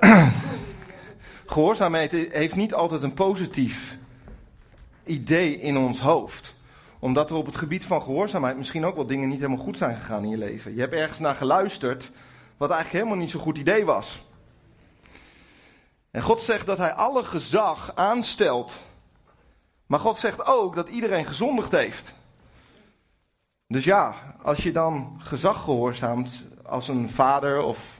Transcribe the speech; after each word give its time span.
gehoorzaamheid 1.46 2.12
heeft 2.12 2.56
niet 2.56 2.74
altijd 2.74 3.02
een 3.02 3.14
positief 3.14 3.96
idee 5.04 5.60
in 5.60 5.76
ons 5.76 6.00
hoofd. 6.00 6.54
Omdat 6.98 7.30
er 7.30 7.36
op 7.36 7.46
het 7.46 7.56
gebied 7.56 7.84
van 7.84 8.02
gehoorzaamheid 8.02 8.56
misschien 8.56 8.86
ook 8.86 8.94
wel 8.94 9.06
dingen 9.06 9.28
niet 9.28 9.40
helemaal 9.40 9.64
goed 9.64 9.76
zijn 9.76 9.96
gegaan 9.96 10.22
in 10.22 10.30
je 10.30 10.38
leven. 10.38 10.74
Je 10.74 10.80
hebt 10.80 10.94
ergens 10.94 11.18
naar 11.18 11.34
geluisterd 11.34 12.10
wat 12.56 12.70
eigenlijk 12.70 13.02
helemaal 13.02 13.22
niet 13.24 13.32
zo'n 13.32 13.40
goed 13.40 13.58
idee 13.58 13.84
was. 13.84 14.26
En 16.10 16.22
God 16.22 16.40
zegt 16.40 16.66
dat 16.66 16.78
hij 16.78 16.92
alle 16.92 17.24
gezag 17.24 17.92
aanstelt. 17.94 18.78
Maar 19.86 20.00
God 20.00 20.18
zegt 20.18 20.46
ook 20.46 20.74
dat 20.74 20.88
iedereen 20.88 21.24
gezondigd 21.24 21.72
heeft. 21.72 22.14
Dus 23.66 23.84
ja, 23.84 24.34
als 24.42 24.62
je 24.62 24.72
dan 24.72 25.20
gezag 25.22 25.62
gehoorzaamt 25.62 26.44
als 26.66 26.88
een 26.88 27.10
vader 27.10 27.62
of 27.62 27.98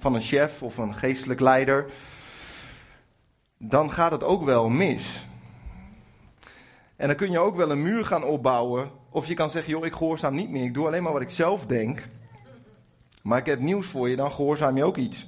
van 0.00 0.14
een 0.14 0.22
chef 0.22 0.62
of 0.62 0.78
een 0.78 0.94
geestelijk 0.94 1.40
leider, 1.40 1.90
dan 3.58 3.92
gaat 3.92 4.10
het 4.10 4.22
ook 4.22 4.44
wel 4.44 4.68
mis. 4.68 5.24
En 6.96 7.06
dan 7.06 7.16
kun 7.16 7.30
je 7.30 7.38
ook 7.38 7.56
wel 7.56 7.70
een 7.70 7.82
muur 7.82 8.04
gaan 8.04 8.24
opbouwen. 8.24 8.90
Of 9.10 9.26
je 9.26 9.34
kan 9.34 9.50
zeggen, 9.50 9.72
joh, 9.72 9.86
ik 9.86 9.92
gehoorzaam 9.92 10.34
niet 10.34 10.50
meer. 10.50 10.64
Ik 10.64 10.74
doe 10.74 10.86
alleen 10.86 11.02
maar 11.02 11.12
wat 11.12 11.22
ik 11.22 11.30
zelf 11.30 11.66
denk. 11.66 12.06
Maar 13.22 13.38
ik 13.38 13.46
heb 13.46 13.58
nieuws 13.58 13.86
voor 13.86 14.08
je, 14.08 14.16
dan 14.16 14.32
gehoorzaam 14.32 14.76
je 14.76 14.84
ook 14.84 14.96
iets. 14.96 15.26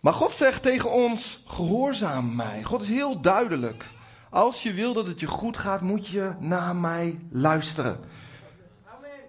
Maar 0.00 0.12
God 0.12 0.32
zegt 0.32 0.62
tegen 0.62 0.92
ons, 0.92 1.42
gehoorzaam 1.46 2.36
mij. 2.36 2.62
God 2.62 2.82
is 2.82 2.88
heel 2.88 3.20
duidelijk. 3.20 3.84
Als 4.30 4.62
je 4.62 4.72
wil 4.72 4.92
dat 4.92 5.06
het 5.06 5.20
je 5.20 5.26
goed 5.26 5.56
gaat, 5.56 5.80
moet 5.80 6.08
je 6.08 6.32
naar 6.38 6.76
mij 6.76 7.18
luisteren. 7.30 8.00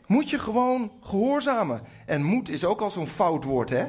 Moet 0.10 0.30
je 0.30 0.40
gewoon 0.40 0.92
gehoorzamen. 1.02 1.82
En 2.06 2.24
moed 2.24 2.50
is 2.50 2.66
ook 2.66 2.82
al 2.82 2.90
zo'n 2.90 3.08
fout 3.08 3.44
woord, 3.44 3.70
hè? 3.70 3.88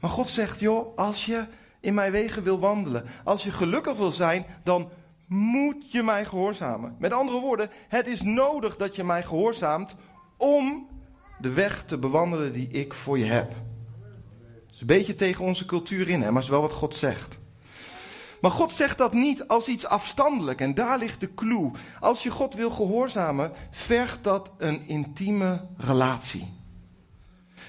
Maar 0.00 0.10
God 0.10 0.28
zegt, 0.28 0.60
joh, 0.60 0.96
als 0.96 1.26
je 1.26 1.46
in 1.80 1.94
mijn 1.94 2.12
wegen 2.12 2.42
wil 2.42 2.58
wandelen, 2.58 3.04
als 3.24 3.42
je 3.42 3.50
gelukkig 3.50 3.96
wil 3.96 4.12
zijn, 4.12 4.46
dan 4.64 4.88
moet 5.26 5.92
je 5.92 6.02
mij 6.02 6.24
gehoorzamen. 6.24 6.96
Met 6.98 7.12
andere 7.12 7.40
woorden, 7.40 7.70
het 7.88 8.06
is 8.06 8.22
nodig 8.22 8.76
dat 8.76 8.96
je 8.96 9.04
mij 9.04 9.22
gehoorzaamt 9.22 9.94
om 10.36 10.88
de 11.40 11.52
weg 11.52 11.84
te 11.84 11.98
bewandelen 11.98 12.52
die 12.52 12.68
ik 12.68 12.94
voor 12.94 13.18
je 13.18 13.24
heb. 13.24 13.48
Het 13.48 14.74
is 14.74 14.80
een 14.80 14.86
beetje 14.86 15.14
tegen 15.14 15.44
onze 15.44 15.64
cultuur 15.64 16.08
in, 16.08 16.20
hè, 16.20 16.26
maar 16.26 16.34
het 16.34 16.44
is 16.44 16.50
wel 16.50 16.60
wat 16.60 16.72
God 16.72 16.94
zegt. 16.94 17.38
Maar 18.40 18.50
God 18.50 18.72
zegt 18.72 18.98
dat 18.98 19.12
niet 19.12 19.48
als 19.48 19.68
iets 19.68 19.86
afstandelijk 19.86 20.60
en 20.60 20.74
daar 20.74 20.98
ligt 20.98 21.20
de 21.20 21.34
clue. 21.34 21.70
Als 22.00 22.22
je 22.22 22.30
God 22.30 22.54
wil 22.54 22.70
gehoorzamen, 22.70 23.52
vergt 23.70 24.24
dat 24.24 24.52
een 24.58 24.86
intieme 24.86 25.66
relatie. 25.76 26.56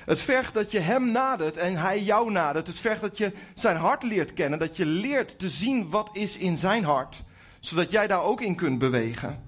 Het 0.06 0.22
vergt 0.22 0.54
dat 0.54 0.72
je 0.72 0.80
Hem 0.80 1.12
nadert 1.12 1.58
en 1.58 1.76
Hij 1.76 2.02
jou 2.02 2.32
nadert. 2.32 2.68
Het 2.68 2.80
vergt 2.80 3.02
dat 3.02 3.18
je 3.18 3.34
Zijn 3.56 3.76
hart 3.76 4.04
leert 4.04 4.34
kennen, 4.34 4.60
dat 4.60 4.78
je 4.78 4.86
leert 4.86 5.40
te 5.40 5.50
zien 5.50 5.90
wat 5.90 6.10
is 6.14 6.38
in 6.38 6.58
Zijn 6.58 6.84
hart, 6.84 7.24
zodat 7.60 7.92
jij 7.92 8.08
daar 8.08 8.24
ook 8.24 8.42
in 8.42 8.56
kunt 8.56 8.80
bewegen. 8.80 9.44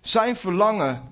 Zijn 0.00 0.36
verlangen 0.36 1.02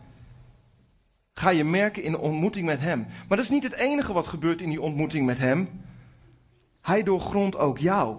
ga 1.33 1.51
je 1.51 1.65
merken 1.65 2.03
in 2.03 2.13
de 2.13 2.19
ontmoeting 2.19 2.67
met 2.67 2.81
Hem. 2.81 3.07
Maar 3.29 3.37
dat 3.37 3.47
is 3.47 3.53
niet 3.53 3.63
het 3.63 3.75
enige 3.75 4.13
wat 4.13 4.27
gebeurt 4.27 4.61
in 4.61 4.69
die 4.69 4.81
ontmoeting 4.81 5.27
met 5.27 5.39
Hem. 5.39 5.83
Hij 6.81 7.03
doorgrondt 7.03 7.57
ook 7.57 7.79
jou 7.79 8.17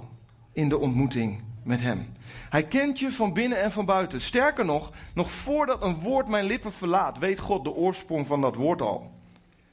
in 0.56 0.70
de 0.70 0.78
ontmoeting 0.78 1.44
met 1.64 1.82
Hem. 1.82 2.14
Hij 2.50 2.64
kent 2.64 3.00
je 3.00 3.12
van 3.12 3.34
binnen 3.34 3.62
en 3.62 3.72
van 3.72 3.86
buiten. 3.86 4.22
Sterker 4.22 4.66
nog, 4.66 4.92
nog 5.14 5.32
voordat 5.32 5.84
een 5.84 6.00
woord 6.00 6.28
mijn 6.28 6.46
lippen 6.46 6.74
verlaat, 6.74 7.18
weet 7.18 7.40
God 7.40 7.64
de 7.64 7.74
oorsprong 7.74 8.28
van 8.28 8.42
dat 8.42 8.56
woord 8.56 8.82
al. 8.82 9.12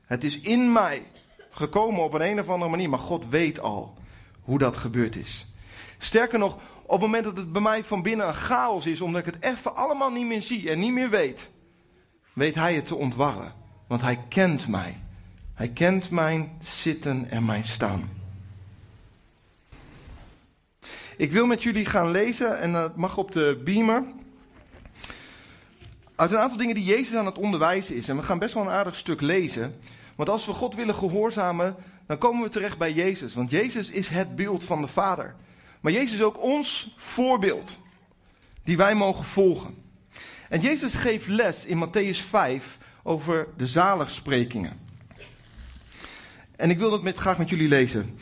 Het 0.04 0.24
is 0.24 0.40
in 0.40 0.72
mij 0.72 1.02
gekomen 1.50 2.02
op 2.02 2.14
een, 2.14 2.26
een 2.26 2.40
of 2.40 2.48
andere 2.48 2.70
manier, 2.70 2.88
maar 2.88 2.98
God 2.98 3.28
weet 3.28 3.60
al 3.60 3.94
hoe 4.40 4.58
dat 4.58 4.76
gebeurd 4.76 5.16
is. 5.16 5.46
Sterker 5.98 6.38
nog, 6.38 6.54
op 6.82 6.90
het 6.90 7.00
moment 7.00 7.24
dat 7.24 7.36
het 7.36 7.52
bij 7.52 7.62
mij 7.62 7.84
van 7.84 8.02
binnen 8.02 8.28
een 8.28 8.34
chaos 8.34 8.86
is, 8.86 9.00
omdat 9.00 9.26
ik 9.26 9.34
het 9.34 9.44
even 9.44 9.76
allemaal 9.76 10.10
niet 10.10 10.26
meer 10.26 10.42
zie 10.42 10.70
en 10.70 10.78
niet 10.78 10.92
meer 10.92 11.10
weet, 11.10 11.50
weet 12.32 12.54
Hij 12.54 12.74
het 12.74 12.86
te 12.86 12.96
ontwarren. 12.96 13.52
Want 13.86 14.02
Hij 14.02 14.18
kent 14.28 14.68
mij. 14.68 14.96
Hij 15.54 15.68
kent 15.68 16.10
mijn 16.10 16.58
zitten 16.60 17.30
en 17.30 17.44
mijn 17.44 17.64
staan. 17.64 18.21
Ik 21.22 21.32
wil 21.32 21.46
met 21.46 21.62
jullie 21.62 21.86
gaan 21.86 22.10
lezen, 22.10 22.58
en 22.58 22.72
dat 22.72 22.96
mag 22.96 23.16
op 23.16 23.32
de 23.32 23.60
beamer. 23.64 24.04
Uit 26.14 26.30
een 26.30 26.38
aantal 26.38 26.58
dingen 26.58 26.74
die 26.74 26.84
Jezus 26.84 27.14
aan 27.16 27.26
het 27.26 27.38
onderwijzen 27.38 27.96
is. 27.96 28.08
En 28.08 28.16
we 28.16 28.22
gaan 28.22 28.38
best 28.38 28.54
wel 28.54 28.62
een 28.62 28.68
aardig 28.68 28.96
stuk 28.96 29.20
lezen. 29.20 29.74
Want 30.16 30.28
als 30.28 30.46
we 30.46 30.52
God 30.52 30.74
willen 30.74 30.94
gehoorzamen, 30.94 31.76
dan 32.06 32.18
komen 32.18 32.42
we 32.42 32.48
terecht 32.48 32.78
bij 32.78 32.92
Jezus. 32.92 33.34
Want 33.34 33.50
Jezus 33.50 33.90
is 33.90 34.08
het 34.08 34.36
beeld 34.36 34.64
van 34.64 34.80
de 34.80 34.86
Vader. 34.86 35.34
Maar 35.80 35.92
Jezus 35.92 36.12
is 36.12 36.22
ook 36.22 36.42
ons 36.42 36.94
voorbeeld, 36.96 37.78
die 38.64 38.76
wij 38.76 38.94
mogen 38.94 39.24
volgen. 39.24 39.74
En 40.48 40.60
Jezus 40.60 40.94
geeft 40.94 41.28
les 41.28 41.64
in 41.64 41.86
Matthäus 41.86 42.18
5 42.28 42.78
over 43.02 43.48
de 43.56 43.66
zaligsprekingen. 43.66 44.80
En 46.56 46.70
ik 46.70 46.78
wil 46.78 46.90
dat 46.90 47.02
met, 47.02 47.16
graag 47.16 47.38
met 47.38 47.48
jullie 47.48 47.68
lezen. 47.68 48.18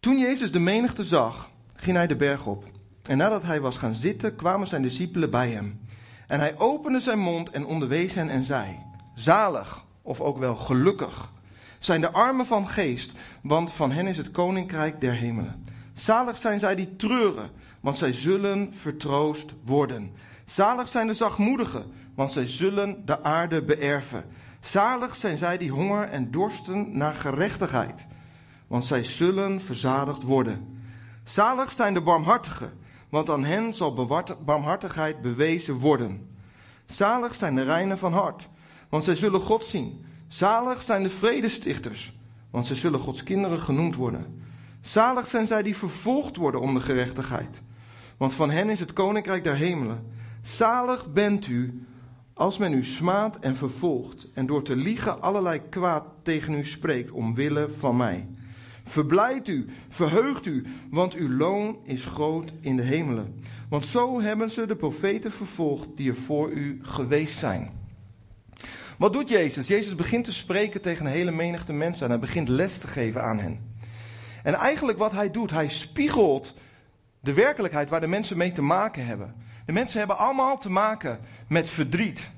Toen 0.00 0.18
Jezus 0.18 0.52
de 0.52 0.58
menigte 0.58 1.04
zag, 1.04 1.50
ging 1.82 1.96
hij 1.96 2.06
de 2.06 2.16
berg 2.16 2.46
op. 2.46 2.64
En 3.02 3.16
nadat 3.16 3.42
hij 3.42 3.60
was 3.60 3.76
gaan 3.76 3.94
zitten, 3.94 4.36
kwamen 4.36 4.66
zijn 4.66 4.82
discipelen 4.82 5.30
bij 5.30 5.50
hem. 5.50 5.80
En 6.26 6.38
hij 6.40 6.58
opende 6.58 7.00
zijn 7.00 7.18
mond 7.18 7.50
en 7.50 7.66
onderwees 7.66 8.14
hen 8.14 8.28
en 8.28 8.44
zei: 8.44 8.78
Zalig, 9.14 9.84
of 10.02 10.20
ook 10.20 10.38
wel 10.38 10.56
gelukkig, 10.56 11.32
zijn 11.78 12.00
de 12.00 12.10
armen 12.10 12.46
van 12.46 12.68
geest, 12.68 13.12
want 13.42 13.72
van 13.72 13.92
hen 13.92 14.06
is 14.06 14.16
het 14.16 14.30
koninkrijk 14.30 15.00
der 15.00 15.12
hemelen. 15.12 15.64
Zalig 15.94 16.36
zijn 16.36 16.60
zij 16.60 16.74
die 16.74 16.96
treuren, 16.96 17.50
want 17.80 17.96
zij 17.96 18.12
zullen 18.12 18.74
vertroost 18.74 19.52
worden. 19.64 20.12
Zalig 20.46 20.88
zijn 20.88 21.06
de 21.06 21.14
zachtmoedigen, 21.14 21.84
want 22.14 22.30
zij 22.30 22.48
zullen 22.48 23.06
de 23.06 23.22
aarde 23.22 23.62
beërven. 23.62 24.24
Zalig 24.60 25.16
zijn 25.16 25.38
zij 25.38 25.58
die 25.58 25.70
honger 25.70 26.08
en 26.08 26.30
dorsten 26.30 26.96
naar 26.96 27.14
gerechtigheid, 27.14 28.06
want 28.66 28.84
zij 28.84 29.04
zullen 29.04 29.60
verzadigd 29.60 30.22
worden. 30.22 30.80
Zalig 31.24 31.72
zijn 31.72 31.94
de 31.94 32.02
barmhartigen, 32.02 32.72
want 33.08 33.30
aan 33.30 33.44
hen 33.44 33.74
zal 33.74 34.08
barmhartigheid 34.44 35.20
bewezen 35.20 35.74
worden. 35.74 36.36
Zalig 36.86 37.34
zijn 37.34 37.54
de 37.54 37.62
reinen 37.62 37.98
van 37.98 38.12
hart, 38.12 38.48
want 38.88 39.04
zij 39.04 39.16
zullen 39.16 39.40
God 39.40 39.64
zien. 39.64 40.04
Zalig 40.28 40.82
zijn 40.82 41.02
de 41.02 41.10
vredestichters, 41.10 42.18
want 42.50 42.66
zij 42.66 42.76
zullen 42.76 43.00
Gods 43.00 43.22
kinderen 43.22 43.60
genoemd 43.60 43.96
worden. 43.96 44.42
Zalig 44.80 45.28
zijn 45.28 45.46
zij 45.46 45.62
die 45.62 45.76
vervolgd 45.76 46.36
worden 46.36 46.60
om 46.60 46.74
de 46.74 46.80
gerechtigheid, 46.80 47.62
want 48.16 48.34
van 48.34 48.50
hen 48.50 48.68
is 48.68 48.80
het 48.80 48.92
koninkrijk 48.92 49.44
der 49.44 49.54
hemelen. 49.54 50.12
Zalig 50.42 51.12
bent 51.12 51.46
u 51.46 51.86
als 52.34 52.58
men 52.58 52.72
u 52.72 52.84
smaadt 52.84 53.38
en 53.38 53.56
vervolgt 53.56 54.28
en 54.34 54.46
door 54.46 54.62
te 54.62 54.76
liegen 54.76 55.20
allerlei 55.22 55.60
kwaad 55.68 56.04
tegen 56.22 56.54
u 56.54 56.64
spreekt 56.64 57.10
omwille 57.10 57.68
van 57.78 57.96
mij. 57.96 58.28
Verblijd 58.84 59.48
u, 59.48 59.66
verheugt 59.88 60.46
u, 60.46 60.64
want 60.90 61.14
uw 61.14 61.36
loon 61.36 61.78
is 61.84 62.04
groot 62.04 62.52
in 62.60 62.76
de 62.76 62.82
hemelen. 62.82 63.40
Want 63.68 63.86
zo 63.86 64.20
hebben 64.20 64.50
ze 64.50 64.66
de 64.66 64.76
profeten 64.76 65.32
vervolgd 65.32 65.88
die 65.96 66.10
er 66.10 66.16
voor 66.16 66.50
u 66.50 66.78
geweest 66.82 67.38
zijn. 67.38 67.70
Wat 68.98 69.12
doet 69.12 69.28
Jezus? 69.28 69.66
Jezus 69.66 69.94
begint 69.94 70.24
te 70.24 70.32
spreken 70.32 70.80
tegen 70.80 71.06
een 71.06 71.12
hele 71.12 71.30
menigte 71.30 71.72
mensen 71.72 72.04
en 72.04 72.10
hij 72.10 72.18
begint 72.18 72.48
les 72.48 72.78
te 72.78 72.86
geven 72.86 73.22
aan 73.22 73.38
hen. 73.38 73.60
En 74.42 74.54
eigenlijk 74.54 74.98
wat 74.98 75.12
hij 75.12 75.30
doet, 75.30 75.50
hij 75.50 75.68
spiegelt 75.68 76.54
de 77.20 77.32
werkelijkheid 77.32 77.88
waar 77.88 78.00
de 78.00 78.06
mensen 78.06 78.36
mee 78.36 78.52
te 78.52 78.62
maken 78.62 79.06
hebben. 79.06 79.34
De 79.66 79.72
mensen 79.72 79.98
hebben 79.98 80.18
allemaal 80.18 80.58
te 80.58 80.70
maken 80.70 81.18
met 81.48 81.68
verdriet. 81.68 82.30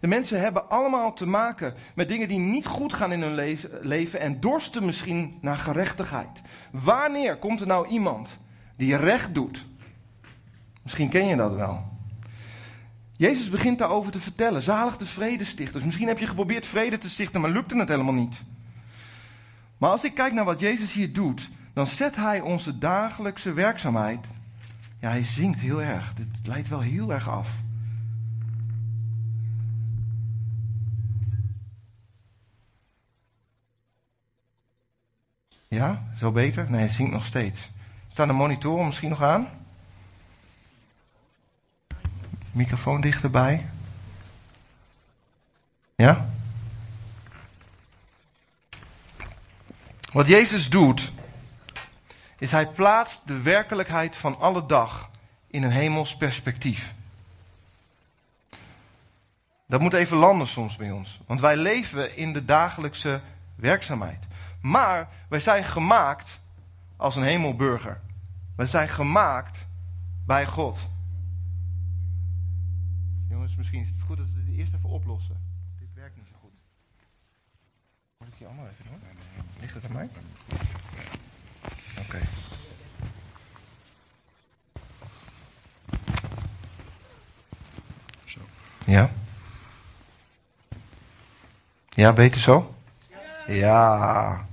De 0.00 0.06
mensen 0.06 0.40
hebben 0.40 0.70
allemaal 0.70 1.12
te 1.12 1.26
maken 1.26 1.74
met 1.94 2.08
dingen 2.08 2.28
die 2.28 2.38
niet 2.38 2.66
goed 2.66 2.92
gaan 2.92 3.12
in 3.12 3.22
hun 3.22 3.60
leven 3.82 4.20
en 4.20 4.40
dorsten 4.40 4.84
misschien 4.84 5.38
naar 5.40 5.56
gerechtigheid. 5.56 6.40
Wanneer 6.70 7.36
komt 7.36 7.60
er 7.60 7.66
nou 7.66 7.88
iemand 7.88 8.38
die 8.76 8.96
recht 8.96 9.34
doet? 9.34 9.66
Misschien 10.82 11.08
ken 11.08 11.26
je 11.26 11.36
dat 11.36 11.54
wel. 11.54 11.96
Jezus 13.16 13.50
begint 13.50 13.78
daarover 13.78 14.12
te 14.12 14.20
vertellen. 14.20 14.62
Zalig 14.62 14.96
de 14.96 15.06
vredestichters. 15.06 15.84
Misschien 15.84 16.08
heb 16.08 16.18
je 16.18 16.26
geprobeerd 16.26 16.66
vrede 16.66 16.98
te 16.98 17.10
stichten, 17.10 17.40
maar 17.40 17.50
lukte 17.50 17.78
het 17.78 17.88
helemaal 17.88 18.14
niet. 18.14 18.36
Maar 19.78 19.90
als 19.90 20.04
ik 20.04 20.14
kijk 20.14 20.32
naar 20.32 20.44
wat 20.44 20.60
Jezus 20.60 20.92
hier 20.92 21.12
doet, 21.12 21.50
dan 21.72 21.86
zet 21.86 22.16
hij 22.16 22.40
onze 22.40 22.78
dagelijkse 22.78 23.52
werkzaamheid. 23.52 24.26
Ja, 25.00 25.08
hij 25.08 25.24
zingt 25.24 25.60
heel 25.60 25.82
erg. 25.82 26.14
Dit 26.14 26.46
leidt 26.46 26.68
wel 26.68 26.80
heel 26.80 27.12
erg 27.12 27.28
af. 27.28 27.48
Ja, 35.68 36.02
zo 36.16 36.32
beter? 36.32 36.70
Nee, 36.70 36.82
het 36.82 36.92
zingt 36.92 37.12
nog 37.12 37.24
steeds. 37.24 37.70
Staan 38.08 38.28
de 38.28 38.34
monitoren 38.34 38.86
misschien 38.86 39.08
nog 39.08 39.22
aan? 39.22 39.48
Microfoon 42.52 43.00
dichterbij. 43.00 43.66
Ja? 45.96 46.28
Wat 50.12 50.26
Jezus 50.26 50.70
doet, 50.70 51.12
is 52.38 52.50
hij 52.50 52.66
plaatst 52.66 53.26
de 53.26 53.40
werkelijkheid 53.40 54.16
van 54.16 54.38
alle 54.38 54.66
dag 54.66 55.10
in 55.46 55.62
een 55.62 55.70
hemels 55.70 56.16
perspectief. 56.16 56.94
Dat 59.66 59.80
moet 59.80 59.92
even 59.92 60.16
landen 60.16 60.46
soms 60.46 60.76
bij 60.76 60.90
ons. 60.90 61.20
Want 61.26 61.40
wij 61.40 61.56
leven 61.56 62.16
in 62.16 62.32
de 62.32 62.44
dagelijkse 62.44 63.20
werkzaamheid. 63.54 64.27
Maar 64.60 65.08
wij 65.28 65.40
zijn 65.40 65.64
gemaakt 65.64 66.40
als 66.96 67.16
een 67.16 67.22
hemelburger. 67.22 68.00
Wij 68.56 68.66
zijn 68.66 68.88
gemaakt 68.88 69.66
bij 70.26 70.46
God. 70.46 70.88
Jongens, 73.28 73.56
misschien 73.56 73.80
is 73.80 73.88
het 73.88 74.00
goed 74.00 74.16
dat 74.16 74.26
we 74.26 74.44
dit 74.44 74.56
eerst 74.56 74.74
even 74.74 74.88
oplossen. 74.88 75.36
Dit 75.78 75.88
werkt 75.94 76.16
niet 76.16 76.26
zo 76.26 76.36
goed. 76.40 76.60
Moet 78.18 78.28
ik 78.28 78.38
die 78.38 78.46
allemaal 78.46 78.66
even 78.66 78.84
doen? 78.84 79.00
Ligt 79.60 79.74
het 79.74 79.84
aan 79.84 79.92
mij? 79.92 80.08
Oké. 81.98 82.20
Zo. 88.24 88.40
Ja? 88.84 89.10
Ja, 91.88 92.12
beter 92.12 92.40
zo? 92.40 92.77
Ja. 93.48 94.46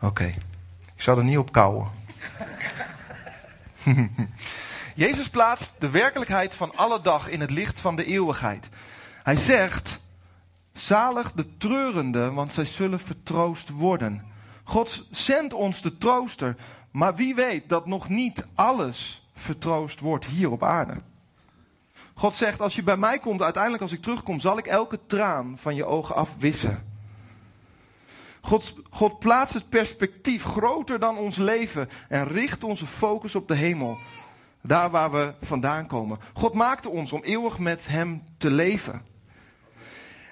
Oké. 0.00 0.34
Ik 0.94 1.02
zal 1.02 1.18
er 1.18 1.24
niet 1.24 1.38
op 1.38 1.52
kouwen. 1.52 1.90
Jezus 4.94 5.28
plaatst 5.28 5.74
de 5.78 5.90
werkelijkheid 5.90 6.54
van 6.54 6.76
alle 6.76 7.00
dag 7.00 7.28
in 7.28 7.40
het 7.40 7.50
licht 7.50 7.80
van 7.80 7.96
de 7.96 8.04
eeuwigheid. 8.04 8.68
Hij 9.22 9.36
zegt: 9.36 10.00
Zalig 10.72 11.32
de 11.32 11.56
treurenden, 11.56 12.34
want 12.34 12.52
zij 12.52 12.64
zullen 12.64 13.00
vertroost 13.00 13.68
worden. 13.68 14.24
God 14.64 15.06
zendt 15.10 15.54
ons 15.54 15.82
de 15.82 15.98
trooster, 15.98 16.56
maar 16.90 17.14
wie 17.14 17.34
weet 17.34 17.68
dat 17.68 17.86
nog 17.86 18.08
niet 18.08 18.46
alles 18.54 19.28
vertroost 19.34 20.00
wordt 20.00 20.24
hier 20.24 20.50
op 20.50 20.62
aarde. 20.62 20.94
God 22.14 22.34
zegt: 22.34 22.60
Als 22.60 22.74
je 22.74 22.82
bij 22.82 22.96
mij 22.96 23.18
komt, 23.18 23.42
uiteindelijk 23.42 23.82
als 23.82 23.92
ik 23.92 24.02
terugkom, 24.02 24.40
zal 24.40 24.58
ik 24.58 24.66
elke 24.66 24.98
traan 25.06 25.58
van 25.58 25.74
je 25.74 25.84
ogen 25.84 26.14
afwissen. 26.14 26.87
God, 28.48 28.74
God 28.90 29.18
plaatst 29.18 29.54
het 29.54 29.68
perspectief 29.68 30.44
groter 30.44 30.98
dan 30.98 31.18
ons 31.18 31.36
leven 31.36 31.88
en 32.08 32.26
richt 32.26 32.64
onze 32.64 32.86
focus 32.86 33.34
op 33.34 33.48
de 33.48 33.54
hemel. 33.54 33.96
Daar 34.62 34.90
waar 34.90 35.10
we 35.10 35.34
vandaan 35.42 35.86
komen. 35.86 36.18
God 36.34 36.54
maakte 36.54 36.88
ons 36.88 37.12
om 37.12 37.22
eeuwig 37.22 37.58
met 37.58 37.88
Hem 37.88 38.22
te 38.38 38.50
leven. 38.50 39.02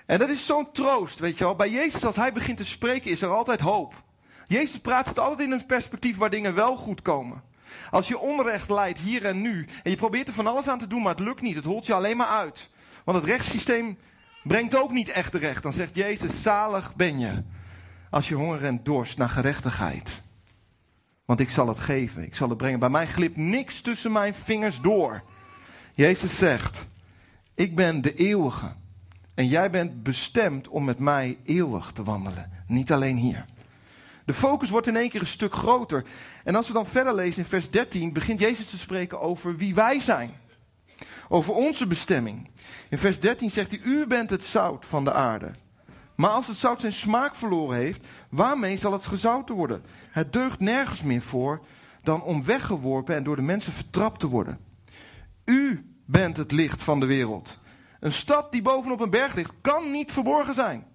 En 0.06 0.18
dat 0.18 0.28
is 0.28 0.46
zo'n 0.46 0.72
troost, 0.72 1.18
weet 1.18 1.38
je 1.38 1.44
wel. 1.44 1.54
Bij 1.56 1.70
Jezus, 1.70 2.04
als 2.04 2.16
Hij 2.16 2.32
begint 2.32 2.56
te 2.56 2.64
spreken, 2.64 3.10
is 3.10 3.22
er 3.22 3.28
altijd 3.28 3.60
hoop. 3.60 4.02
Jezus 4.46 4.80
praat 4.80 5.08
het 5.08 5.18
altijd 5.18 5.48
in 5.48 5.52
een 5.52 5.66
perspectief 5.66 6.16
waar 6.16 6.30
dingen 6.30 6.54
wel 6.54 6.76
goed 6.76 7.02
komen. 7.02 7.42
Als 7.90 8.08
je 8.08 8.18
onrecht 8.18 8.70
leidt 8.70 8.98
hier 8.98 9.24
en 9.24 9.40
nu, 9.40 9.68
en 9.82 9.90
je 9.90 9.96
probeert 9.96 10.28
er 10.28 10.34
van 10.34 10.46
alles 10.46 10.68
aan 10.68 10.78
te 10.78 10.86
doen, 10.86 11.02
maar 11.02 11.14
het 11.14 11.24
lukt 11.24 11.42
niet, 11.42 11.56
het 11.56 11.64
holt 11.64 11.86
je 11.86 11.94
alleen 11.94 12.16
maar 12.16 12.26
uit. 12.26 12.70
Want 13.04 13.18
het 13.18 13.26
rechtssysteem 13.26 13.98
brengt 14.42 14.76
ook 14.76 14.90
niet 14.90 15.08
echt 15.08 15.32
terecht. 15.32 15.62
Dan 15.62 15.72
zegt 15.72 15.94
Jezus, 15.94 16.42
zalig 16.42 16.94
ben 16.94 17.18
je 17.18 17.42
als 18.16 18.28
je 18.28 18.34
honger 18.34 18.64
en 18.64 18.80
dorst 18.82 19.18
naar 19.18 19.28
gerechtigheid. 19.28 20.22
Want 21.24 21.40
ik 21.40 21.50
zal 21.50 21.68
het 21.68 21.78
geven, 21.78 22.22
ik 22.22 22.34
zal 22.34 22.48
het 22.48 22.58
brengen. 22.58 22.78
Bij 22.78 22.88
mij 22.88 23.06
glipt 23.06 23.36
niks 23.36 23.80
tussen 23.80 24.12
mijn 24.12 24.34
vingers 24.34 24.80
door. 24.80 25.22
Jezus 25.94 26.38
zegt, 26.38 26.86
ik 27.54 27.76
ben 27.76 28.00
de 28.00 28.14
eeuwige. 28.14 28.72
En 29.34 29.48
jij 29.48 29.70
bent 29.70 30.02
bestemd 30.02 30.68
om 30.68 30.84
met 30.84 30.98
mij 30.98 31.38
eeuwig 31.44 31.90
te 31.92 32.02
wandelen. 32.02 32.50
Niet 32.66 32.92
alleen 32.92 33.16
hier. 33.16 33.44
De 34.24 34.34
focus 34.34 34.70
wordt 34.70 34.86
in 34.86 34.96
één 34.96 35.10
keer 35.10 35.20
een 35.20 35.26
stuk 35.26 35.54
groter. 35.54 36.04
En 36.44 36.54
als 36.54 36.66
we 36.66 36.72
dan 36.72 36.86
verder 36.86 37.14
lezen 37.14 37.42
in 37.42 37.48
vers 37.48 37.70
13, 37.70 38.12
begint 38.12 38.40
Jezus 38.40 38.70
te 38.70 38.78
spreken 38.78 39.20
over 39.20 39.56
wie 39.56 39.74
wij 39.74 40.00
zijn. 40.00 40.30
Over 41.28 41.54
onze 41.54 41.86
bestemming. 41.86 42.48
In 42.90 42.98
vers 42.98 43.20
13 43.20 43.50
zegt 43.50 43.70
hij, 43.70 43.80
u 43.80 44.06
bent 44.06 44.30
het 44.30 44.44
zout 44.44 44.86
van 44.86 45.04
de 45.04 45.12
aarde. 45.12 45.52
Maar 46.16 46.30
als 46.30 46.46
het 46.46 46.56
zout 46.56 46.80
zijn 46.80 46.92
smaak 46.92 47.34
verloren 47.34 47.76
heeft, 47.76 48.06
waarmee 48.28 48.78
zal 48.78 48.92
het 48.92 49.06
gezouten 49.06 49.54
worden? 49.54 49.82
Het 50.10 50.32
deugt 50.32 50.60
nergens 50.60 51.02
meer 51.02 51.22
voor 51.22 51.64
dan 52.02 52.22
om 52.22 52.44
weggeworpen 52.44 53.14
en 53.14 53.22
door 53.22 53.36
de 53.36 53.42
mensen 53.42 53.72
vertrapt 53.72 54.20
te 54.20 54.26
worden. 54.26 54.58
U 55.44 55.94
bent 56.04 56.36
het 56.36 56.52
licht 56.52 56.82
van 56.82 57.00
de 57.00 57.06
wereld. 57.06 57.58
Een 58.00 58.12
stad 58.12 58.52
die 58.52 58.62
bovenop 58.62 59.00
een 59.00 59.10
berg 59.10 59.34
ligt, 59.34 59.52
kan 59.60 59.90
niet 59.90 60.12
verborgen 60.12 60.54
zijn. 60.54 60.86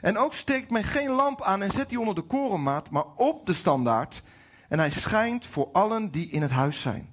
En 0.00 0.18
ook 0.18 0.34
steekt 0.34 0.70
men 0.70 0.84
geen 0.84 1.10
lamp 1.10 1.42
aan 1.42 1.62
en 1.62 1.72
zet 1.72 1.88
die 1.88 2.00
onder 2.00 2.14
de 2.14 2.22
korenmaat, 2.22 2.90
maar 2.90 3.04
op 3.16 3.46
de 3.46 3.54
standaard. 3.54 4.22
En 4.68 4.78
hij 4.78 4.90
schijnt 4.90 5.46
voor 5.46 5.68
allen 5.72 6.10
die 6.10 6.30
in 6.30 6.42
het 6.42 6.50
huis 6.50 6.80
zijn. 6.80 7.08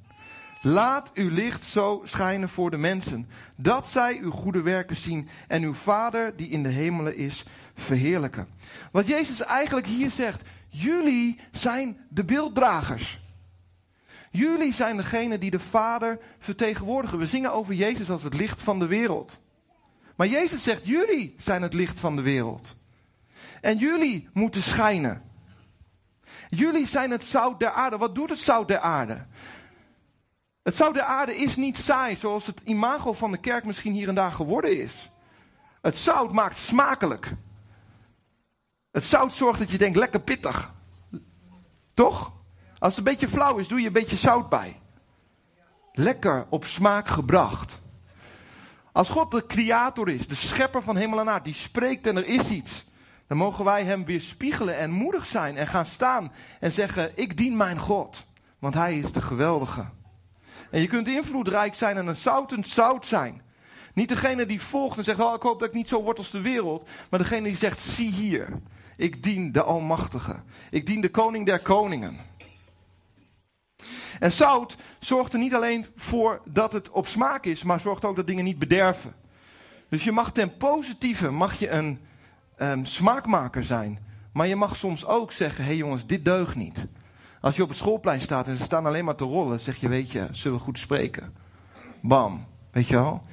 Laat 0.61 1.11
uw 1.13 1.29
licht 1.29 1.63
zo 1.63 2.01
schijnen 2.03 2.49
voor 2.49 2.71
de 2.71 2.77
mensen, 2.77 3.29
dat 3.55 3.87
zij 3.89 4.19
uw 4.21 4.31
goede 4.31 4.61
werken 4.61 4.95
zien 4.95 5.29
en 5.47 5.63
uw 5.63 5.73
Vader 5.73 6.35
die 6.35 6.49
in 6.49 6.63
de 6.63 6.69
hemelen 6.69 7.15
is 7.15 7.45
verheerlijken. 7.75 8.47
Wat 8.91 9.07
Jezus 9.07 9.41
eigenlijk 9.41 9.87
hier 9.87 10.09
zegt, 10.09 10.41
jullie 10.69 11.39
zijn 11.51 11.97
de 12.09 12.23
beelddragers. 12.23 13.19
Jullie 14.31 14.73
zijn 14.73 14.97
degene 14.97 15.37
die 15.37 15.51
de 15.51 15.59
Vader 15.59 16.19
vertegenwoordigen. 16.39 17.17
We 17.17 17.25
zingen 17.25 17.53
over 17.53 17.73
Jezus 17.73 18.09
als 18.09 18.23
het 18.23 18.33
licht 18.33 18.61
van 18.61 18.79
de 18.79 18.87
wereld. 18.87 19.39
Maar 20.15 20.27
Jezus 20.27 20.63
zegt, 20.63 20.87
jullie 20.87 21.35
zijn 21.37 21.61
het 21.61 21.73
licht 21.73 21.99
van 21.99 22.15
de 22.15 22.21
wereld. 22.21 22.75
En 23.61 23.77
jullie 23.77 24.29
moeten 24.33 24.61
schijnen. 24.63 25.21
Jullie 26.49 26.87
zijn 26.87 27.11
het 27.11 27.23
zout 27.23 27.59
der 27.59 27.71
aarde. 27.71 27.97
Wat 27.97 28.15
doet 28.15 28.29
het 28.29 28.39
zout 28.39 28.67
der 28.67 28.79
aarde? 28.79 29.25
Het 30.67 30.75
zout 30.75 30.93
der 30.93 31.03
aarde 31.03 31.35
is 31.35 31.55
niet 31.55 31.77
saai, 31.77 32.15
zoals 32.15 32.45
het 32.45 32.61
imago 32.63 33.13
van 33.13 33.31
de 33.31 33.37
kerk 33.37 33.65
misschien 33.65 33.93
hier 33.93 34.07
en 34.07 34.15
daar 34.15 34.31
geworden 34.31 34.81
is. 34.81 35.09
Het 35.81 35.97
zout 35.97 36.31
maakt 36.31 36.57
smakelijk. 36.57 37.33
Het 38.91 39.05
zout 39.05 39.33
zorgt 39.33 39.59
dat 39.59 39.69
je 39.69 39.77
denkt 39.77 39.97
lekker 39.97 40.19
pittig. 40.19 40.73
Toch? 41.93 42.33
Als 42.79 42.95
het 42.95 42.97
een 42.97 43.11
beetje 43.11 43.27
flauw 43.27 43.57
is, 43.57 43.67
doe 43.67 43.79
je 43.79 43.87
een 43.87 43.93
beetje 43.93 44.15
zout 44.15 44.49
bij. 44.49 44.79
Lekker 45.91 46.45
op 46.49 46.65
smaak 46.65 47.07
gebracht. 47.07 47.79
Als 48.91 49.09
God 49.09 49.31
de 49.31 49.45
creator 49.45 50.09
is, 50.09 50.27
de 50.27 50.35
schepper 50.35 50.83
van 50.83 50.97
hemel 50.97 51.19
en 51.19 51.29
aarde, 51.29 51.43
die 51.43 51.53
spreekt 51.53 52.07
en 52.07 52.17
er 52.17 52.25
is 52.25 52.49
iets, 52.49 52.85
dan 53.27 53.37
mogen 53.37 53.65
wij 53.65 53.83
hem 53.83 54.05
weer 54.05 54.21
spiegelen 54.21 54.77
en 54.77 54.91
moedig 54.91 55.25
zijn 55.25 55.57
en 55.57 55.67
gaan 55.67 55.85
staan 55.85 56.31
en 56.59 56.71
zeggen: 56.71 57.11
Ik 57.15 57.37
dien 57.37 57.57
mijn 57.57 57.79
God, 57.79 58.25
want 58.59 58.73
hij 58.73 58.99
is 58.99 59.11
de 59.11 59.21
geweldige. 59.21 59.95
En 60.71 60.81
je 60.81 60.87
kunt 60.87 61.07
invloedrijk 61.07 61.75
zijn 61.75 61.97
en 61.97 62.07
een 62.07 62.15
zoutend 62.15 62.67
zout 62.67 63.05
zijn. 63.05 63.41
Niet 63.93 64.09
degene 64.09 64.45
die 64.45 64.61
volgt 64.61 64.97
en 64.97 65.03
zegt: 65.03 65.19
Oh, 65.19 65.33
ik 65.33 65.41
hoop 65.41 65.59
dat 65.59 65.67
ik 65.67 65.73
niet 65.73 65.87
zo 65.87 66.01
word 66.01 66.17
als 66.17 66.31
de 66.31 66.41
wereld, 66.41 66.89
maar 67.09 67.19
degene 67.19 67.47
die 67.47 67.57
zegt: 67.57 67.79
Zie 67.79 68.11
hier, 68.11 68.47
ik 68.97 69.23
dien 69.23 69.51
de 69.51 69.63
Almachtige, 69.63 70.35
ik 70.69 70.85
dien 70.85 71.01
de 71.01 71.09
Koning 71.09 71.45
der 71.45 71.59
Koningen. 71.59 72.17
En 74.19 74.31
zout 74.31 74.75
zorgt 74.99 75.33
er 75.33 75.39
niet 75.39 75.55
alleen 75.55 75.85
voor 75.95 76.41
dat 76.45 76.73
het 76.73 76.89
op 76.89 77.07
smaak 77.07 77.45
is, 77.45 77.63
maar 77.63 77.79
zorgt 77.79 78.05
ook 78.05 78.15
dat 78.15 78.27
dingen 78.27 78.43
niet 78.43 78.59
bederven. 78.59 79.15
Dus 79.89 80.03
je 80.03 80.11
mag 80.11 80.31
ten 80.31 80.57
positieve 80.57 81.29
mag 81.29 81.59
je 81.59 81.69
een 81.69 81.99
um, 82.57 82.85
smaakmaker 82.85 83.63
zijn. 83.63 84.05
Maar 84.33 84.47
je 84.47 84.55
mag 84.55 84.75
soms 84.75 85.05
ook 85.05 85.31
zeggen: 85.31 85.63
hé 85.63 85.69
hey 85.69 85.77
jongens, 85.77 86.05
dit 86.05 86.25
deugt 86.25 86.55
niet. 86.55 86.85
Als 87.47 87.55
je 87.55 87.63
op 87.63 87.69
het 87.69 87.77
schoolplein 87.77 88.21
staat 88.21 88.47
en 88.47 88.57
ze 88.57 88.63
staan 88.63 88.85
alleen 88.85 89.05
maar 89.05 89.15
te 89.15 89.23
rollen, 89.23 89.61
zeg 89.61 89.77
je: 89.77 89.87
weet 89.87 90.11
je, 90.11 90.27
zullen 90.31 90.57
we 90.57 90.63
goed 90.63 90.79
spreken? 90.79 91.35
Bam, 92.01 92.45
weet 92.71 92.87
je 92.87 92.95
wel? 92.95 93.23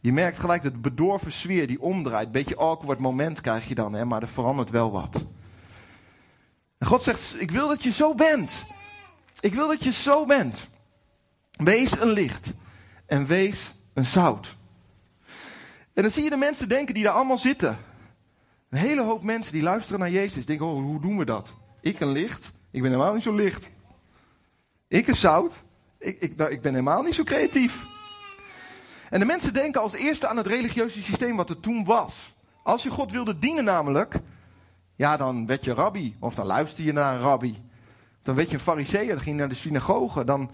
Je 0.00 0.12
merkt 0.12 0.38
gelijk 0.38 0.62
dat 0.62 0.72
de 0.72 0.78
bedorven 0.78 1.32
sfeer 1.32 1.66
die 1.66 1.80
omdraait. 1.80 2.32
Beetje 2.32 2.56
awkward 2.56 2.98
moment 2.98 3.40
krijg 3.40 3.68
je 3.68 3.74
dan, 3.74 3.92
hè, 3.92 4.04
maar 4.04 4.22
er 4.22 4.28
verandert 4.28 4.70
wel 4.70 4.90
wat. 4.90 5.26
En 6.78 6.86
God 6.86 7.02
zegt: 7.02 7.40
Ik 7.40 7.50
wil 7.50 7.68
dat 7.68 7.82
je 7.82 7.92
zo 7.92 8.14
bent. 8.14 8.62
Ik 9.40 9.54
wil 9.54 9.68
dat 9.68 9.84
je 9.84 9.92
zo 9.92 10.26
bent. 10.26 10.68
Wees 11.50 12.00
een 12.00 12.12
licht 12.12 12.52
en 13.06 13.26
wees 13.26 13.74
een 13.92 14.06
zout. 14.06 14.56
En 15.92 16.02
dan 16.02 16.10
zie 16.10 16.22
je 16.24 16.30
de 16.30 16.36
mensen 16.36 16.68
denken 16.68 16.94
die 16.94 17.02
daar 17.02 17.12
allemaal 17.12 17.38
zitten. 17.38 17.78
Een 18.70 18.78
hele 18.78 19.02
hoop 19.02 19.22
mensen 19.22 19.52
die 19.52 19.62
luisteren 19.62 20.00
naar 20.00 20.10
Jezus 20.10 20.46
denken: 20.46 20.66
oh, 20.66 20.82
hoe 20.82 21.00
doen 21.00 21.18
we 21.18 21.24
dat? 21.24 21.54
Ik 21.80 22.00
een 22.00 22.12
licht? 22.12 22.52
Ik 22.74 22.82
ben 22.82 22.90
helemaal 22.90 23.14
niet 23.14 23.22
zo 23.22 23.34
licht. 23.34 23.70
Ik 24.88 25.08
een 25.08 25.16
zout? 25.16 25.52
Ik, 25.98 26.20
ik, 26.20 26.36
nou, 26.36 26.50
ik 26.50 26.60
ben 26.60 26.72
helemaal 26.72 27.02
niet 27.02 27.14
zo 27.14 27.22
creatief. 27.22 27.84
En 29.10 29.20
de 29.20 29.26
mensen 29.26 29.54
denken 29.54 29.80
als 29.80 29.92
eerste 29.92 30.26
aan 30.28 30.36
het 30.36 30.46
religieuze 30.46 31.02
systeem 31.02 31.36
wat 31.36 31.50
er 31.50 31.60
toen 31.60 31.84
was. 31.84 32.34
Als 32.62 32.82
je 32.82 32.90
God 32.90 33.10
wilde 33.12 33.38
dienen 33.38 33.64
namelijk, 33.64 34.14
ja 34.96 35.16
dan 35.16 35.46
werd 35.46 35.64
je 35.64 35.74
rabbi. 35.74 36.16
Of 36.20 36.34
dan 36.34 36.46
luister 36.46 36.84
je 36.84 36.92
naar 36.92 37.14
een 37.14 37.20
rabbi. 37.20 37.62
Dan 38.22 38.34
werd 38.34 38.48
je 38.48 38.54
een 38.54 38.60
fariseer, 38.60 39.06
dan 39.06 39.20
ging 39.20 39.34
je 39.34 39.40
naar 39.40 39.48
de 39.48 39.54
synagoge. 39.54 40.24
Dan 40.24 40.50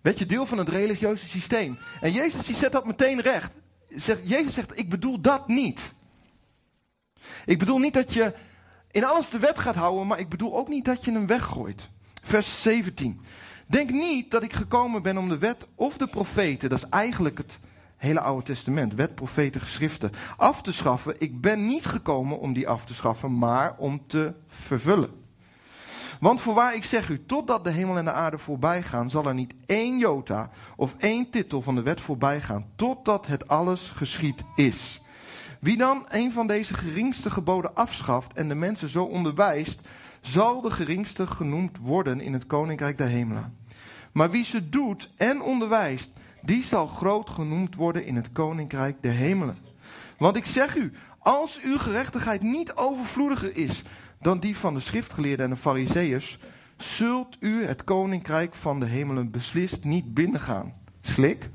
werd 0.00 0.18
je 0.18 0.26
deel 0.26 0.46
van 0.46 0.58
het 0.58 0.68
religieuze 0.68 1.26
systeem. 1.26 1.78
En 2.00 2.12
Jezus 2.12 2.46
die 2.46 2.56
zet 2.56 2.72
dat 2.72 2.86
meteen 2.86 3.20
recht. 3.20 3.52
Jezus 4.22 4.54
zegt, 4.54 4.78
ik 4.78 4.88
bedoel 4.88 5.20
dat 5.20 5.48
niet. 5.48 5.92
Ik 7.44 7.58
bedoel 7.58 7.78
niet 7.78 7.94
dat 7.94 8.12
je 8.12 8.34
in 8.96 9.04
alles 9.04 9.28
de 9.28 9.38
wet 9.38 9.58
gaat 9.58 9.74
houden, 9.74 10.06
maar 10.06 10.18
ik 10.18 10.28
bedoel 10.28 10.56
ook 10.56 10.68
niet 10.68 10.84
dat 10.84 11.04
je 11.04 11.12
hem 11.12 11.26
weggooit. 11.26 11.90
Vers 12.22 12.62
17. 12.62 13.20
Denk 13.66 13.90
niet 13.90 14.30
dat 14.30 14.42
ik 14.42 14.52
gekomen 14.52 15.02
ben 15.02 15.18
om 15.18 15.28
de 15.28 15.38
wet 15.38 15.68
of 15.74 15.96
de 15.96 16.06
profeten, 16.06 16.68
dat 16.68 16.78
is 16.78 16.88
eigenlijk 16.88 17.38
het 17.38 17.58
hele 17.96 18.20
Oude 18.20 18.44
Testament, 18.44 18.94
wet, 18.94 19.14
profeten, 19.14 19.60
geschriften, 19.60 20.12
af 20.36 20.62
te 20.62 20.72
schaffen. 20.72 21.14
Ik 21.18 21.40
ben 21.40 21.66
niet 21.66 21.86
gekomen 21.86 22.38
om 22.38 22.52
die 22.52 22.68
af 22.68 22.84
te 22.84 22.94
schaffen, 22.94 23.38
maar 23.38 23.74
om 23.78 24.06
te 24.06 24.32
vervullen. 24.48 25.10
Want 26.20 26.40
voorwaar 26.40 26.74
ik 26.74 26.84
zeg 26.84 27.08
u, 27.08 27.24
totdat 27.26 27.64
de 27.64 27.70
hemel 27.70 27.98
en 27.98 28.04
de 28.04 28.12
aarde 28.12 28.38
voorbij 28.38 28.82
gaan, 28.82 29.10
zal 29.10 29.26
er 29.26 29.34
niet 29.34 29.54
één 29.66 29.98
jota 29.98 30.50
of 30.76 30.94
één 30.98 31.30
titel 31.30 31.62
van 31.62 31.74
de 31.74 31.82
wet 31.82 32.00
voorbij 32.00 32.40
gaan, 32.40 32.66
totdat 32.76 33.26
het 33.26 33.48
alles 33.48 33.90
geschied 33.94 34.42
is. 34.54 35.00
Wie 35.60 35.76
dan 35.76 36.06
een 36.08 36.32
van 36.32 36.46
deze 36.46 36.74
geringste 36.74 37.30
geboden 37.30 37.74
afschaft 37.74 38.32
en 38.32 38.48
de 38.48 38.54
mensen 38.54 38.88
zo 38.88 39.04
onderwijst, 39.04 39.80
zal 40.20 40.60
de 40.60 40.70
geringste 40.70 41.26
genoemd 41.26 41.78
worden 41.78 42.20
in 42.20 42.32
het 42.32 42.46
koninkrijk 42.46 42.98
der 42.98 43.06
hemelen. 43.06 43.56
Maar 44.12 44.30
wie 44.30 44.44
ze 44.44 44.68
doet 44.68 45.10
en 45.16 45.42
onderwijst, 45.42 46.10
die 46.42 46.64
zal 46.64 46.86
groot 46.86 47.30
genoemd 47.30 47.74
worden 47.74 48.04
in 48.04 48.16
het 48.16 48.32
koninkrijk 48.32 48.96
der 49.00 49.12
hemelen. 49.12 49.58
Want 50.18 50.36
ik 50.36 50.46
zeg 50.46 50.76
u, 50.76 50.92
als 51.18 51.60
uw 51.60 51.78
gerechtigheid 51.78 52.42
niet 52.42 52.74
overvloediger 52.74 53.56
is 53.56 53.82
dan 54.20 54.38
die 54.38 54.56
van 54.56 54.74
de 54.74 54.80
schriftgeleerden 54.80 55.44
en 55.44 55.50
de 55.50 55.56
fariseeërs, 55.56 56.38
zult 56.76 57.36
u 57.40 57.64
het 57.64 57.84
koninkrijk 57.84 58.54
van 58.54 58.80
de 58.80 58.86
hemelen 58.86 59.30
beslist 59.30 59.84
niet 59.84 60.14
binnengaan. 60.14 60.74
Slik. 61.00 61.50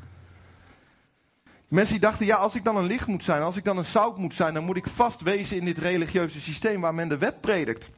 Mensen 1.71 1.93
die 1.93 2.01
dachten, 2.01 2.25
ja, 2.25 2.35
als 2.35 2.55
ik 2.55 2.63
dan 2.63 2.77
een 2.77 2.85
licht 2.85 3.07
moet 3.07 3.23
zijn, 3.23 3.41
als 3.41 3.55
ik 3.55 3.63
dan 3.63 3.77
een 3.77 3.85
zout 3.85 4.17
moet 4.17 4.33
zijn, 4.33 4.53
dan 4.53 4.63
moet 4.63 4.77
ik 4.77 4.87
vast 4.87 5.21
wezen 5.21 5.57
in 5.57 5.65
dit 5.65 5.77
religieuze 5.77 6.41
systeem 6.41 6.81
waar 6.81 6.93
men 6.93 7.09
de 7.09 7.17
wet 7.17 7.41
predikt. 7.41 7.89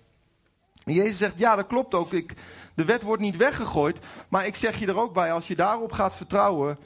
En 0.83 0.93
Jezus 0.93 1.17
zegt, 1.17 1.37
ja, 1.37 1.55
dat 1.55 1.67
klopt 1.67 1.93
ook. 1.93 2.13
Ik, 2.13 2.33
de 2.75 2.85
wet 2.85 3.01
wordt 3.01 3.21
niet 3.21 3.37
weggegooid. 3.37 3.99
Maar 4.27 4.45
ik 4.45 4.55
zeg 4.55 4.79
je 4.79 4.87
er 4.87 4.99
ook 4.99 5.13
bij, 5.13 5.31
als 5.31 5.47
je 5.47 5.55
daarop 5.55 5.91
gaat 5.91 6.15
vertrouwen, 6.15 6.77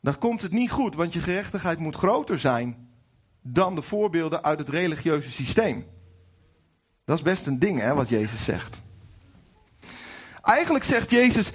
dan 0.00 0.18
komt 0.18 0.42
het 0.42 0.52
niet 0.52 0.70
goed. 0.70 0.94
Want 0.94 1.12
je 1.12 1.20
gerechtigheid 1.20 1.78
moet 1.78 1.96
groter 1.96 2.38
zijn 2.38 2.88
dan 3.40 3.74
de 3.74 3.82
voorbeelden 3.82 4.44
uit 4.44 4.58
het 4.58 4.68
religieuze 4.68 5.30
systeem. 5.30 5.86
Dat 7.04 7.16
is 7.16 7.24
best 7.24 7.46
een 7.46 7.58
ding, 7.58 7.80
hè, 7.80 7.94
wat 7.94 8.08
Jezus 8.08 8.44
zegt. 8.44 8.80
Eigenlijk 10.42 10.84
zegt 10.84 11.10
Jezus, 11.10 11.50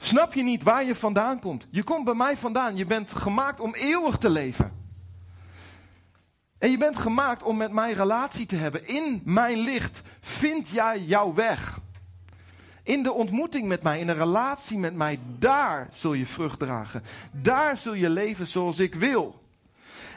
snap 0.00 0.34
je 0.34 0.42
niet 0.42 0.62
waar 0.62 0.84
je 0.84 0.94
vandaan 0.94 1.40
komt? 1.40 1.66
Je 1.70 1.82
komt 1.82 2.04
bij 2.04 2.14
mij 2.14 2.36
vandaan. 2.36 2.76
Je 2.76 2.84
bent 2.84 3.12
gemaakt 3.12 3.60
om 3.60 3.74
eeuwig 3.74 4.18
te 4.18 4.30
leven. 4.30 4.72
En 6.58 6.70
je 6.70 6.78
bent 6.78 6.96
gemaakt 6.96 7.42
om 7.42 7.56
met 7.56 7.72
mij 7.72 7.92
relatie 7.92 8.46
te 8.46 8.56
hebben. 8.56 8.86
In 8.86 9.22
mijn 9.24 9.58
licht 9.58 10.02
vind 10.20 10.68
jij 10.68 11.02
jouw 11.02 11.34
weg. 11.34 11.78
In 12.82 13.02
de 13.02 13.12
ontmoeting 13.12 13.68
met 13.68 13.82
mij, 13.82 14.00
in 14.00 14.08
een 14.08 14.16
relatie 14.16 14.78
met 14.78 14.94
mij, 14.94 15.18
daar 15.38 15.88
zul 15.92 16.12
je 16.12 16.26
vrucht 16.26 16.58
dragen. 16.58 17.02
Daar 17.30 17.76
zul 17.76 17.94
je 17.94 18.10
leven 18.10 18.46
zoals 18.46 18.78
ik 18.78 18.94
wil. 18.94 19.40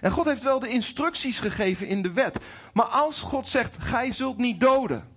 En 0.01 0.11
God 0.11 0.25
heeft 0.25 0.43
wel 0.43 0.59
de 0.59 0.67
instructies 0.67 1.39
gegeven 1.39 1.87
in 1.87 2.01
de 2.01 2.11
wet. 2.11 2.37
Maar 2.73 2.85
als 2.85 3.19
God 3.19 3.47
zegt, 3.47 3.83
gij 3.83 4.11
zult 4.11 4.37
niet 4.37 4.59
doden. 4.59 5.12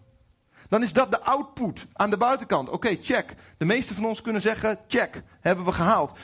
Dan 0.68 0.82
is 0.82 0.92
dat 0.92 1.10
de 1.10 1.20
output 1.20 1.86
aan 1.92 2.10
de 2.10 2.16
buitenkant. 2.16 2.68
Oké, 2.68 2.96
check. 3.00 3.34
De 3.58 3.64
meeste 3.64 3.94
van 3.94 4.04
ons 4.04 4.20
kunnen 4.20 4.42
zeggen, 4.42 4.78
check, 4.88 5.22
hebben 5.40 5.64
we 5.64 5.72
gehaald. 5.72 6.18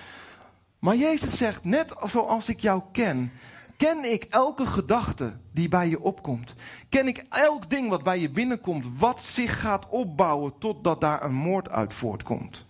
Maar 0.79 0.97
Jezus 0.97 1.37
zegt, 1.37 1.65
net 1.65 1.95
zoals 2.05 2.49
ik 2.49 2.61
jou 2.61 2.83
ken, 2.93 3.33
ken 3.77 4.13
ik 4.13 4.25
elke 4.25 4.67
gedachte 4.67 5.33
die 5.53 5.69
bij 5.69 5.89
je 5.89 6.01
opkomt. 6.01 6.55
Ken 6.89 7.07
ik 7.07 7.25
elk 7.31 7.71
ding 7.71 7.89
wat 7.89 8.03
bij 8.03 8.19
je 8.19 8.31
binnenkomt, 8.31 8.85
wat 8.99 9.23
zich 9.23 9.61
gaat 9.61 9.89
opbouwen 9.89 10.59
totdat 10.59 11.01
daar 11.01 11.23
een 11.23 11.35
moord 11.35 11.71
uit 11.71 11.95
voortkomt. 11.95 12.65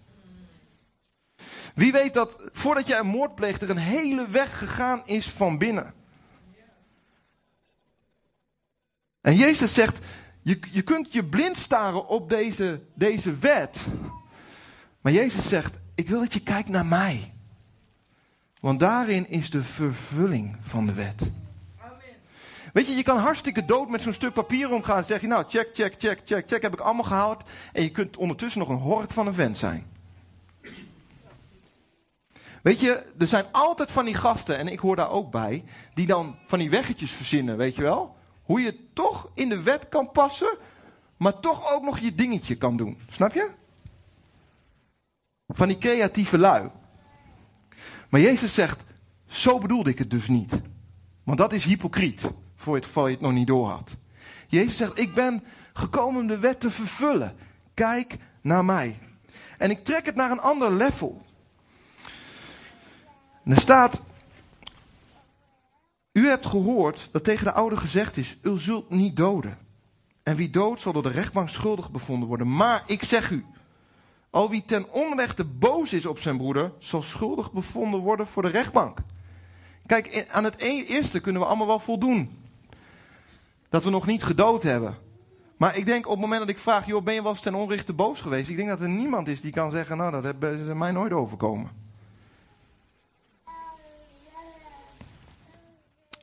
Wie 1.75 1.93
weet 1.93 2.15
dat 2.15 2.49
voordat 2.53 2.87
jij 2.87 2.99
een 2.99 3.07
moord 3.07 3.35
pleegt 3.35 3.63
er 3.63 3.71
een 3.71 3.77
hele 3.77 4.29
weg 4.29 4.59
gegaan 4.59 5.03
is 5.05 5.31
van 5.31 5.59
binnen. 5.59 5.95
En 9.21 9.37
Jezus 9.37 9.75
zegt, 9.75 9.99
je, 10.43 10.59
je 10.71 10.83
kunt 10.83 11.13
je 11.13 11.25
blind 11.25 11.57
staren 11.57 12.09
op 12.09 12.29
deze, 12.29 12.81
deze 12.95 13.37
wet. 13.37 13.81
Maar 15.01 15.13
Jezus 15.13 15.49
zegt, 15.49 15.79
ik 15.95 16.09
wil 16.09 16.21
dat 16.21 16.33
je 16.33 16.41
kijkt 16.41 16.69
naar 16.69 16.87
mij. 16.87 17.33
Want 18.61 18.81
daarin 18.81 19.29
is 19.29 19.51
de 19.51 19.63
vervulling 19.63 20.57
van 20.61 20.87
de 20.87 20.93
wet. 20.93 21.31
Amen. 21.79 21.97
Weet 22.73 22.87
je, 22.87 22.95
je 22.95 23.03
kan 23.03 23.19
hartstikke 23.19 23.65
dood 23.65 23.89
met 23.89 24.03
zo'n 24.03 24.13
stuk 24.13 24.33
papier 24.33 24.73
omgaan. 24.73 24.97
En 24.97 25.05
zeg 25.05 25.21
je, 25.21 25.27
nou, 25.27 25.45
check, 25.49 25.69
check, 25.73 25.95
check, 25.99 26.21
check, 26.25 26.49
check, 26.49 26.63
heb 26.63 26.73
ik 26.73 26.81
allemaal 26.81 27.05
gehaald. 27.05 27.43
En 27.73 27.83
je 27.83 27.91
kunt 27.91 28.17
ondertussen 28.17 28.61
nog 28.61 28.69
een 28.69 28.77
hork 28.77 29.11
van 29.11 29.27
een 29.27 29.35
vent 29.35 29.59
zijn. 29.59 29.91
Weet 32.63 32.81
je, 32.81 33.03
er 33.19 33.27
zijn 33.27 33.45
altijd 33.51 33.91
van 33.91 34.05
die 34.05 34.15
gasten, 34.15 34.59
en 34.59 34.69
ik 34.69 34.79
hoor 34.79 34.97
daar 34.97 35.11
ook 35.11 35.31
bij, 35.31 35.65
die 35.95 36.07
dan 36.07 36.37
van 36.47 36.59
die 36.59 36.71
weggetjes 36.71 37.11
verzinnen, 37.11 37.57
weet 37.57 37.77
je 37.77 37.83
wel? 37.83 38.17
Hoe 38.43 38.61
je 38.61 38.93
toch 38.93 39.31
in 39.35 39.49
de 39.49 39.63
wet 39.63 39.89
kan 39.89 40.11
passen, 40.11 40.57
maar 41.17 41.41
toch 41.41 41.73
ook 41.75 41.83
nog 41.83 41.99
je 41.99 42.15
dingetje 42.15 42.57
kan 42.57 42.77
doen. 42.77 42.99
Snap 43.11 43.33
je? 43.33 43.51
Van 45.49 45.69
die 45.69 45.79
creatieve 45.79 46.39
lui. 46.39 46.71
Maar 48.09 48.21
Jezus 48.21 48.55
zegt, 48.55 48.83
zo 49.27 49.59
bedoelde 49.59 49.91
ik 49.91 49.99
het 49.99 50.11
dus 50.11 50.29
niet. 50.29 50.61
Want 51.23 51.39
dat 51.39 51.53
is 51.53 51.65
hypocriet, 51.65 52.31
voor 52.57 52.75
het 52.75 52.85
geval 52.85 53.07
je 53.07 53.13
het 53.13 53.23
nog 53.23 53.33
niet 53.33 53.47
door 53.47 53.69
had. 53.69 53.97
Jezus 54.49 54.77
zegt, 54.77 54.99
ik 54.99 55.15
ben 55.15 55.45
gekomen 55.73 56.21
om 56.21 56.27
de 56.27 56.39
wet 56.39 56.61
te 56.61 56.71
vervullen. 56.71 57.37
Kijk 57.75 58.17
naar 58.41 58.65
mij. 58.65 58.99
En 59.59 59.71
ik 59.71 59.85
trek 59.85 60.07
het 60.07 60.15
naar 60.15 60.31
een 60.31 60.41
ander 60.41 60.73
level. 60.73 61.23
En 63.45 63.53
er 63.53 63.61
staat, 63.61 64.01
u 66.13 66.29
hebt 66.29 66.47
gehoord 66.47 67.09
dat 67.13 67.25
tegen 67.25 67.45
de 67.45 67.53
oude 67.53 67.77
gezegd 67.77 68.17
is, 68.17 68.39
u 68.43 68.59
zult 68.59 68.91
niet 68.91 69.17
doden. 69.17 69.59
En 70.23 70.37
wie 70.37 70.51
doodt 70.51 70.81
zal 70.81 70.93
door 70.93 71.03
de 71.03 71.09
rechtbank 71.09 71.49
schuldig 71.49 71.91
bevonden 71.91 72.29
worden. 72.29 72.57
Maar 72.57 72.83
ik 72.87 73.03
zeg 73.03 73.31
u, 73.31 73.45
al 74.31 74.51
wie 74.51 74.65
ten 74.65 74.93
onrechte 74.93 75.45
boos 75.45 75.93
is 75.93 76.07
op 76.07 76.19
zijn 76.19 76.37
broeder, 76.37 76.73
zal 76.79 77.03
schuldig 77.03 77.53
bevonden 77.53 78.01
worden 78.01 78.27
voor 78.27 78.43
de 78.43 78.49
rechtbank. 78.49 78.99
Kijk, 79.87 80.27
aan 80.31 80.45
het 80.45 80.55
e- 80.59 80.85
eerste 80.85 81.21
kunnen 81.21 81.43
we 81.43 81.49
allemaal 81.49 81.67
wel 81.67 81.79
voldoen. 81.79 82.39
Dat 83.69 83.85
we 83.85 83.91
nog 83.91 84.07
niet 84.07 84.23
gedood 84.23 84.63
hebben. 84.63 84.97
Maar 85.57 85.77
ik 85.77 85.87
denk 85.87 86.05
op 86.05 86.11
het 86.11 86.21
moment 86.21 86.41
dat 86.41 86.49
ik 86.49 86.59
vraag, 86.59 86.87
joh, 86.87 87.05
ben 87.05 87.15
je 87.15 87.23
wel 87.23 87.31
eens 87.31 87.41
ten 87.41 87.55
onrechte 87.55 87.93
boos 87.93 88.21
geweest? 88.21 88.49
Ik 88.49 88.57
denk 88.57 88.69
dat 88.69 88.81
er 88.81 88.89
niemand 88.89 89.29
is 89.29 89.41
die 89.41 89.53
kan 89.53 89.71
zeggen, 89.71 89.97
nou, 89.97 90.23
dat 90.23 90.43
is 90.43 90.75
mij 90.75 90.91
nooit 90.91 91.13
overkomen. 91.13 91.82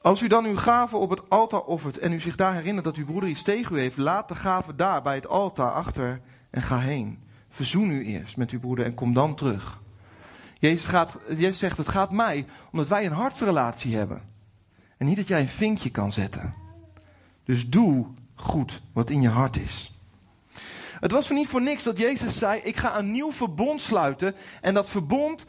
Als 0.01 0.22
u 0.22 0.27
dan 0.27 0.46
uw 0.46 0.56
gave 0.56 0.98
op 0.98 1.10
het 1.10 1.29
altaar 1.29 1.62
offert 1.62 1.98
en 1.98 2.13
u 2.13 2.20
zich 2.20 2.36
daar 2.36 2.53
herinnert 2.53 2.86
dat 2.86 2.96
uw 2.96 3.06
broeder 3.06 3.29
iets 3.29 3.41
tegen 3.41 3.75
u 3.75 3.79
heeft, 3.79 3.98
laat 3.98 4.27
de 4.27 4.36
gave 4.36 4.75
daar 4.75 5.01
bij 5.01 5.15
het 5.15 5.27
altaar 5.27 5.72
achter 5.72 6.22
en 6.50 6.62
ga 6.62 6.79
heen. 6.79 7.20
Verzoen 7.50 7.89
u 7.89 8.06
eerst 8.06 8.38
met 8.38 8.50
uw 8.51 8.60
broeder 8.60 8.86
en 8.86 8.94
kom 8.94 9.13
dan 9.13 9.36
terug. 9.36 9.82
Jezus, 10.60 10.86
gaat, 10.86 11.18
Jezus 11.27 11.58
zegt, 11.58 11.77
het 11.77 11.88
gaat 11.88 12.12
mij 12.12 12.46
omdat 12.72 12.88
wij 12.88 13.06
een 13.06 13.12
hartsrelatie 13.12 13.96
hebben. 13.96 14.22
En 14.98 15.06
niet 15.06 15.15
dat 15.15 15.27
jij 15.27 15.39
een 15.39 15.48
vinkje 15.48 15.89
kan 15.89 16.12
zetten. 16.12 16.53
Dus 17.44 17.70
doe 17.70 18.08
goed 18.36 18.82
wat 18.94 19.10
in 19.10 19.22
je 19.22 19.29
hart 19.29 19.58
is. 19.58 20.00
Het 21.00 21.12
was 21.12 21.27
voor 21.27 21.36
niet 21.36 21.48
voor 21.48 21.62
niks 21.62 21.84
dat 21.84 21.98
Jezus 21.98 22.38
zei, 22.38 22.62
ik 22.62 22.77
ga 22.77 22.98
een 22.98 23.12
nieuw 23.12 23.32
verbond 23.32 23.82
sluiten. 23.82 24.36
En 24.62 24.74
dat 24.74 24.89
verbond, 24.89 25.46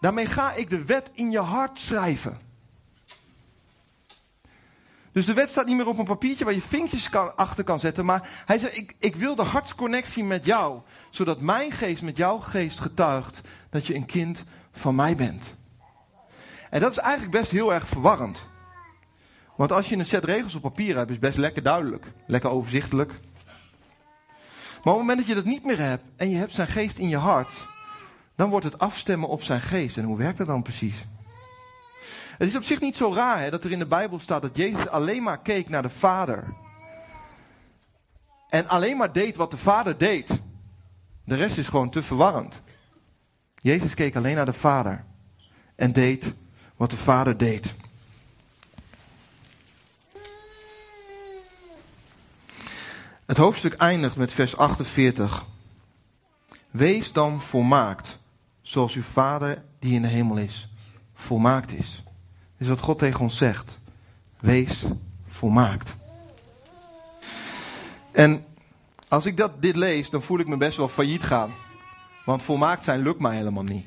daarmee 0.00 0.26
ga 0.26 0.52
ik 0.52 0.70
de 0.70 0.84
wet 0.84 1.10
in 1.12 1.30
je 1.30 1.40
hart 1.40 1.78
schrijven. 1.78 2.49
Dus 5.12 5.26
de 5.26 5.34
wet 5.34 5.50
staat 5.50 5.66
niet 5.66 5.76
meer 5.76 5.88
op 5.88 5.98
een 5.98 6.04
papiertje 6.04 6.44
waar 6.44 6.54
je 6.54 6.62
vinkjes 6.62 7.08
kan, 7.08 7.36
achter 7.36 7.64
kan 7.64 7.78
zetten. 7.78 8.04
Maar 8.04 8.42
hij 8.46 8.58
zegt, 8.58 8.76
ik, 8.76 8.94
ik 8.98 9.16
wil 9.16 9.34
de 9.34 9.42
hartsconnectie 9.42 10.24
met 10.24 10.44
jou. 10.44 10.80
Zodat 11.10 11.40
mijn 11.40 11.72
geest 11.72 12.02
met 12.02 12.16
jouw 12.16 12.38
geest 12.38 12.80
getuigt 12.80 13.40
dat 13.70 13.86
je 13.86 13.94
een 13.94 14.06
kind 14.06 14.44
van 14.72 14.94
mij 14.94 15.16
bent. 15.16 15.54
En 16.70 16.80
dat 16.80 16.90
is 16.90 16.98
eigenlijk 16.98 17.32
best 17.32 17.50
heel 17.50 17.72
erg 17.72 17.88
verwarrend. 17.88 18.42
Want 19.56 19.72
als 19.72 19.88
je 19.88 19.96
een 19.96 20.06
set 20.06 20.24
regels 20.24 20.54
op 20.54 20.62
papier 20.62 20.96
hebt, 20.96 21.10
is 21.10 21.18
best 21.18 21.38
lekker 21.38 21.62
duidelijk. 21.62 22.06
Lekker 22.26 22.50
overzichtelijk. 22.50 23.12
Maar 24.84 24.94
op 24.94 25.00
het 25.00 25.08
moment 25.08 25.18
dat 25.18 25.28
je 25.28 25.34
dat 25.34 25.44
niet 25.44 25.64
meer 25.64 25.78
hebt 25.78 26.04
en 26.16 26.30
je 26.30 26.36
hebt 26.36 26.52
zijn 26.52 26.68
geest 26.68 26.98
in 26.98 27.08
je 27.08 27.16
hart, 27.16 27.64
dan 28.36 28.50
wordt 28.50 28.64
het 28.64 28.78
afstemmen 28.78 29.28
op 29.28 29.42
zijn 29.42 29.60
geest. 29.60 29.96
En 29.96 30.04
hoe 30.04 30.18
werkt 30.18 30.38
dat 30.38 30.46
dan 30.46 30.62
precies? 30.62 31.04
Het 32.40 32.48
is 32.48 32.56
op 32.56 32.64
zich 32.64 32.80
niet 32.80 32.96
zo 32.96 33.12
raar 33.12 33.40
hè, 33.40 33.50
dat 33.50 33.64
er 33.64 33.70
in 33.70 33.78
de 33.78 33.86
Bijbel 33.86 34.18
staat 34.18 34.42
dat 34.42 34.56
Jezus 34.56 34.88
alleen 34.88 35.22
maar 35.22 35.40
keek 35.40 35.68
naar 35.68 35.82
de 35.82 35.90
Vader. 35.90 36.54
En 38.48 38.68
alleen 38.68 38.96
maar 38.96 39.12
deed 39.12 39.36
wat 39.36 39.50
de 39.50 39.56
Vader 39.56 39.98
deed. 39.98 40.40
De 41.24 41.34
rest 41.34 41.58
is 41.58 41.68
gewoon 41.68 41.90
te 41.90 42.02
verwarrend. 42.02 42.62
Jezus 43.60 43.94
keek 43.94 44.16
alleen 44.16 44.34
naar 44.34 44.46
de 44.46 44.52
Vader. 44.52 45.04
En 45.74 45.92
deed 45.92 46.34
wat 46.76 46.90
de 46.90 46.96
Vader 46.96 47.36
deed. 47.36 47.74
Het 53.26 53.36
hoofdstuk 53.36 53.74
eindigt 53.74 54.16
met 54.16 54.32
vers 54.32 54.56
48. 54.56 55.44
Wees 56.70 57.12
dan 57.12 57.42
volmaakt, 57.42 58.18
zoals 58.60 58.94
uw 58.94 59.02
Vader 59.02 59.64
die 59.78 59.94
in 59.94 60.02
de 60.02 60.08
hemel 60.08 60.36
is, 60.36 60.68
volmaakt 61.14 61.72
is. 61.72 62.02
Is 62.60 62.68
wat 62.68 62.80
God 62.80 62.98
tegen 62.98 63.20
ons 63.20 63.36
zegt. 63.36 63.78
Wees 64.40 64.84
volmaakt. 65.28 65.96
En 68.12 68.44
als 69.08 69.26
ik 69.26 69.36
dat, 69.36 69.62
dit 69.62 69.76
lees, 69.76 70.10
dan 70.10 70.22
voel 70.22 70.38
ik 70.38 70.46
me 70.46 70.56
best 70.56 70.76
wel 70.76 70.88
failliet 70.88 71.22
gaan. 71.22 71.50
Want 72.24 72.42
volmaakt 72.42 72.84
zijn 72.84 73.02
lukt 73.02 73.20
mij 73.20 73.36
helemaal 73.36 73.62
niet. 73.62 73.86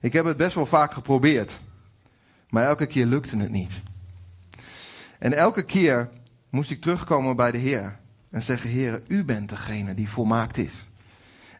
Ik 0.00 0.12
heb 0.12 0.24
het 0.24 0.36
best 0.36 0.54
wel 0.54 0.66
vaak 0.66 0.92
geprobeerd. 0.92 1.58
Maar 2.48 2.64
elke 2.64 2.86
keer 2.86 3.06
lukte 3.06 3.36
het 3.36 3.50
niet. 3.50 3.80
En 5.18 5.32
elke 5.32 5.62
keer 5.62 6.10
moest 6.50 6.70
ik 6.70 6.80
terugkomen 6.80 7.36
bij 7.36 7.50
de 7.50 7.58
Heer. 7.58 7.98
En 8.30 8.42
zeggen, 8.42 8.70
Heer, 8.70 9.02
u 9.06 9.24
bent 9.24 9.48
degene 9.48 9.94
die 9.94 10.08
volmaakt 10.08 10.56
is. 10.56 10.88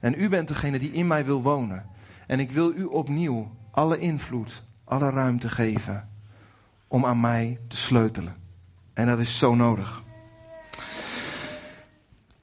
En 0.00 0.14
u 0.20 0.28
bent 0.28 0.49
degene 0.49 0.78
die 0.78 0.92
in 0.92 1.06
mij 1.06 1.25
wil 1.25 1.42
wonen. 1.42 1.87
En 2.26 2.40
ik 2.40 2.50
wil 2.50 2.73
u 2.73 2.84
opnieuw 2.84 3.50
alle 3.70 3.99
invloed, 3.99 4.62
alle 4.85 5.11
ruimte 5.11 5.50
geven 5.50 6.09
om 6.88 7.07
aan 7.07 7.21
mij 7.21 7.61
te 7.69 7.76
sleutelen. 7.76 8.37
En 8.93 9.07
dat 9.07 9.19
is 9.19 9.38
zo 9.38 9.55
nodig. 9.55 10.03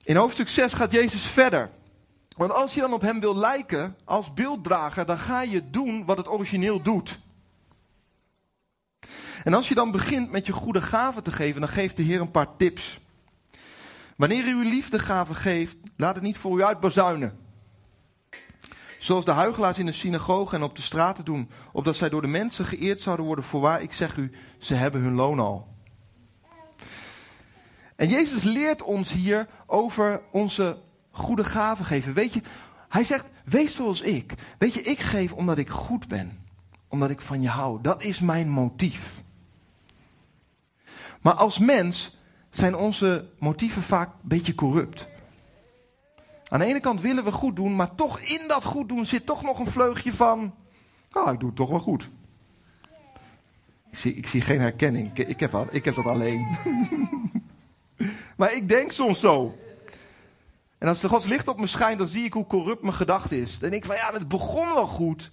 In 0.03 0.15
hoofdstuk 0.15 0.49
6 0.49 0.73
gaat 0.73 0.91
Jezus 0.91 1.23
verder. 1.23 1.69
Want 2.37 2.51
als 2.51 2.73
je 2.73 2.81
dan 2.81 2.93
op 2.93 3.01
hem 3.01 3.19
wil 3.19 3.35
lijken 3.35 3.95
als 4.03 4.33
beelddrager, 4.33 5.05
dan 5.05 5.17
ga 5.17 5.41
je 5.41 5.69
doen 5.69 6.05
wat 6.05 6.17
het 6.17 6.29
origineel 6.29 6.81
doet. 6.81 7.19
En 9.43 9.53
als 9.53 9.67
je 9.67 9.75
dan 9.75 9.91
begint 9.91 10.31
met 10.31 10.45
je 10.45 10.53
goede 10.53 10.81
gaven 10.81 11.23
te 11.23 11.31
geven, 11.31 11.61
dan 11.61 11.69
geeft 11.69 11.97
de 11.97 12.03
Heer 12.03 12.21
een 12.21 12.31
paar 12.31 12.55
tips. 12.57 12.99
Wanneer 14.15 14.47
u 14.47 14.51
uw 14.51 14.69
liefdegave 14.69 15.33
geeft, 15.33 15.77
laat 15.97 16.15
het 16.15 16.23
niet 16.23 16.37
voor 16.37 16.59
u 16.59 16.63
uitbazuinen. 16.63 17.37
Zoals 19.01 19.25
de 19.25 19.31
huigelaars 19.31 19.77
in 19.77 19.85
de 19.85 19.91
synagoge 19.91 20.55
en 20.55 20.63
op 20.63 20.75
de 20.75 20.81
straten 20.81 21.25
doen, 21.25 21.49
opdat 21.71 21.95
zij 21.95 22.09
door 22.09 22.21
de 22.21 22.27
mensen 22.27 22.65
geëerd 22.65 23.01
zouden 23.01 23.25
worden. 23.25 23.45
Voorwaar, 23.45 23.81
ik 23.81 23.93
zeg 23.93 24.17
u, 24.17 24.31
ze 24.57 24.73
hebben 24.73 25.01
hun 25.01 25.13
loon 25.13 25.39
al. 25.39 25.67
En 27.95 28.09
Jezus 28.09 28.43
leert 28.43 28.81
ons 28.81 29.11
hier 29.11 29.47
over 29.65 30.21
onze 30.31 30.77
goede 31.11 31.43
gaven 31.43 31.85
geven. 31.85 32.13
Weet 32.13 32.33
je, 32.33 32.41
hij 32.89 33.03
zegt, 33.03 33.25
wees 33.45 33.75
zoals 33.75 34.01
ik. 34.01 34.33
Weet 34.57 34.73
je, 34.73 34.81
ik 34.81 34.99
geef 34.99 35.33
omdat 35.33 35.57
ik 35.57 35.69
goed 35.69 36.07
ben. 36.07 36.39
Omdat 36.87 37.09
ik 37.09 37.21
van 37.21 37.41
je 37.41 37.49
hou. 37.49 37.81
Dat 37.81 38.03
is 38.03 38.19
mijn 38.19 38.49
motief. 38.49 39.23
Maar 41.21 41.33
als 41.33 41.59
mens 41.59 42.17
zijn 42.49 42.75
onze 42.75 43.29
motieven 43.39 43.81
vaak 43.81 44.07
een 44.07 44.29
beetje 44.29 44.55
corrupt. 44.55 45.07
Aan 46.51 46.59
de 46.59 46.65
ene 46.65 46.79
kant 46.79 47.01
willen 47.01 47.23
we 47.23 47.31
goed 47.31 47.55
doen, 47.55 47.75
maar 47.75 47.95
toch 47.95 48.19
in 48.19 48.47
dat 48.47 48.63
goed 48.63 48.89
doen 48.89 49.05
zit 49.05 49.25
toch 49.25 49.43
nog 49.43 49.59
een 49.59 49.71
vleugje 49.71 50.13
van. 50.13 50.55
Ah, 51.11 51.33
ik 51.33 51.39
doe 51.39 51.47
het 51.47 51.57
toch 51.57 51.69
wel 51.69 51.79
goed. 51.79 52.09
Ik 54.01 54.27
zie, 54.27 54.41
geen 54.41 54.59
herkenning. 54.59 55.17
Ik 55.17 55.39
heb 55.85 55.95
dat 55.95 56.05
alleen. 56.05 56.57
maar 58.37 58.53
ik 58.53 58.69
denk 58.69 58.91
soms 58.91 59.19
zo. 59.19 59.57
En 60.77 60.87
als 60.87 60.99
de 60.99 61.07
Gods 61.07 61.25
licht 61.25 61.47
op 61.47 61.59
me 61.59 61.67
schijnt, 61.67 61.99
dan 61.99 62.07
zie 62.07 62.23
ik 62.23 62.33
hoe 62.33 62.47
corrupt 62.47 62.81
mijn 62.81 62.93
gedachte 62.93 63.41
is. 63.41 63.59
Dan 63.59 63.69
denk 63.69 63.81
ik 63.83 63.89
van 63.89 63.99
ja, 63.99 64.13
het 64.13 64.27
begon 64.27 64.73
wel 64.73 64.87
goed. 64.87 65.31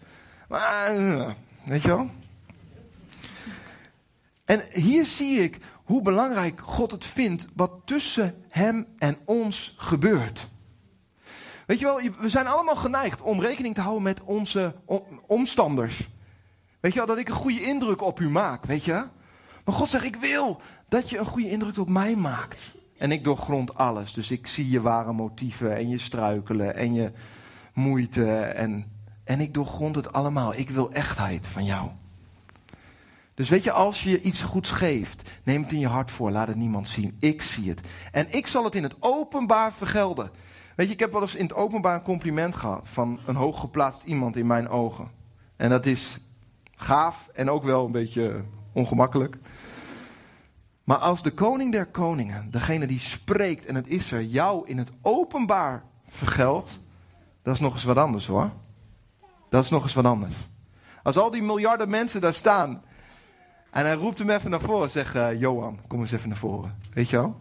Maar, 0.48 0.86
eh, 0.86 1.30
weet 1.64 1.82
je 1.82 1.88
wel? 1.88 2.10
En 4.44 4.64
hier 4.72 5.06
zie 5.06 5.42
ik 5.42 5.58
hoe 5.84 6.02
belangrijk 6.02 6.60
God 6.60 6.90
het 6.90 7.04
vindt 7.04 7.48
wat 7.54 7.72
tussen 7.84 8.44
hem 8.48 8.86
en 8.98 9.18
ons 9.24 9.74
gebeurt. 9.78 10.48
Weet 11.68 11.78
je 11.78 11.84
wel, 11.84 12.00
we 12.18 12.28
zijn 12.28 12.46
allemaal 12.46 12.76
geneigd 12.76 13.20
om 13.20 13.40
rekening 13.40 13.74
te 13.74 13.80
houden 13.80 14.02
met 14.02 14.20
onze 14.22 14.74
omstanders. 15.26 16.08
Weet 16.80 16.92
je 16.92 16.98
wel, 16.98 17.06
dat 17.06 17.18
ik 17.18 17.28
een 17.28 17.34
goede 17.34 17.60
indruk 17.60 18.02
op 18.02 18.20
u 18.20 18.28
maak, 18.28 18.64
weet 18.64 18.84
je? 18.84 19.04
Maar 19.64 19.74
God 19.74 19.88
zegt, 19.88 20.04
ik 20.04 20.16
wil 20.16 20.60
dat 20.88 21.10
je 21.10 21.18
een 21.18 21.26
goede 21.26 21.50
indruk 21.50 21.78
op 21.78 21.88
mij 21.88 22.16
maakt. 22.16 22.74
En 22.98 23.12
ik 23.12 23.24
doorgrond 23.24 23.74
alles. 23.74 24.12
Dus 24.12 24.30
ik 24.30 24.46
zie 24.46 24.70
je 24.70 24.80
ware 24.80 25.12
motieven 25.12 25.76
en 25.76 25.88
je 25.88 25.98
struikelen 25.98 26.74
en 26.74 26.94
je 26.94 27.12
moeite. 27.74 28.32
En, 28.40 28.92
en 29.24 29.40
ik 29.40 29.54
doorgrond 29.54 29.96
het 29.96 30.12
allemaal. 30.12 30.54
Ik 30.54 30.70
wil 30.70 30.92
echtheid 30.92 31.46
van 31.46 31.64
jou. 31.64 31.90
Dus 33.34 33.48
weet 33.48 33.64
je, 33.64 33.72
als 33.72 34.02
je 34.02 34.20
iets 34.20 34.42
goeds 34.42 34.70
geeft, 34.70 35.30
neem 35.44 35.62
het 35.62 35.72
in 35.72 35.78
je 35.78 35.86
hart 35.86 36.10
voor, 36.10 36.30
laat 36.30 36.48
het 36.48 36.56
niemand 36.56 36.88
zien. 36.88 37.16
Ik 37.18 37.42
zie 37.42 37.68
het. 37.68 37.80
En 38.12 38.26
ik 38.30 38.46
zal 38.46 38.64
het 38.64 38.74
in 38.74 38.82
het 38.82 38.96
openbaar 39.00 39.72
vergelden. 39.72 40.30
Weet 40.78 40.86
je, 40.86 40.92
ik 40.92 41.00
heb 41.00 41.12
wel 41.12 41.22
eens 41.22 41.34
in 41.34 41.44
het 41.44 41.54
openbaar 41.54 41.94
een 41.94 42.02
compliment 42.02 42.56
gehad 42.56 42.88
van 42.88 43.18
een 43.26 43.34
hooggeplaatst 43.34 44.02
iemand 44.02 44.36
in 44.36 44.46
mijn 44.46 44.68
ogen. 44.68 45.10
En 45.56 45.70
dat 45.70 45.86
is 45.86 46.20
gaaf 46.76 47.28
en 47.32 47.50
ook 47.50 47.64
wel 47.64 47.84
een 47.84 47.92
beetje 47.92 48.44
ongemakkelijk. 48.72 49.36
Maar 50.84 50.96
als 50.96 51.22
de 51.22 51.30
koning 51.30 51.72
der 51.72 51.86
koningen, 51.86 52.50
degene 52.50 52.86
die 52.86 52.98
spreekt 52.98 53.66
en 53.66 53.74
het 53.74 53.86
is 53.86 54.12
er, 54.12 54.22
jou 54.22 54.66
in 54.66 54.78
het 54.78 54.90
openbaar 55.02 55.84
vergeldt, 56.08 56.78
dat 57.42 57.54
is 57.54 57.60
nog 57.60 57.74
eens 57.74 57.84
wat 57.84 57.96
anders 57.96 58.26
hoor. 58.26 58.50
Dat 59.48 59.64
is 59.64 59.70
nog 59.70 59.82
eens 59.82 59.94
wat 59.94 60.04
anders. 60.04 60.34
Als 61.02 61.16
al 61.16 61.30
die 61.30 61.42
miljarden 61.42 61.88
mensen 61.88 62.20
daar 62.20 62.34
staan 62.34 62.82
en 63.70 63.84
hij 63.84 63.94
roept 63.94 64.18
hem 64.18 64.30
even 64.30 64.50
naar 64.50 64.60
voren 64.60 64.84
en 64.84 64.90
zegt, 64.90 65.14
uh, 65.14 65.40
Johan, 65.40 65.78
kom 65.86 66.00
eens 66.00 66.12
even 66.12 66.28
naar 66.28 66.38
voren. 66.38 66.78
Weet 66.92 67.08
je 67.08 67.16
wel? 67.16 67.40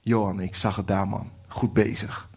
Johan, 0.00 0.40
ik 0.40 0.54
zag 0.54 0.76
het 0.76 0.86
daar 0.86 1.08
man, 1.08 1.30
goed 1.48 1.72
bezig. 1.72 2.29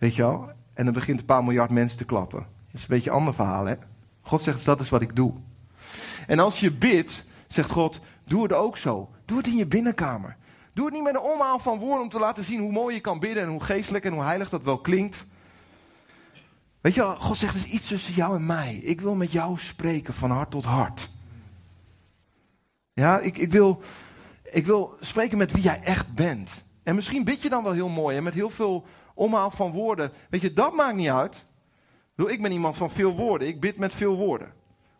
Weet 0.00 0.14
je 0.14 0.22
wel? 0.22 0.50
En 0.74 0.84
dan 0.84 0.94
begint 0.94 1.18
een 1.20 1.24
paar 1.24 1.44
miljard 1.44 1.70
mensen 1.70 1.98
te 1.98 2.04
klappen. 2.04 2.38
Dat 2.38 2.74
is 2.74 2.80
een 2.80 2.86
beetje 2.88 3.10
een 3.10 3.16
ander 3.16 3.34
verhaal 3.34 3.64
hè. 3.66 3.74
God 4.20 4.42
zegt, 4.42 4.64
dat 4.64 4.80
is 4.80 4.88
wat 4.88 5.02
ik 5.02 5.16
doe. 5.16 5.32
En 6.26 6.38
als 6.38 6.60
je 6.60 6.72
bidt, 6.72 7.24
zegt 7.46 7.70
God, 7.70 8.00
doe 8.24 8.42
het 8.42 8.52
ook 8.52 8.76
zo. 8.76 9.10
Doe 9.24 9.36
het 9.36 9.46
in 9.46 9.56
je 9.56 9.66
binnenkamer. 9.66 10.36
Doe 10.72 10.84
het 10.84 10.94
niet 10.94 11.02
met 11.02 11.14
een 11.14 11.20
omhaal 11.20 11.58
van 11.58 11.78
woorden 11.78 12.02
om 12.02 12.08
te 12.08 12.18
laten 12.18 12.44
zien 12.44 12.60
hoe 12.60 12.72
mooi 12.72 12.94
je 12.94 13.00
kan 13.00 13.18
bidden 13.18 13.42
en 13.42 13.48
hoe 13.48 13.62
geestelijk 13.62 14.04
en 14.04 14.12
hoe 14.12 14.22
heilig 14.22 14.48
dat 14.48 14.62
wel 14.62 14.78
klinkt. 14.78 15.26
Weet 16.80 16.94
je, 16.94 17.02
God 17.18 17.36
zegt 17.36 17.54
er 17.54 17.60
is 17.60 17.72
iets 17.72 17.88
tussen 17.88 18.14
jou 18.14 18.34
en 18.34 18.46
mij. 18.46 18.74
Ik 18.74 19.00
wil 19.00 19.14
met 19.14 19.32
jou 19.32 19.58
spreken 19.58 20.14
van 20.14 20.30
hart 20.30 20.50
tot 20.50 20.64
hart. 20.64 21.10
Ja, 22.92 23.18
ik, 23.18 23.36
ik, 23.36 23.52
wil, 23.52 23.82
ik 24.42 24.66
wil 24.66 24.96
spreken 25.00 25.38
met 25.38 25.52
wie 25.52 25.62
jij 25.62 25.80
echt 25.82 26.14
bent. 26.14 26.62
En 26.82 26.94
misschien 26.94 27.24
bid 27.24 27.42
je 27.42 27.48
dan 27.48 27.62
wel 27.62 27.72
heel 27.72 27.88
mooi 27.88 28.16
en 28.16 28.22
met 28.22 28.34
heel 28.34 28.50
veel 28.50 28.86
omhaal 29.20 29.50
van 29.50 29.72
woorden. 29.72 30.12
Weet 30.30 30.40
je, 30.40 30.52
dat 30.52 30.74
maakt 30.74 30.96
niet 30.96 31.08
uit. 31.08 31.44
Ik 32.16 32.42
ben 32.42 32.52
iemand 32.52 32.76
van 32.76 32.90
veel 32.90 33.16
woorden. 33.16 33.48
Ik 33.48 33.60
bid 33.60 33.76
met 33.76 33.94
veel 33.94 34.16
woorden. 34.16 34.52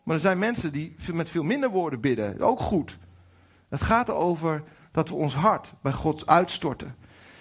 Maar 0.03 0.15
er 0.15 0.21
zijn 0.21 0.39
mensen 0.39 0.71
die 0.71 0.95
met 1.13 1.29
veel 1.29 1.43
minder 1.43 1.69
woorden 1.69 1.99
bidden. 1.99 2.39
Ook 2.39 2.59
goed. 2.59 2.97
Het 3.69 3.81
gaat 3.81 4.09
erover 4.09 4.63
dat 4.91 5.09
we 5.09 5.15
ons 5.15 5.35
hart 5.35 5.73
bij 5.81 5.91
God 5.91 6.27
uitstorten. 6.27 6.95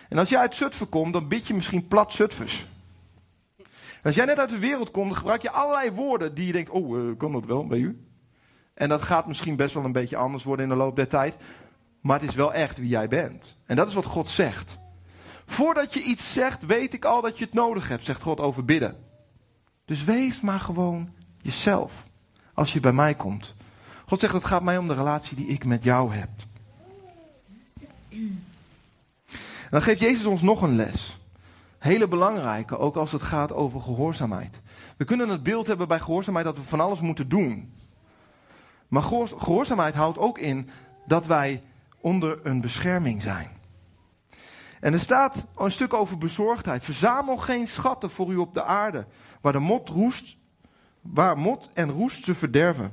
En 0.08 0.18
als 0.18 0.28
jij 0.28 0.40
uit 0.40 0.54
Zutphen 0.54 0.88
komt, 0.88 1.12
dan 1.12 1.28
bid 1.28 1.46
je 1.46 1.54
misschien 1.54 1.88
plat 1.88 2.12
Zutphens. 2.12 2.66
als 4.02 4.14
jij 4.14 4.24
net 4.24 4.38
uit 4.38 4.50
de 4.50 4.58
wereld 4.58 4.90
komt, 4.90 5.06
dan 5.06 5.16
gebruik 5.16 5.42
je 5.42 5.50
allerlei 5.50 5.90
woorden 5.90 6.34
die 6.34 6.46
je 6.46 6.52
denkt, 6.52 6.70
oh, 6.70 6.98
uh, 6.98 7.16
kan 7.16 7.32
dat 7.32 7.44
wel 7.44 7.66
bij 7.66 7.78
u? 7.78 8.04
En 8.74 8.88
dat 8.88 9.02
gaat 9.02 9.26
misschien 9.26 9.56
best 9.56 9.74
wel 9.74 9.84
een 9.84 9.92
beetje 9.92 10.16
anders 10.16 10.44
worden 10.44 10.64
in 10.64 10.70
de 10.70 10.76
loop 10.76 10.96
der 10.96 11.08
tijd. 11.08 11.36
Maar 12.00 12.20
het 12.20 12.28
is 12.28 12.34
wel 12.34 12.52
echt 12.52 12.78
wie 12.78 12.88
jij 12.88 13.08
bent. 13.08 13.56
En 13.66 13.76
dat 13.76 13.88
is 13.88 13.94
wat 13.94 14.04
God 14.04 14.30
zegt. 14.30 14.79
Voordat 15.50 15.94
je 15.94 16.02
iets 16.02 16.32
zegt, 16.32 16.66
weet 16.66 16.94
ik 16.94 17.04
al 17.04 17.20
dat 17.20 17.38
je 17.38 17.44
het 17.44 17.54
nodig 17.54 17.88
hebt, 17.88 18.04
zegt 18.04 18.22
God 18.22 18.40
over 18.40 18.64
bidden. 18.64 18.96
Dus 19.84 20.04
wees 20.04 20.40
maar 20.40 20.60
gewoon 20.60 21.10
jezelf. 21.42 22.06
Als 22.54 22.72
je 22.72 22.80
bij 22.80 22.92
mij 22.92 23.14
komt. 23.14 23.54
God 24.06 24.20
zegt, 24.20 24.32
het 24.32 24.44
gaat 24.44 24.62
mij 24.62 24.78
om 24.78 24.88
de 24.88 24.94
relatie 24.94 25.36
die 25.36 25.46
ik 25.46 25.64
met 25.64 25.84
jou 25.84 26.14
heb. 26.14 26.28
Dan 29.70 29.82
geeft 29.82 30.00
Jezus 30.00 30.24
ons 30.24 30.42
nog 30.42 30.62
een 30.62 30.76
les. 30.76 31.18
Hele 31.78 32.08
belangrijke, 32.08 32.78
ook 32.78 32.96
als 32.96 33.12
het 33.12 33.22
gaat 33.22 33.52
over 33.52 33.80
gehoorzaamheid. 33.80 34.60
We 34.96 35.04
kunnen 35.04 35.28
het 35.28 35.42
beeld 35.42 35.66
hebben 35.66 35.88
bij 35.88 36.00
gehoorzaamheid 36.00 36.46
dat 36.46 36.56
we 36.56 36.62
van 36.62 36.80
alles 36.80 37.00
moeten 37.00 37.28
doen. 37.28 37.72
Maar 38.88 39.02
gehoorzaamheid 39.02 39.94
houdt 39.94 40.18
ook 40.18 40.38
in 40.38 40.70
dat 41.06 41.26
wij 41.26 41.62
onder 42.00 42.38
een 42.42 42.60
bescherming 42.60 43.22
zijn. 43.22 43.59
En 44.80 44.92
er 44.92 45.00
staat 45.00 45.46
een 45.56 45.72
stuk 45.72 45.94
over 45.94 46.18
bezorgdheid. 46.18 46.84
Verzamel 46.84 47.36
geen 47.36 47.66
schatten 47.66 48.10
voor 48.10 48.32
u 48.32 48.36
op 48.36 48.54
de 48.54 48.62
aarde, 48.62 49.06
waar 49.40 49.52
de 49.52 49.58
mot 49.58 49.88
roest, 49.88 50.36
waar 51.00 51.38
mot 51.38 51.70
en 51.74 51.90
roest 51.90 52.24
ze 52.24 52.34
verderven, 52.34 52.92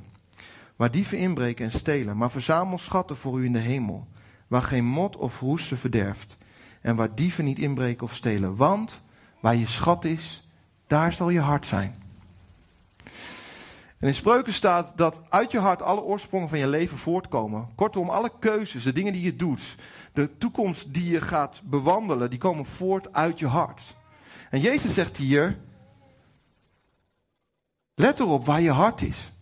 waar 0.76 0.90
dieven 0.90 1.18
inbreken 1.18 1.64
en 1.64 1.78
stelen. 1.78 2.16
Maar 2.16 2.30
verzamel 2.30 2.78
schatten 2.78 3.16
voor 3.16 3.40
u 3.40 3.44
in 3.44 3.52
de 3.52 3.58
hemel, 3.58 4.06
waar 4.46 4.62
geen 4.62 4.84
mot 4.84 5.16
of 5.16 5.40
roest 5.40 5.66
ze 5.66 5.76
verderft, 5.76 6.36
en 6.80 6.96
waar 6.96 7.14
dieven 7.14 7.44
niet 7.44 7.58
inbreken 7.58 8.06
of 8.06 8.14
stelen. 8.14 8.56
Want 8.56 9.00
waar 9.40 9.56
je 9.56 9.66
schat 9.66 10.04
is, 10.04 10.48
daar 10.86 11.12
zal 11.12 11.30
je 11.30 11.40
hart 11.40 11.66
zijn. 11.66 12.02
En 13.98 14.08
in 14.08 14.14
spreuken 14.14 14.52
staat 14.52 14.92
dat 14.96 15.22
uit 15.28 15.50
je 15.50 15.58
hart 15.58 15.82
alle 15.82 16.00
oorsprongen 16.00 16.48
van 16.48 16.58
je 16.58 16.66
leven 16.66 16.98
voortkomen. 16.98 17.68
Kortom, 17.74 18.08
alle 18.08 18.30
keuzes, 18.38 18.84
de 18.84 18.92
dingen 18.92 19.12
die 19.12 19.22
je 19.22 19.36
doet, 19.36 19.76
de 20.18 20.38
toekomst 20.38 20.94
die 20.94 21.10
je 21.10 21.20
gaat 21.20 21.60
bewandelen, 21.64 22.30
die 22.30 22.38
komen 22.38 22.66
voort 22.66 23.12
uit 23.12 23.38
je 23.38 23.46
hart. 23.46 23.82
En 24.50 24.60
Jezus 24.60 24.94
zegt 24.94 25.16
hier, 25.16 25.58
let 27.94 28.20
erop 28.20 28.46
waar 28.46 28.60
je 28.60 28.70
hart 28.70 29.00
is. 29.00 29.32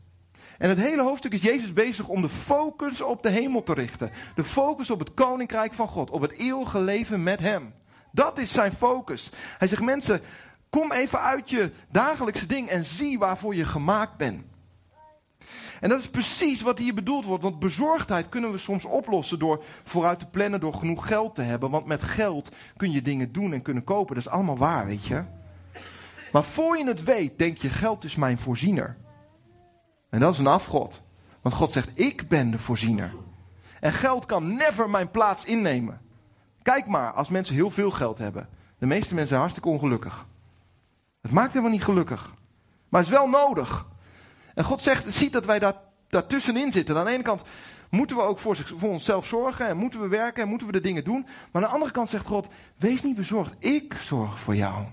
En 0.59 0.69
het 0.69 0.79
hele 0.79 1.03
hoofdstuk 1.03 1.33
is 1.33 1.43
Jezus 1.43 1.73
bezig 1.73 2.09
om 2.09 2.23
de 2.23 2.29
focus 2.29 3.01
op 3.01 3.23
de 3.23 3.31
hemel 3.31 3.63
te 3.63 3.75
richten. 3.75 4.11
De 4.35 4.45
focus 4.45 4.91
op 4.91 4.99
het 4.99 5.15
koninkrijk 5.15 5.73
van 5.73 5.89
God, 5.89 6.11
op 6.11 6.21
het 6.21 6.33
eeuwige 6.33 6.81
leven 6.81 7.23
met 7.23 7.41
Hem. 7.41 7.75
Dat 8.13 8.39
is 8.39 8.53
zijn 8.53 8.73
focus. 8.73 9.31
Hij 9.59 9.69
zegt 9.69 9.83
mensen, 9.83 10.21
kom 10.71 10.93
even 10.93 11.21
uit 11.21 11.51
je 11.51 11.73
dagelijkse 11.91 12.47
ding 12.47 12.69
en 12.69 12.85
zie 12.85 13.19
waarvoor 13.19 13.55
je 13.55 13.65
gemaakt 13.65 14.17
bent. 14.17 14.43
En 15.81 15.89
dat 15.89 15.99
is 15.99 16.11
precies 16.11 16.63
wat 16.63 16.79
hier 16.79 16.95
bedoeld 16.95 17.25
wordt. 17.25 17.43
Want 17.43 17.59
bezorgdheid 17.59 18.29
kunnen 18.29 18.53
we 18.53 18.59
soms 18.59 18.85
oplossen 18.85 19.39
door 19.39 19.65
vooruit 19.85 20.19
te 20.19 20.27
plannen, 20.27 20.61
door 20.61 20.75
genoeg 20.75 21.07
geld 21.07 21.35
te 21.35 21.43
hebben. 21.43 21.71
Want 21.71 21.87
met 21.87 22.03
geld 22.03 22.51
kun 22.77 22.93
je 22.93 23.03
dingen 23.03 23.33
doen 23.33 23.53
en 23.53 23.63
kunnen 23.63 23.85
kopen. 23.85 24.15
Dat 24.15 24.25
is 24.25 24.31
allemaal 24.31 24.59
waar, 24.59 24.87
weet 24.87 25.07
je. 25.07 25.25
Maar 26.33 26.45
voor 26.45 26.79
je 26.79 26.87
het 26.87 27.03
weet, 27.05 27.39
denk 27.39 27.59
je: 27.59 27.69
geld 27.69 28.05
is 28.05 28.15
mijn 28.15 28.39
voorziener. 28.39 28.97
En 30.11 30.21
dat 30.21 30.33
is 30.33 30.39
een 30.39 30.47
afgod. 30.47 31.03
Want 31.41 31.55
God 31.55 31.73
zegt: 31.73 31.91
Ik 31.95 32.29
ben 32.29 32.51
de 32.51 32.59
voorziener. 32.59 33.15
En 33.81 33.93
geld 33.93 34.27
kan 34.27 34.55
never 34.55 34.91
mijn 34.91 35.11
plaats 35.11 35.45
innemen. 35.45 36.01
Kijk 36.63 36.87
maar, 36.87 37.13
als 37.13 37.29
mensen 37.29 37.55
heel 37.55 37.71
veel 37.71 37.91
geld 37.91 38.19
hebben. 38.19 38.49
De 38.79 38.87
meeste 38.87 39.09
mensen 39.09 39.29
zijn 39.29 39.41
hartstikke 39.41 39.69
ongelukkig. 39.69 40.27
Het 41.21 41.31
maakt 41.31 41.49
helemaal 41.49 41.71
niet 41.71 41.85
gelukkig. 41.85 42.35
Maar 42.89 43.01
het 43.01 43.11
is 43.11 43.17
wel 43.17 43.29
nodig. 43.29 43.89
En 44.57 44.65
God 44.65 44.81
zegt, 44.81 45.15
ziet 45.15 45.33
dat 45.33 45.47
wij 45.47 45.59
daar, 45.59 45.75
daartussenin 46.09 46.73
zitten. 46.73 46.97
Aan 46.97 47.05
de 47.05 47.11
ene 47.11 47.23
kant 47.23 47.43
moeten 47.91 48.17
we 48.17 48.23
ook 48.23 48.39
voor, 48.39 48.57
onszelf 48.81 49.27
zorgen 49.27 49.67
en 49.67 49.77
moeten 49.77 50.01
we 50.01 50.09
werken 50.09 50.43
en 50.43 50.49
moeten 50.49 50.67
we 50.67 50.73
de 50.73 50.81
dingen 50.81 51.05
doen. 51.05 51.21
Maar 51.23 51.63
aan 51.63 51.69
de 51.69 51.75
andere 51.75 51.93
kant 51.93 52.09
zegt 52.09 52.27
God, 52.27 52.47
wees 52.77 53.03
niet 53.03 53.17
bezorgd, 53.17 53.55
ik 53.59 53.95
zorg 53.95 54.41
voor 54.41 54.57
jou. 54.57 54.87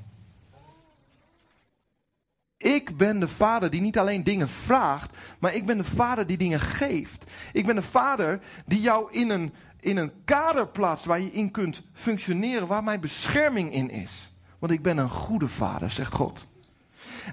Ik 2.58 2.98
ben 2.98 3.20
de 3.20 3.28
vader 3.28 3.70
die 3.70 3.82
niet 3.82 3.98
alleen 3.98 4.24
dingen 4.24 4.50
vraagt, 4.50 5.18
maar 5.40 5.56
ik 5.56 5.66
ben 5.66 5.78
de 5.78 5.84
vader 5.84 6.28
die 6.28 6.38
dingen 6.38 6.60
geeft. 6.60 7.32
Ik 7.54 7.66
ben 7.66 7.76
de 7.76 7.82
vader 7.82 8.40
die 8.66 8.82
jou 8.82 9.12
in 9.12 9.30
een, 9.30 9.54
in 9.80 9.98
een 9.98 10.12
kader 10.26 10.68
plaatst 10.68 11.06
waar 11.06 11.20
je 11.20 11.32
in 11.32 11.52
kunt 11.52 11.82
functioneren, 11.94 12.68
waar 12.68 12.84
mijn 12.84 13.00
bescherming 13.00 13.74
in 13.74 13.90
is. 13.90 14.34
Want 14.60 14.72
ik 14.74 14.82
ben 14.82 14.98
een 14.98 15.10
goede 15.10 15.48
vader, 15.48 15.92
zegt 15.92 16.14
God. 16.14 16.48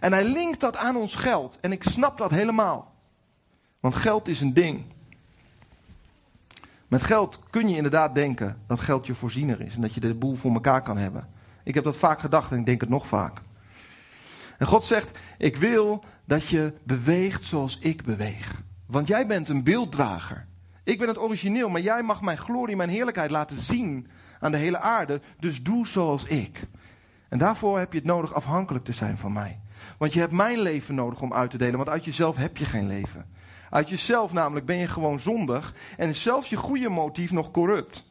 En 0.01 0.13
hij 0.13 0.25
linkt 0.25 0.61
dat 0.61 0.77
aan 0.77 0.97
ons 0.97 1.15
geld. 1.15 1.59
En 1.61 1.73
ik 1.73 1.83
snap 1.83 2.19
dat 2.19 2.31
helemaal. 2.31 2.95
Want 3.81 3.95
geld 3.95 4.29
is 4.29 4.41
een 4.41 4.55
ding. 4.55 4.85
Met 6.89 7.03
geld 7.03 7.41
kun 7.51 7.69
je 7.69 7.77
inderdaad 7.77 8.15
denken 8.15 8.63
dat 8.67 8.81
geld 8.81 9.07
je 9.07 9.15
voorziener 9.15 9.61
is 9.61 9.75
en 9.75 9.81
dat 9.81 9.95
je 9.95 10.01
de 10.01 10.15
boel 10.15 10.37
voor 10.37 10.53
elkaar 10.53 10.83
kan 10.83 10.97
hebben. 10.97 11.29
Ik 11.65 11.75
heb 11.75 11.85
dat 11.85 11.97
vaak 11.97 12.21
gedacht 12.21 12.53
en 12.53 12.59
ik 12.59 12.67
denk 12.67 12.81
het 12.81 12.91
nog 12.91 13.07
vaak. 13.07 13.41
En 14.59 14.67
God 14.67 14.85
zegt: 14.85 15.19
Ik 15.39 15.57
wil 15.57 16.05
dat 16.25 16.49
je 16.49 16.73
beweegt 16.83 17.45
zoals 17.45 17.79
ik 17.79 18.05
beweeg. 18.05 18.63
Want 18.87 19.07
jij 19.07 19.27
bent 19.27 19.49
een 19.49 19.63
beelddrager. 19.63 20.47
Ik 20.85 20.99
ben 20.99 21.09
het 21.09 21.19
origineel, 21.19 21.69
maar 21.69 21.81
jij 21.81 22.03
mag 22.03 22.23
mijn 22.23 22.39
glorie, 22.39 22.77
mijn 22.77 22.89
heerlijkheid 22.89 23.31
laten 23.31 23.61
zien 23.61 24.09
aan 24.41 24.51
de 24.51 24.57
hele 24.57 24.79
aarde. 24.79 25.21
Dus 25.39 25.63
doe 25.63 25.87
zoals 25.87 26.25
ik. 26.25 26.67
En 27.29 27.39
daarvoor 27.39 27.79
heb 27.79 27.93
je 27.93 27.99
het 27.99 28.07
nodig 28.07 28.35
afhankelijk 28.35 28.85
te 28.85 28.93
zijn 28.93 29.19
van 29.19 29.33
mij. 29.33 29.61
Want 30.01 30.13
je 30.13 30.21
hebt 30.21 30.33
mijn 30.33 30.61
leven 30.61 30.95
nodig 30.95 31.23
om 31.23 31.33
uit 31.33 31.51
te 31.51 31.59
delen, 31.59 31.77
want 31.77 31.89
uit 31.89 32.05
jezelf 32.05 32.37
heb 32.37 32.57
je 32.57 32.65
geen 32.65 32.87
leven. 32.87 33.27
Uit 33.71 33.89
jezelf 33.89 34.33
namelijk 34.33 34.67
ben 34.67 34.77
je 34.77 34.89
gewoon 34.89 35.21
zondig 35.21 35.75
en 35.97 36.09
is 36.09 36.23
zelfs 36.23 36.49
je 36.49 36.57
goede 36.57 36.89
motief 36.89 37.31
nog 37.31 37.51
corrupt. 37.51 38.05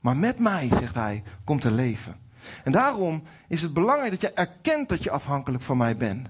Maar 0.00 0.16
met 0.16 0.38
mij, 0.38 0.68
zegt 0.78 0.94
hij, 0.94 1.22
komt 1.44 1.64
er 1.64 1.70
leven. 1.70 2.20
En 2.64 2.72
daarom 2.72 3.22
is 3.48 3.62
het 3.62 3.74
belangrijk 3.74 4.10
dat 4.10 4.20
je 4.20 4.32
erkent 4.32 4.88
dat 4.88 5.02
je 5.02 5.10
afhankelijk 5.10 5.62
van 5.62 5.76
mij 5.76 5.96
bent. 5.96 6.28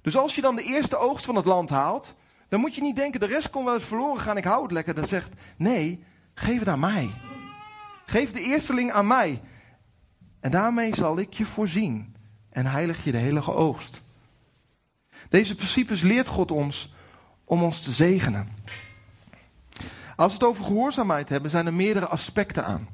Dus 0.00 0.16
als 0.16 0.34
je 0.34 0.40
dan 0.40 0.56
de 0.56 0.64
eerste 0.64 0.96
oogst 0.96 1.24
van 1.24 1.36
het 1.36 1.44
land 1.44 1.70
haalt, 1.70 2.14
dan 2.48 2.60
moet 2.60 2.74
je 2.74 2.82
niet 2.82 2.96
denken, 2.96 3.20
de 3.20 3.26
rest 3.26 3.50
kon 3.50 3.64
wel 3.64 3.74
eens 3.74 3.84
verloren 3.84 4.20
gaan, 4.20 4.36
ik 4.36 4.44
hou 4.44 4.62
het 4.62 4.72
lekker. 4.72 4.94
Dan 4.94 5.08
zegt, 5.08 5.30
nee, 5.56 6.04
geef 6.34 6.58
het 6.58 6.68
aan 6.68 6.80
mij. 6.80 7.10
Geef 8.06 8.32
de 8.32 8.42
eersteling 8.42 8.92
aan 8.92 9.06
mij. 9.06 9.42
En 10.40 10.50
daarmee 10.50 10.94
zal 10.94 11.18
ik 11.18 11.32
je 11.32 11.46
voorzien 11.46 12.09
en 12.50 12.66
heilig 12.66 13.04
je 13.04 13.12
de 13.12 13.18
heilige 13.18 13.52
oogst. 13.52 14.00
Deze 15.28 15.54
principes 15.54 16.02
leert 16.02 16.28
God 16.28 16.50
ons 16.50 16.94
om 17.44 17.62
ons 17.62 17.82
te 17.82 17.92
zegenen. 17.92 18.48
Als 20.16 20.32
we 20.32 20.38
het 20.38 20.48
over 20.48 20.64
gehoorzaamheid 20.64 21.28
hebben, 21.28 21.50
zijn 21.50 21.66
er 21.66 21.74
meerdere 21.74 22.06
aspecten 22.06 22.64
aan. 22.64 22.88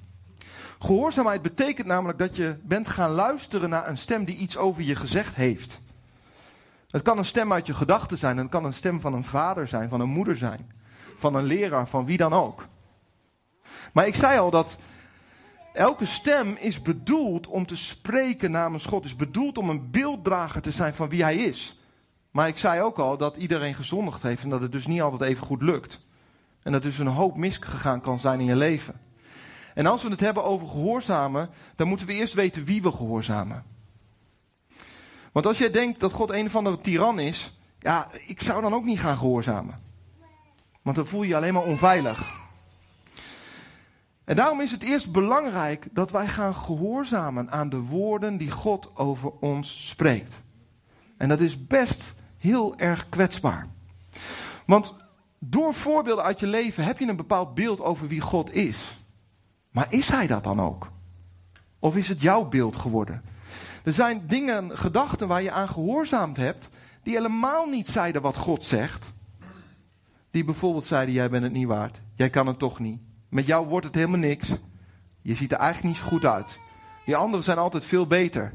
Gehoorzaamheid 0.78 1.42
betekent 1.42 1.86
namelijk 1.86 2.18
dat 2.18 2.36
je 2.36 2.56
bent 2.62 2.88
gaan 2.88 3.10
luisteren 3.10 3.70
naar 3.70 3.88
een 3.88 3.98
stem 3.98 4.24
die 4.24 4.36
iets 4.36 4.56
over 4.56 4.82
je 4.82 4.96
gezegd 4.96 5.34
heeft. 5.34 5.80
Het 6.90 7.02
kan 7.02 7.18
een 7.18 7.24
stem 7.24 7.52
uit 7.52 7.66
je 7.66 7.74
gedachten 7.74 8.18
zijn, 8.18 8.36
het 8.36 8.48
kan 8.48 8.64
een 8.64 8.72
stem 8.72 9.00
van 9.00 9.14
een 9.14 9.24
vader 9.24 9.68
zijn, 9.68 9.88
van 9.88 10.00
een 10.00 10.08
moeder 10.08 10.36
zijn, 10.36 10.72
van 11.16 11.34
een 11.34 11.44
leraar, 11.44 11.88
van 11.88 12.04
wie 12.04 12.16
dan 12.16 12.32
ook. 12.32 12.66
Maar 13.92 14.06
ik 14.06 14.14
zei 14.14 14.38
al 14.38 14.50
dat 14.50 14.78
Elke 15.76 16.06
stem 16.06 16.56
is 16.60 16.82
bedoeld 16.82 17.46
om 17.46 17.66
te 17.66 17.76
spreken 17.76 18.50
namens 18.50 18.84
God, 18.84 19.04
is 19.04 19.16
bedoeld 19.16 19.58
om 19.58 19.70
een 19.70 19.90
beelddrager 19.90 20.62
te 20.62 20.70
zijn 20.70 20.94
van 20.94 21.08
wie 21.08 21.22
hij 21.22 21.36
is. 21.36 21.80
Maar 22.30 22.48
ik 22.48 22.58
zei 22.58 22.80
ook 22.80 22.98
al 22.98 23.16
dat 23.16 23.36
iedereen 23.36 23.74
gezondigd 23.74 24.22
heeft 24.22 24.42
en 24.42 24.48
dat 24.48 24.60
het 24.60 24.72
dus 24.72 24.86
niet 24.86 25.00
altijd 25.00 25.30
even 25.30 25.46
goed 25.46 25.62
lukt. 25.62 26.00
En 26.62 26.72
dat 26.72 26.82
dus 26.82 26.98
een 26.98 27.06
hoop 27.06 27.36
misgegaan 27.36 28.00
kan 28.00 28.18
zijn 28.18 28.40
in 28.40 28.46
je 28.46 28.56
leven. 28.56 29.00
En 29.74 29.86
als 29.86 30.02
we 30.02 30.08
het 30.08 30.20
hebben 30.20 30.44
over 30.44 30.68
gehoorzamen, 30.68 31.50
dan 31.74 31.88
moeten 31.88 32.06
we 32.06 32.12
eerst 32.12 32.34
weten 32.34 32.64
wie 32.64 32.82
we 32.82 32.92
gehoorzamen. 32.92 33.64
Want 35.32 35.46
als 35.46 35.58
jij 35.58 35.70
denkt 35.70 36.00
dat 36.00 36.12
God 36.12 36.30
een 36.30 36.46
of 36.46 36.56
andere 36.56 36.80
tiran 36.80 37.18
is, 37.18 37.58
ja, 37.80 38.08
ik 38.26 38.40
zou 38.40 38.62
dan 38.62 38.74
ook 38.74 38.84
niet 38.84 39.00
gaan 39.00 39.18
gehoorzamen. 39.18 39.78
Want 40.82 40.96
dan 40.96 41.06
voel 41.06 41.22
je 41.22 41.28
je 41.28 41.36
alleen 41.36 41.54
maar 41.54 41.62
onveilig. 41.62 42.45
En 44.26 44.36
daarom 44.36 44.60
is 44.60 44.70
het 44.70 44.82
eerst 44.82 45.12
belangrijk 45.12 45.88
dat 45.92 46.10
wij 46.10 46.26
gaan 46.26 46.54
gehoorzamen 46.54 47.50
aan 47.50 47.68
de 47.68 47.80
woorden 47.80 48.36
die 48.36 48.50
God 48.50 48.96
over 48.96 49.30
ons 49.40 49.88
spreekt. 49.88 50.42
En 51.16 51.28
dat 51.28 51.40
is 51.40 51.66
best 51.66 52.14
heel 52.38 52.78
erg 52.78 53.08
kwetsbaar. 53.08 53.66
Want 54.64 54.94
door 55.38 55.74
voorbeelden 55.74 56.24
uit 56.24 56.40
je 56.40 56.46
leven 56.46 56.84
heb 56.84 56.98
je 56.98 57.08
een 57.08 57.16
bepaald 57.16 57.54
beeld 57.54 57.80
over 57.80 58.08
wie 58.08 58.20
God 58.20 58.54
is. 58.54 58.96
Maar 59.70 59.86
is 59.88 60.08
Hij 60.08 60.26
dat 60.26 60.44
dan 60.44 60.60
ook? 60.60 60.90
Of 61.78 61.96
is 61.96 62.08
het 62.08 62.20
jouw 62.20 62.44
beeld 62.44 62.76
geworden? 62.76 63.22
Er 63.84 63.92
zijn 63.92 64.26
dingen, 64.26 64.78
gedachten 64.78 65.28
waar 65.28 65.42
je 65.42 65.50
aan 65.50 65.68
gehoorzaamd 65.68 66.36
hebt, 66.36 66.68
die 67.02 67.14
helemaal 67.14 67.66
niet 67.66 67.88
zeiden 67.88 68.22
wat 68.22 68.36
God 68.36 68.64
zegt. 68.64 69.12
Die 70.30 70.44
bijvoorbeeld 70.44 70.86
zeiden: 70.86 71.14
Jij 71.14 71.30
bent 71.30 71.42
het 71.42 71.52
niet 71.52 71.66
waard, 71.66 72.00
jij 72.14 72.30
kan 72.30 72.46
het 72.46 72.58
toch 72.58 72.78
niet. 72.78 73.05
Met 73.28 73.46
jou 73.46 73.66
wordt 73.66 73.86
het 73.86 73.94
helemaal 73.94 74.18
niks. 74.18 74.54
Je 75.22 75.34
ziet 75.34 75.52
er 75.52 75.58
eigenlijk 75.58 75.94
niet 75.94 76.04
zo 76.04 76.10
goed 76.10 76.24
uit. 76.24 76.58
Die 77.04 77.16
anderen 77.16 77.44
zijn 77.44 77.58
altijd 77.58 77.84
veel 77.84 78.06
beter. 78.06 78.54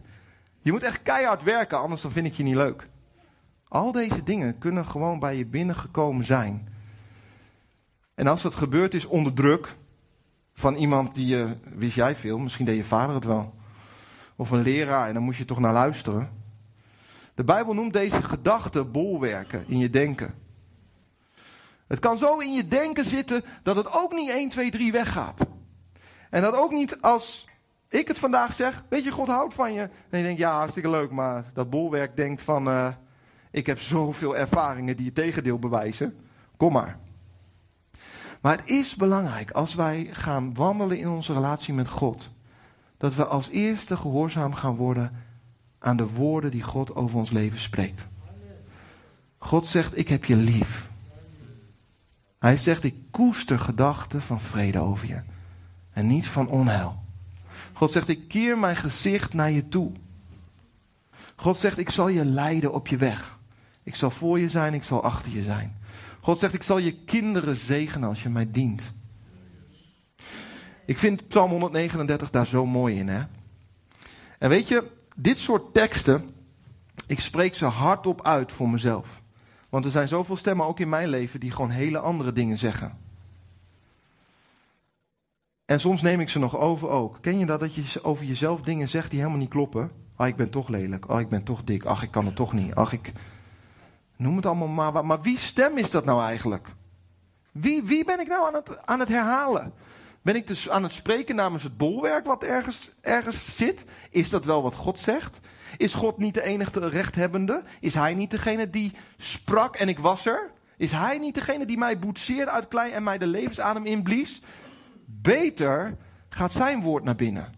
Je 0.61 0.71
moet 0.71 0.83
echt 0.83 1.01
keihard 1.01 1.43
werken, 1.43 1.79
anders 1.79 2.01
dan 2.01 2.11
vind 2.11 2.25
ik 2.25 2.33
je 2.33 2.43
niet 2.43 2.55
leuk. 2.55 2.89
Al 3.67 3.91
deze 3.91 4.23
dingen 4.23 4.57
kunnen 4.57 4.85
gewoon 4.85 5.19
bij 5.19 5.37
je 5.37 5.45
binnengekomen 5.45 6.25
zijn. 6.25 6.67
En 8.15 8.27
als 8.27 8.41
dat 8.41 8.55
gebeurd 8.55 8.93
is 8.93 9.05
onder 9.05 9.33
druk 9.33 9.75
van 10.53 10.75
iemand 10.75 11.15
die 11.15 11.27
je, 11.27 11.55
wist 11.63 11.95
jij 11.95 12.15
veel, 12.15 12.37
misschien 12.37 12.65
deed 12.65 12.75
je 12.75 12.83
vader 12.83 13.15
het 13.15 13.25
wel. 13.25 13.53
Of 14.35 14.49
een 14.49 14.61
leraar 14.61 15.07
en 15.07 15.13
dan 15.13 15.23
moest 15.23 15.37
je 15.37 15.45
toch 15.45 15.59
naar 15.59 15.73
luisteren. 15.73 16.29
De 17.35 17.43
Bijbel 17.43 17.73
noemt 17.73 17.93
deze 17.93 18.23
gedachten 18.23 18.91
bolwerken 18.91 19.63
in 19.67 19.77
je 19.77 19.89
denken. 19.89 20.33
Het 21.91 21.99
kan 21.99 22.17
zo 22.17 22.37
in 22.37 22.53
je 22.53 22.67
denken 22.67 23.05
zitten 23.05 23.43
dat 23.63 23.75
het 23.75 23.93
ook 23.93 24.13
niet 24.13 24.29
1, 24.29 24.49
2, 24.49 24.71
3 24.71 24.91
weggaat. 24.91 25.41
En 26.29 26.41
dat 26.41 26.55
ook 26.55 26.71
niet 26.71 27.01
als 27.01 27.45
ik 27.89 28.07
het 28.07 28.19
vandaag 28.19 28.53
zeg, 28.53 28.83
weet 28.89 29.03
je, 29.03 29.11
God 29.11 29.27
houdt 29.27 29.53
van 29.53 29.73
je. 29.73 29.89
En 30.09 30.17
je 30.17 30.23
denkt, 30.23 30.39
ja, 30.39 30.57
hartstikke 30.57 30.89
leuk, 30.89 31.11
maar 31.11 31.51
dat 31.53 31.69
bolwerk 31.69 32.15
denkt 32.15 32.41
van, 32.41 32.67
uh, 32.67 32.87
ik 33.51 33.65
heb 33.65 33.79
zoveel 33.79 34.37
ervaringen 34.37 34.95
die 34.97 35.05
je 35.05 35.13
tegendeel 35.13 35.59
bewijzen. 35.59 36.17
Kom 36.57 36.73
maar. 36.73 36.99
Maar 38.41 38.57
het 38.57 38.69
is 38.69 38.95
belangrijk 38.95 39.51
als 39.51 39.75
wij 39.75 40.09
gaan 40.11 40.53
wandelen 40.53 40.97
in 40.97 41.09
onze 41.09 41.33
relatie 41.33 41.73
met 41.73 41.87
God, 41.87 42.29
dat 42.97 43.15
we 43.15 43.25
als 43.25 43.49
eerste 43.49 43.97
gehoorzaam 43.97 44.53
gaan 44.53 44.75
worden 44.75 45.23
aan 45.79 45.97
de 45.97 46.07
woorden 46.07 46.51
die 46.51 46.63
God 46.63 46.95
over 46.95 47.17
ons 47.17 47.31
leven 47.31 47.59
spreekt. 47.59 48.07
God 49.37 49.65
zegt, 49.65 49.97
ik 49.97 50.07
heb 50.07 50.25
je 50.25 50.35
lief. 50.35 50.89
Hij 52.41 52.57
zegt, 52.57 52.83
ik 52.83 52.95
koester 53.11 53.59
gedachten 53.59 54.21
van 54.21 54.41
vrede 54.41 54.79
over 54.79 55.07
je. 55.07 55.21
En 55.93 56.07
niet 56.07 56.27
van 56.27 56.47
onheil. 56.47 57.03
God 57.73 57.91
zegt, 57.91 58.07
ik 58.07 58.27
keer 58.27 58.57
mijn 58.57 58.75
gezicht 58.75 59.33
naar 59.33 59.51
je 59.51 59.67
toe. 59.67 59.91
God 61.35 61.57
zegt, 61.57 61.77
ik 61.77 61.89
zal 61.89 62.07
je 62.07 62.25
leiden 62.25 62.73
op 62.73 62.87
je 62.87 62.97
weg. 62.97 63.39
Ik 63.83 63.95
zal 63.95 64.11
voor 64.11 64.39
je 64.39 64.49
zijn, 64.49 64.73
ik 64.73 64.83
zal 64.83 65.03
achter 65.03 65.31
je 65.31 65.43
zijn. 65.43 65.77
God 66.19 66.39
zegt, 66.39 66.53
ik 66.53 66.63
zal 66.63 66.77
je 66.77 67.03
kinderen 67.03 67.57
zegenen 67.57 68.09
als 68.09 68.23
je 68.23 68.29
mij 68.29 68.51
dient. 68.51 68.81
Ik 70.85 70.97
vind 70.97 71.27
Psalm 71.27 71.51
139 71.51 72.29
daar 72.29 72.47
zo 72.47 72.65
mooi 72.65 72.97
in. 72.97 73.07
Hè? 73.07 73.23
En 74.39 74.49
weet 74.49 74.67
je, 74.67 74.91
dit 75.15 75.37
soort 75.37 75.73
teksten, 75.73 76.29
ik 77.07 77.19
spreek 77.19 77.55
ze 77.55 77.65
hardop 77.65 78.25
uit 78.25 78.51
voor 78.51 78.69
mezelf. 78.69 79.20
Want 79.71 79.85
er 79.85 79.91
zijn 79.91 80.07
zoveel 80.07 80.37
stemmen 80.37 80.65
ook 80.65 80.79
in 80.79 80.89
mijn 80.89 81.07
leven 81.07 81.39
die 81.39 81.51
gewoon 81.51 81.69
hele 81.69 81.99
andere 81.99 82.33
dingen 82.33 82.57
zeggen. 82.57 82.97
En 85.65 85.79
soms 85.79 86.01
neem 86.01 86.19
ik 86.19 86.29
ze 86.29 86.39
nog 86.39 86.57
over 86.57 86.89
ook. 86.89 87.17
Ken 87.21 87.39
je 87.39 87.45
dat, 87.45 87.59
dat 87.59 87.75
je 87.75 88.03
over 88.03 88.25
jezelf 88.25 88.61
dingen 88.61 88.87
zegt 88.87 89.09
die 89.09 89.19
helemaal 89.19 89.39
niet 89.39 89.49
kloppen? 89.49 89.91
Ah, 90.15 90.27
ik 90.27 90.35
ben 90.35 90.49
toch 90.49 90.67
lelijk. 90.67 91.05
Ah, 91.05 91.19
ik 91.19 91.29
ben 91.29 91.43
toch 91.43 91.63
dik. 91.63 91.83
Ach, 91.83 92.03
ik 92.03 92.11
kan 92.11 92.25
het 92.25 92.35
toch 92.35 92.53
niet. 92.53 92.75
Ach, 92.75 92.93
ik... 92.93 93.11
Noem 94.15 94.35
het 94.35 94.45
allemaal 94.45 94.91
maar. 94.91 95.05
Maar 95.05 95.21
wie 95.21 95.37
stem 95.37 95.77
is 95.77 95.91
dat 95.91 96.05
nou 96.05 96.23
eigenlijk? 96.23 96.67
Wie, 97.51 97.83
wie 97.83 98.05
ben 98.05 98.19
ik 98.19 98.27
nou 98.27 98.47
aan 98.47 98.53
het, 98.53 98.85
aan 98.85 98.99
het 98.99 99.09
herhalen? 99.09 99.73
Ben 100.21 100.35
ik 100.35 100.47
dus 100.47 100.69
aan 100.69 100.83
het 100.83 100.93
spreken 100.93 101.35
namens 101.35 101.63
het 101.63 101.77
bolwerk 101.77 102.25
wat 102.25 102.43
ergens, 102.43 102.91
ergens 103.01 103.55
zit? 103.55 103.83
Is 104.09 104.29
dat 104.29 104.45
wel 104.45 104.61
wat 104.61 104.75
God 104.75 104.99
zegt? 104.99 105.39
Is 105.77 105.93
God 105.93 106.17
niet 106.17 106.33
de 106.33 106.43
enige 106.43 106.89
rechthebbende? 106.89 107.63
Is 107.79 107.93
Hij 107.93 108.13
niet 108.13 108.31
degene 108.31 108.69
die 108.69 108.91
sprak 109.17 109.75
en 109.75 109.89
ik 109.89 109.99
was 109.99 110.25
er? 110.25 110.51
Is 110.77 110.91
Hij 110.91 111.17
niet 111.17 111.35
degene 111.35 111.65
die 111.65 111.77
mij 111.77 111.99
boetseerde 111.99 112.51
uit 112.51 112.67
klei 112.67 112.91
en 112.91 113.03
mij 113.03 113.17
de 113.17 113.27
levensadem 113.27 113.85
inblies? 113.85 114.41
Beter 115.05 115.97
gaat 116.29 116.51
Zijn 116.53 116.81
woord 116.81 117.03
naar 117.03 117.15
binnen. 117.15 117.53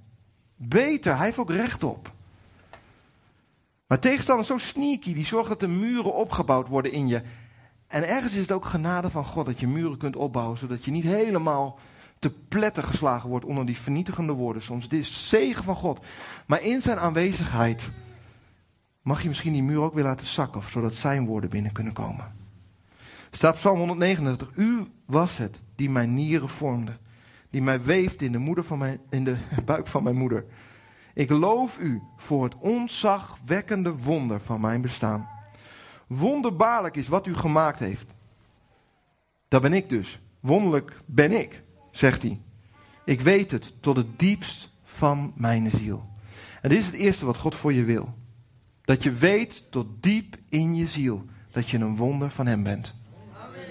Beter, 0.56 1.16
Hij 1.16 1.26
heeft 1.26 1.38
ook 1.38 1.52
recht 1.52 1.84
op. 1.84 2.12
Maar 3.88 4.00
tegenstander 4.00 4.44
is 4.44 4.64
zo 4.64 4.70
sneaky, 4.70 5.14
die 5.14 5.26
zorgt 5.26 5.50
dat 5.50 5.60
de 5.60 5.68
muren 5.68 6.14
opgebouwd 6.14 6.68
worden 6.68 6.92
in 6.92 7.08
je. 7.08 7.22
En 7.88 8.08
ergens 8.08 8.34
is 8.34 8.42
het 8.42 8.52
ook 8.52 8.66
genade 8.66 9.10
van 9.10 9.26
God 9.26 9.46
dat 9.46 9.60
je 9.60 9.68
muren 9.68 9.98
kunt 9.98 10.16
opbouwen, 10.16 10.58
zodat 10.58 10.86
je 10.86 10.92
niet 10.92 11.04
helemaal 11.04 11.80
te 12.20 12.30
pletten 12.48 12.84
geslagen 12.84 13.30
wordt 13.30 13.46
onder 13.46 13.66
die 13.66 13.78
vernietigende 13.78 14.34
woorden 14.34 14.62
soms. 14.62 14.84
Het 14.84 14.94
is 14.94 15.30
zegen 15.30 15.64
van 15.64 15.76
God. 15.76 16.06
Maar 16.46 16.62
in 16.62 16.82
zijn 16.82 17.00
aanwezigheid 17.00 17.92
mag 19.04 19.22
je 19.22 19.28
misschien 19.28 19.54
die 19.54 19.64
muur 19.64 19.80
ook 19.80 19.94
weer 19.94 20.04
laten 20.04 20.28
zakken, 20.28 20.64
zodat 20.64 20.94
zijn 20.94 21.26
woorden 21.26 21.50
binnen 21.50 21.72
kunnen 21.72 21.94
komen. 21.94 22.36
Staat 23.32 23.56
Psalm 23.56 23.78
139. 23.78 24.52
U 24.56 24.88
was 25.06 25.38
het 25.38 25.62
die 25.76 25.90
mijn 25.90 26.14
nieren 26.14 26.50
vormde, 26.50 26.98
die 27.50 27.62
mij 27.62 27.82
weefde 27.82 28.26
in 28.26 28.32
de, 28.32 28.38
moeder 28.38 28.64
van 28.64 29.00
in 29.10 29.24
de 29.24 29.38
buik 29.66 29.88
van 29.88 30.04
mijn 30.04 30.16
moeder. 30.16 30.46
Ik 31.14 31.30
loof 31.30 31.80
u 31.80 32.02
voor 32.18 32.44
het 32.44 32.56
onzagwekkende 32.60 33.96
wonder 33.96 34.42
van 34.42 34.62
mijn 34.62 34.82
bestaan. 34.82 35.28
Wonderbaarlijk 36.08 36.96
is 36.96 37.08
wat 37.08 37.28
u 37.28 37.36
gemaakt 37.36 37.80
heeft. 37.80 38.14
Dat 39.48 39.62
ben 39.62 39.74
ik 39.74 39.90
dus. 39.90 40.20
Wonderlijk 40.40 41.02
ben 41.06 41.32
ik, 41.32 41.64
zegt 41.92 42.22
hij. 42.22 42.40
Ik 43.06 43.22
weet 43.22 43.52
het 43.52 43.74
tot 43.80 43.98
het 43.98 44.20
diepst 44.20 44.70
van 44.84 45.34
mijn 45.36 45.70
ziel. 45.70 46.10
En 46.62 46.70
dit 46.70 46.80
is 46.80 46.86
het 46.86 46.96
eerste 46.96 47.26
wat 47.26 47.38
God 47.38 47.56
voor 47.56 47.74
je 47.74 47.84
wil. 47.84 48.14
Dat 48.86 49.04
je 49.04 49.12
weet 49.12 49.72
tot 49.72 50.04
diep 50.04 50.38
in 50.50 50.76
je 50.76 50.88
ziel 50.88 51.26
dat 51.52 51.70
je 51.70 51.78
een 51.78 51.96
wonder 51.96 52.32
van 52.32 52.46
Hem 52.46 52.64
bent. 52.64 52.94
Amen. 53.34 53.62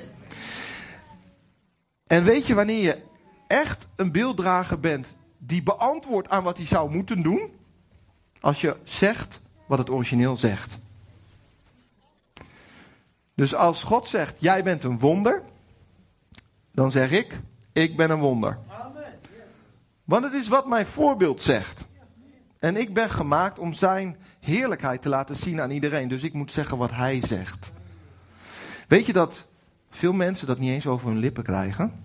En 2.06 2.24
weet 2.24 2.46
je 2.46 2.54
wanneer 2.54 2.82
je 2.82 3.02
echt 3.46 3.88
een 3.96 4.12
beelddrager 4.12 4.80
bent 4.80 5.14
die 5.38 5.62
beantwoordt 5.62 6.28
aan 6.28 6.42
wat 6.42 6.56
hij 6.56 6.66
zou 6.66 6.90
moeten 6.90 7.22
doen? 7.22 7.50
Als 8.40 8.60
je 8.60 8.76
zegt 8.84 9.40
wat 9.66 9.78
het 9.78 9.90
origineel 9.90 10.36
zegt. 10.36 10.78
Dus 13.34 13.54
als 13.54 13.82
God 13.82 14.08
zegt, 14.08 14.40
jij 14.40 14.62
bent 14.62 14.84
een 14.84 14.98
wonder, 14.98 15.42
dan 16.72 16.90
zeg 16.90 17.10
ik, 17.10 17.40
ik 17.72 17.96
ben 17.96 18.10
een 18.10 18.20
wonder. 18.20 18.58
Want 20.04 20.24
het 20.24 20.32
is 20.32 20.48
wat 20.48 20.66
mijn 20.66 20.86
voorbeeld 20.86 21.42
zegt. 21.42 21.84
En 22.62 22.76
ik 22.76 22.94
ben 22.94 23.10
gemaakt 23.10 23.58
om 23.58 23.72
zijn 23.72 24.16
heerlijkheid 24.40 25.02
te 25.02 25.08
laten 25.08 25.36
zien 25.36 25.60
aan 25.60 25.70
iedereen. 25.70 26.08
Dus 26.08 26.22
ik 26.22 26.32
moet 26.32 26.52
zeggen 26.52 26.78
wat 26.78 26.90
hij 26.90 27.20
zegt. 27.26 27.72
Weet 28.88 29.06
je 29.06 29.12
dat 29.12 29.46
veel 29.90 30.12
mensen 30.12 30.46
dat 30.46 30.58
niet 30.58 30.70
eens 30.70 30.86
over 30.86 31.08
hun 31.08 31.18
lippen 31.18 31.42
krijgen? 31.42 32.04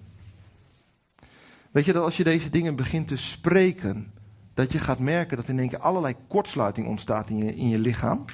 Weet 1.72 1.86
je 1.86 1.93
dat 1.93 2.04
als 2.04 2.17
je 2.17 2.24
deze 2.24 2.50
dingen 2.50 2.76
begint 2.76 3.08
te 3.08 3.17
spreken, 3.17 4.13
dat 4.54 4.72
je 4.72 4.80
gaat 4.80 5.00
merken 5.00 5.38
dat 5.38 5.48
in 5.48 5.60
één 5.60 5.70
keer 5.70 5.80
allerlei 5.80 6.15
kortsluiting 6.28 6.88
ontstaat 6.88 7.30
in 7.30 7.38
je, 7.38 7.56
in 7.56 7.70
je 7.70 7.80
lichaam? 7.80 8.26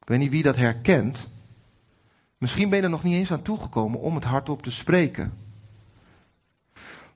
Ik 0.00 0.08
weet 0.08 0.18
niet 0.18 0.30
wie 0.30 0.42
dat 0.42 0.56
herkent. 0.56 1.28
Misschien 2.38 2.68
ben 2.68 2.78
je 2.78 2.84
er 2.84 2.90
nog 2.90 3.02
niet 3.02 3.14
eens 3.14 3.32
aan 3.32 3.42
toegekomen 3.42 4.00
om 4.00 4.14
het 4.14 4.24
hardop 4.24 4.62
te 4.62 4.70
spreken. 4.70 5.32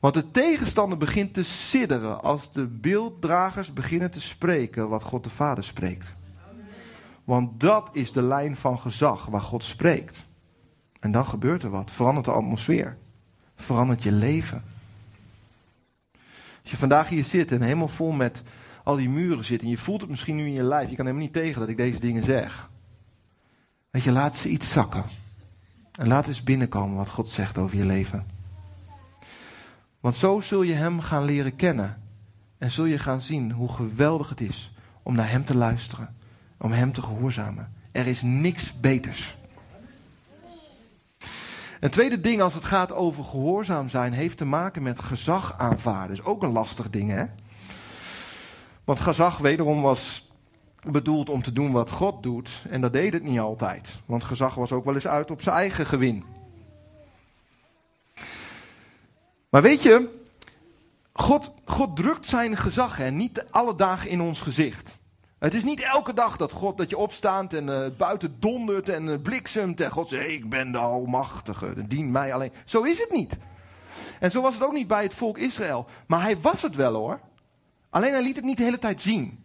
Want 0.00 0.14
de 0.14 0.30
tegenstander 0.30 0.98
begint 0.98 1.34
te 1.34 1.44
sidderen 1.44 2.22
als 2.22 2.52
de 2.52 2.66
beelddragers 2.66 3.72
beginnen 3.72 4.10
te 4.10 4.20
spreken 4.20 4.88
wat 4.88 5.02
God 5.02 5.24
de 5.24 5.30
Vader 5.30 5.64
spreekt. 5.64 6.14
Want 7.24 7.60
dat 7.60 7.88
is 7.92 8.12
de 8.12 8.22
lijn 8.22 8.56
van 8.56 8.78
gezag 8.78 9.26
waar 9.26 9.40
God 9.40 9.64
spreekt. 9.64 10.24
En 11.00 11.12
dan 11.12 11.26
gebeurt 11.26 11.62
er 11.62 11.70
wat, 11.70 11.90
verandert 11.90 12.26
de 12.26 12.32
atmosfeer, 12.32 12.96
verandert 13.56 14.02
je 14.02 14.12
leven. 14.12 14.62
Als 16.62 16.70
je 16.70 16.76
vandaag 16.76 17.08
hier 17.08 17.24
zit 17.24 17.52
en 17.52 17.62
helemaal 17.62 17.88
vol 17.88 18.12
met 18.12 18.42
al 18.84 18.96
die 18.96 19.08
muren 19.08 19.44
zit 19.44 19.60
en 19.60 19.68
je 19.68 19.78
voelt 19.78 20.00
het 20.00 20.10
misschien 20.10 20.36
nu 20.36 20.46
in 20.46 20.52
je 20.52 20.62
lijf, 20.62 20.90
je 20.90 20.96
kan 20.96 21.06
helemaal 21.06 21.26
niet 21.26 21.36
tegen 21.36 21.60
dat 21.60 21.68
ik 21.68 21.76
deze 21.76 22.00
dingen 22.00 22.24
zeg. 22.24 22.70
Weet 23.90 24.02
je, 24.02 24.12
laat 24.12 24.36
ze 24.36 24.48
iets 24.48 24.70
zakken. 24.70 25.04
En 25.92 26.08
laat 26.08 26.26
eens 26.26 26.42
binnenkomen 26.42 26.96
wat 26.96 27.08
God 27.08 27.28
zegt 27.28 27.58
over 27.58 27.76
je 27.76 27.84
leven. 27.84 28.35
Want 30.06 30.18
zo 30.18 30.40
zul 30.40 30.62
je 30.62 30.74
Hem 30.74 31.00
gaan 31.00 31.24
leren 31.24 31.56
kennen. 31.56 32.02
En 32.58 32.70
zul 32.70 32.84
je 32.84 32.98
gaan 32.98 33.20
zien 33.20 33.52
hoe 33.52 33.72
geweldig 33.72 34.28
het 34.28 34.40
is 34.40 34.72
om 35.02 35.14
naar 35.14 35.30
Hem 35.30 35.44
te 35.44 35.56
luisteren. 35.56 36.16
Om 36.58 36.72
Hem 36.72 36.92
te 36.92 37.02
gehoorzamen. 37.02 37.72
Er 37.92 38.06
is 38.06 38.22
niks 38.22 38.80
beters. 38.80 39.36
Een 41.80 41.90
tweede 41.90 42.20
ding 42.20 42.40
als 42.40 42.54
het 42.54 42.64
gaat 42.64 42.92
over 42.92 43.24
gehoorzaam 43.24 43.88
zijn, 43.88 44.12
heeft 44.12 44.36
te 44.36 44.44
maken 44.44 44.82
met 44.82 45.00
gezag 45.00 45.58
aanvaarden. 45.58 46.16
Is 46.16 46.24
ook 46.24 46.42
een 46.42 46.52
lastig 46.52 46.90
ding, 46.90 47.10
hè? 47.10 47.24
Want 48.84 49.00
gezag 49.00 49.38
wederom 49.38 49.82
was 49.82 50.30
bedoeld 50.82 51.30
om 51.30 51.42
te 51.42 51.52
doen 51.52 51.72
wat 51.72 51.90
God 51.90 52.22
doet. 52.22 52.62
En 52.70 52.80
dat 52.80 52.92
deed 52.92 53.12
het 53.12 53.22
niet 53.22 53.38
altijd. 53.38 54.00
Want 54.04 54.24
gezag 54.24 54.54
was 54.54 54.72
ook 54.72 54.84
wel 54.84 54.94
eens 54.94 55.06
uit 55.06 55.30
op 55.30 55.42
zijn 55.42 55.56
eigen 55.56 55.86
gewin. 55.86 56.35
Maar 59.56 59.64
weet 59.64 59.82
je, 59.82 60.08
God, 61.12 61.52
God 61.64 61.96
drukt 61.96 62.28
zijn 62.28 62.56
gezag 62.56 63.00
en 63.00 63.16
niet 63.16 63.44
alle 63.50 63.74
dagen 63.74 64.10
in 64.10 64.20
ons 64.20 64.40
gezicht. 64.40 64.98
Het 65.38 65.54
is 65.54 65.64
niet 65.64 65.82
elke 65.82 66.14
dag 66.14 66.36
dat 66.36 66.52
God 66.52 66.78
dat 66.78 66.90
je 66.90 66.96
opstaat 66.96 67.52
en 67.52 67.68
uh, 67.68 67.86
buiten 67.98 68.36
dondert 68.38 68.88
en 68.88 69.06
uh, 69.06 69.14
bliksemt 69.22 69.80
en 69.80 69.90
God 69.90 70.08
zegt: 70.08 70.28
Ik 70.28 70.48
ben 70.48 70.72
de 70.72 70.78
Almachtige, 70.78 71.86
dien 71.86 72.10
mij 72.10 72.34
alleen. 72.34 72.52
Zo 72.64 72.82
is 72.82 72.98
het 72.98 73.10
niet. 73.10 73.36
En 74.20 74.30
zo 74.30 74.42
was 74.42 74.54
het 74.54 74.62
ook 74.62 74.72
niet 74.72 74.86
bij 74.86 75.02
het 75.02 75.14
volk 75.14 75.38
Israël. 75.38 75.86
Maar 76.06 76.22
hij 76.22 76.40
was 76.40 76.62
het 76.62 76.74
wel 76.74 76.94
hoor. 76.94 77.20
Alleen 77.90 78.12
hij 78.12 78.22
liet 78.22 78.36
het 78.36 78.44
niet 78.44 78.56
de 78.56 78.64
hele 78.64 78.78
tijd 78.78 79.00
zien. 79.00 79.44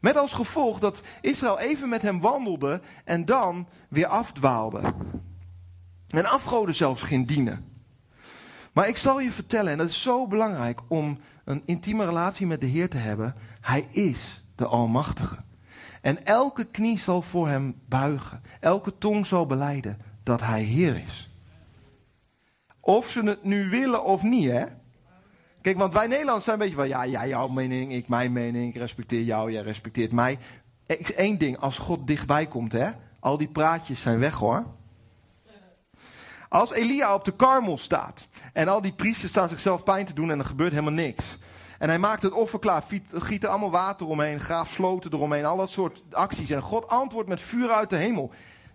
Met 0.00 0.16
als 0.16 0.32
gevolg 0.32 0.78
dat 0.78 1.00
Israël 1.20 1.58
even 1.58 1.88
met 1.88 2.02
hem 2.02 2.20
wandelde 2.20 2.80
en 3.04 3.24
dan 3.24 3.68
weer 3.88 4.06
afdwaalde. 4.06 4.94
En 6.08 6.30
afgoden 6.30 6.74
zelfs 6.74 7.02
ging 7.02 7.26
dienen. 7.26 7.69
Maar 8.72 8.88
ik 8.88 8.96
zal 8.96 9.20
je 9.20 9.32
vertellen, 9.32 9.72
en 9.72 9.78
dat 9.78 9.88
is 9.88 10.02
zo 10.02 10.26
belangrijk 10.26 10.80
om 10.88 11.18
een 11.44 11.62
intieme 11.64 12.04
relatie 12.04 12.46
met 12.46 12.60
de 12.60 12.66
Heer 12.66 12.88
te 12.88 12.96
hebben. 12.96 13.34
Hij 13.60 13.86
is 13.90 14.44
de 14.54 14.66
Almachtige. 14.66 15.36
En 16.00 16.24
elke 16.26 16.64
knie 16.64 16.98
zal 16.98 17.22
voor 17.22 17.48
hem 17.48 17.80
buigen. 17.88 18.42
Elke 18.60 18.98
tong 18.98 19.26
zal 19.26 19.46
beleiden 19.46 19.98
dat 20.22 20.40
hij 20.40 20.62
Heer 20.62 21.02
is. 21.04 21.30
Of 22.80 23.08
ze 23.08 23.22
het 23.22 23.44
nu 23.44 23.68
willen 23.70 24.04
of 24.04 24.22
niet, 24.22 24.50
hè? 24.50 24.64
Kijk, 25.60 25.78
want 25.78 25.92
wij 25.92 26.06
Nederlanders 26.06 26.44
zijn 26.44 26.56
een 26.60 26.62
beetje 26.62 26.80
van, 26.80 26.88
ja, 26.88 27.06
jij 27.06 27.28
jouw 27.28 27.48
mening, 27.48 27.92
ik 27.92 28.08
mijn 28.08 28.32
mening, 28.32 28.74
ik 28.74 28.80
respecteer 28.80 29.22
jou, 29.22 29.52
jij 29.52 29.62
respecteert 29.62 30.12
mij. 30.12 30.38
Eén 31.16 31.38
ding, 31.38 31.58
als 31.58 31.78
God 31.78 32.06
dichtbij 32.06 32.46
komt, 32.46 32.72
hè, 32.72 32.90
al 33.20 33.36
die 33.36 33.48
praatjes 33.48 34.00
zijn 34.00 34.18
weg 34.18 34.34
hoor. 34.34 34.66
Als 36.50 36.72
Elia 36.72 37.14
op 37.14 37.24
de 37.24 37.32
karmel 37.32 37.78
staat 37.78 38.28
en 38.52 38.68
al 38.68 38.80
die 38.80 38.92
priesters 38.92 39.30
staan 39.30 39.48
zichzelf 39.48 39.82
pijn 39.82 40.04
te 40.04 40.12
doen 40.12 40.30
en 40.30 40.38
er 40.38 40.44
gebeurt 40.44 40.70
helemaal 40.70 40.92
niks. 40.92 41.24
En 41.78 41.88
hij 41.88 41.98
maakt 41.98 42.22
het 42.22 42.32
offer 42.32 42.58
klaar, 42.58 42.84
giet 43.12 43.42
er 43.42 43.48
allemaal 43.48 43.70
water 43.70 44.06
omheen, 44.06 44.40
graaf 44.40 44.70
sloten 44.70 45.12
eromheen, 45.12 45.44
al 45.44 45.56
dat 45.56 45.70
soort 45.70 46.02
acties. 46.10 46.50
En 46.50 46.62
God 46.62 46.88
antwoordt 46.88 47.28
met 47.28 47.40
vuur 47.40 47.70
uit 47.70 47.90
de 47.90 47.96
hemel. 47.96 48.30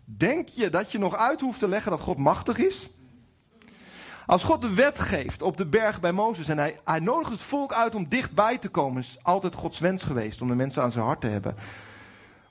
Denk 0.06 0.48
je 0.48 0.70
dat 0.70 0.92
je 0.92 0.98
nog 0.98 1.16
uit 1.16 1.42
hoeft 1.42 1.60
te 1.60 1.68
leggen 1.68 1.92
dat 1.92 2.00
God 2.00 2.18
machtig 2.18 2.58
is? 2.58 2.90
Als 4.26 4.44
God 4.44 4.62
de 4.62 4.74
wet 4.74 5.00
geeft 5.00 5.42
op 5.42 5.58
de 5.58 5.66
berg 5.66 6.00
bij 6.00 6.12
Mozes 6.12 6.48
en 6.48 6.58
hij, 6.58 6.80
hij 6.84 7.00
nodigt 7.00 7.32
het 7.32 7.42
volk 7.42 7.74
uit 7.74 7.96
om 7.96 8.10
dichtbij 8.10 8.58
te 8.58 8.70
komen, 8.70 9.02
is 9.02 9.18
altijd 9.22 9.56
Gods 9.56 9.80
wens 9.80 10.04
geweest 10.04 10.42
om 10.42 10.48
de 10.48 10.56
mensen 10.56 10.84
aan 10.84 10.92
zijn 10.92 11.06
hart 11.06 11.22
te 11.22 11.28
hebben. 11.28 11.56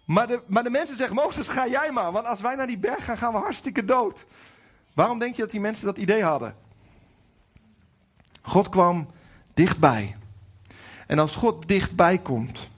Maar 0.04 0.26
de, 0.26 0.42
maar 0.46 0.62
de 0.62 0.70
mensen 0.70 0.96
zeggen, 0.96 1.16
Mozes, 1.16 1.48
ga 1.48 1.68
jij 1.68 1.90
maar. 1.92 2.12
Want 2.12 2.26
als 2.26 2.40
wij 2.40 2.54
naar 2.54 2.66
die 2.66 2.78
berg 2.78 3.04
gaan, 3.04 3.18
gaan 3.18 3.32
we 3.32 3.38
hartstikke 3.38 3.84
dood. 3.84 4.26
Waarom 4.94 5.18
denk 5.18 5.34
je 5.34 5.42
dat 5.42 5.50
die 5.50 5.60
mensen 5.60 5.86
dat 5.86 5.98
idee 5.98 6.22
hadden? 6.22 6.56
God 8.42 8.68
kwam 8.68 9.10
dichtbij. 9.54 10.16
En 11.06 11.18
als 11.18 11.34
God 11.34 11.68
dichtbij 11.68 12.18
komt, 12.18 12.68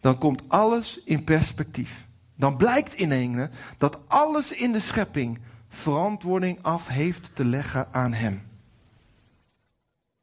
dan 0.00 0.18
komt 0.18 0.42
alles 0.48 1.00
in 1.04 1.24
perspectief. 1.24 2.06
Dan 2.36 2.56
blijkt 2.56 2.94
in 2.94 3.12
ene 3.12 3.50
dat 3.78 3.98
alles 4.06 4.52
in 4.52 4.72
de 4.72 4.80
schepping 4.80 5.38
verantwoording 5.68 6.58
af 6.62 6.86
heeft 6.86 7.30
te 7.34 7.44
leggen 7.44 7.88
aan 7.92 8.12
Hem. 8.12 8.42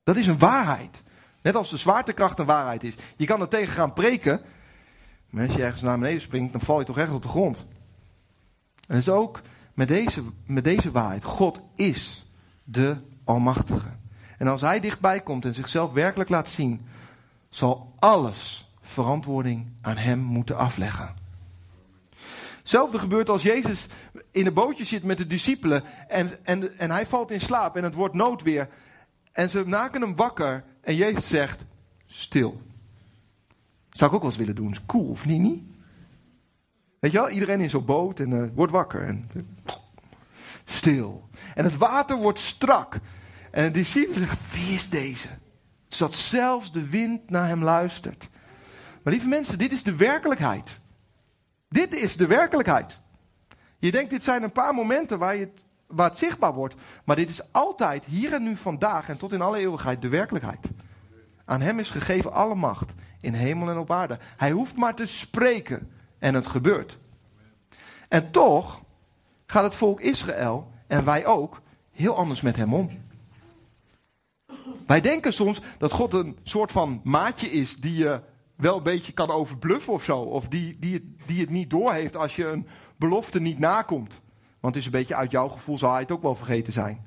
Dat 0.04 0.16
is 0.16 0.28
een 0.28 0.40
waarheid. 0.40 1.02
Net 1.42 1.56
als 1.56 1.70
de 1.70 1.78
zwaartekracht 1.78 2.40
een 2.40 2.46
waarheid 2.46 2.84
is. 2.84 2.94
Je 3.16 3.26
kan 3.26 3.42
er 3.42 3.48
tegen 3.48 3.74
gaan 3.74 3.94
preken. 3.94 4.42
Maar 5.30 5.46
als 5.46 5.56
je 5.56 5.64
ergens 5.64 5.82
naar 5.82 6.00
beneden 6.00 6.22
springt, 6.22 6.52
dan 6.52 6.62
val 6.62 6.80
je 6.80 6.86
toch 6.86 6.98
echt 6.98 7.12
op 7.12 7.22
de 7.22 7.28
grond. 7.28 7.58
En 7.58 7.66
dat 8.88 8.98
is 8.98 9.10
ook 9.10 9.42
met 9.76 9.88
deze, 9.88 10.24
met 10.46 10.64
deze 10.64 10.92
waarheid. 10.92 11.24
God 11.24 11.62
is 11.76 12.26
de 12.64 12.98
Almachtige. 13.24 13.90
En 14.38 14.48
als 14.48 14.62
Hij 14.62 14.80
dichtbij 14.80 15.22
komt 15.22 15.46
en 15.46 15.54
zichzelf 15.54 15.92
werkelijk 15.92 16.30
laat 16.30 16.48
zien, 16.48 16.82
zal 17.50 17.94
alles 18.00 18.72
verantwoording 18.82 19.68
aan 19.82 19.98
Hem 19.98 20.20
moeten 20.20 20.58
afleggen. 20.58 21.14
Hetzelfde 22.58 23.00
gebeurt 23.00 23.30
als 23.30 23.44
Jezus 23.44 23.86
in 24.32 24.46
een 24.46 24.54
bootje 24.54 24.86
zit 24.86 25.04
met 25.04 25.18
de 25.18 25.28
discipelen 25.28 25.84
en, 26.08 26.46
en, 26.46 26.80
en 26.80 26.92
hij 26.92 27.06
valt 27.06 27.32
in 27.32 27.42
slaap 27.42 27.76
en 27.76 27.84
het 27.84 27.94
wordt 27.94 28.14
noodweer. 28.14 28.70
En 29.32 29.50
ze 29.50 29.68
maken 29.68 30.02
hem 30.02 30.16
wakker 30.16 30.64
en 30.82 30.96
Jezus 30.96 31.28
zegt, 31.28 31.66
stil. 32.06 32.62
Zou 33.90 34.10
ik 34.10 34.16
ook 34.16 34.22
wel 34.22 34.30
eens 34.30 34.40
willen 34.40 34.56
doen. 34.56 34.76
cool, 34.86 35.10
of 35.10 35.26
niet? 35.26 35.42
niet? 35.42 35.64
Weet 37.06 37.14
je 37.14 37.20
wel, 37.20 37.30
iedereen 37.30 37.62
in 37.62 37.70
zo'n 37.70 37.86
boot 37.86 38.20
en 38.20 38.32
uh, 38.32 38.44
wordt 38.54 38.72
wakker. 38.72 39.04
En, 39.04 39.30
stil. 40.66 41.30
En 41.56 41.64
het 41.64 41.78
water 41.78 42.18
wordt 42.18 42.40
strak. 42.40 43.00
En 43.52 43.64
de 43.64 43.72
discipelen 43.72 44.18
zeggen, 44.18 44.38
wie 44.52 44.74
is 44.74 44.90
deze? 44.90 45.28
Zodat 45.88 46.16
zelfs 46.16 46.72
de 46.72 46.90
wind 46.90 47.30
naar 47.30 47.48
hem 47.48 47.64
luistert. 47.64 48.30
Maar 49.04 49.14
lieve 49.14 49.28
mensen, 49.28 49.58
dit 49.58 49.72
is 49.72 49.84
de 49.84 49.96
werkelijkheid. 49.96 50.80
Dit 51.70 51.96
is 51.96 52.18
de 52.18 52.28
werkelijkheid. 52.28 53.02
Je 53.80 53.92
denkt, 53.92 54.10
dit 54.10 54.24
zijn 54.24 54.44
een 54.44 54.52
paar 54.52 54.74
momenten 54.74 55.20
waar, 55.20 55.36
je 55.36 55.50
waar 55.88 56.10
het 56.10 56.18
zichtbaar 56.18 56.54
wordt. 56.54 56.76
Maar 57.04 57.16
dit 57.16 57.30
is 57.30 57.52
altijd, 57.52 58.06
hier 58.06 58.34
en 58.34 58.44
nu, 58.44 58.58
vandaag 58.58 59.10
en 59.10 59.18
tot 59.18 59.34
in 59.34 59.42
alle 59.42 59.58
eeuwigheid, 59.58 60.02
de 60.02 60.10
werkelijkheid. 60.10 60.68
Aan 61.46 61.62
hem 61.62 61.80
is 61.80 61.90
gegeven 61.90 62.34
alle 62.34 62.56
macht 62.56 62.94
in 63.22 63.34
hemel 63.34 63.70
en 63.70 63.78
op 63.78 63.92
aarde. 63.92 64.20
Hij 64.38 64.52
hoeft 64.52 64.76
maar 64.76 64.96
te 64.96 65.06
spreken 65.06 65.90
en 66.26 66.34
het 66.34 66.48
gebeurt. 66.48 66.98
En 68.08 68.32
toch 68.32 68.82
gaat 69.46 69.64
het 69.64 69.76
volk 69.76 70.02
Israël 70.02 70.72
en 70.88 71.06
wij 71.06 71.26
ook 71.26 71.62
heel 71.92 72.16
anders 72.16 72.42
met 72.42 72.56
hem 72.56 72.74
om. 72.74 72.90
Wij 74.88 75.02
denken 75.02 75.34
soms 75.34 75.62
dat 75.78 75.92
God 75.92 76.14
een 76.14 76.38
soort 76.44 76.72
van 76.72 77.02
maatje 77.04 77.52
is 77.52 77.78
die 77.78 77.98
je 77.98 78.22
wel 78.56 78.78
een 78.78 78.84
beetje 78.84 79.12
kan 79.12 79.30
overbluffen 79.30 79.94
of 79.94 80.04
zo. 80.04 80.20
Of 80.20 80.48
die, 80.48 80.78
die, 80.80 80.94
het, 80.94 81.04
die 81.26 81.42
het 81.42 81.50
niet 81.50 81.70
doorheeft 81.70 82.16
als 82.16 82.36
je 82.36 82.46
een 82.46 82.68
belofte 82.96 83.42
niet 83.42 83.60
nakomt. 83.60 84.22
Want 84.60 84.76
het 84.76 84.76
is 84.76 84.86
een 84.86 85.00
beetje 85.00 85.16
uit 85.16 85.32
jouw 85.32 85.48
gevoel 85.48 85.78
zal 85.78 85.92
hij 85.92 86.02
het 86.02 86.12
ook 86.12 86.22
wel 86.22 86.36
vergeten 86.36 86.74
zijn. 86.74 87.06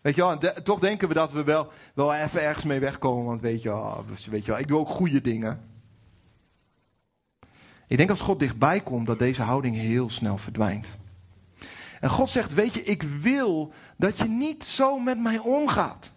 Weet 0.00 0.14
je 0.14 0.22
wel, 0.22 0.38
toch 0.62 0.78
denken 0.78 1.08
we 1.08 1.14
dat 1.14 1.32
we 1.32 1.44
wel, 1.44 1.72
wel 1.94 2.14
even 2.14 2.42
ergens 2.42 2.64
mee 2.64 2.80
wegkomen. 2.80 3.24
Want 3.24 3.40
weet 3.40 3.62
je, 3.62 3.68
wel, 3.68 4.04
weet 4.30 4.44
je 4.44 4.50
wel, 4.50 4.60
ik 4.60 4.68
doe 4.68 4.78
ook 4.78 4.88
goede 4.88 5.20
dingen. 5.20 5.69
Ik 7.90 7.96
denk 7.96 8.10
als 8.10 8.20
God 8.20 8.38
dichtbij 8.38 8.80
komt, 8.80 9.06
dat 9.06 9.18
deze 9.18 9.42
houding 9.42 9.76
heel 9.76 10.10
snel 10.10 10.38
verdwijnt. 10.38 10.86
En 12.00 12.10
God 12.10 12.28
zegt, 12.28 12.54
weet 12.54 12.74
je, 12.74 12.82
ik 12.82 13.02
wil 13.02 13.72
dat 13.96 14.18
je 14.18 14.28
niet 14.28 14.64
zo 14.64 14.98
met 14.98 15.20
mij 15.20 15.38
omgaat. 15.38 16.12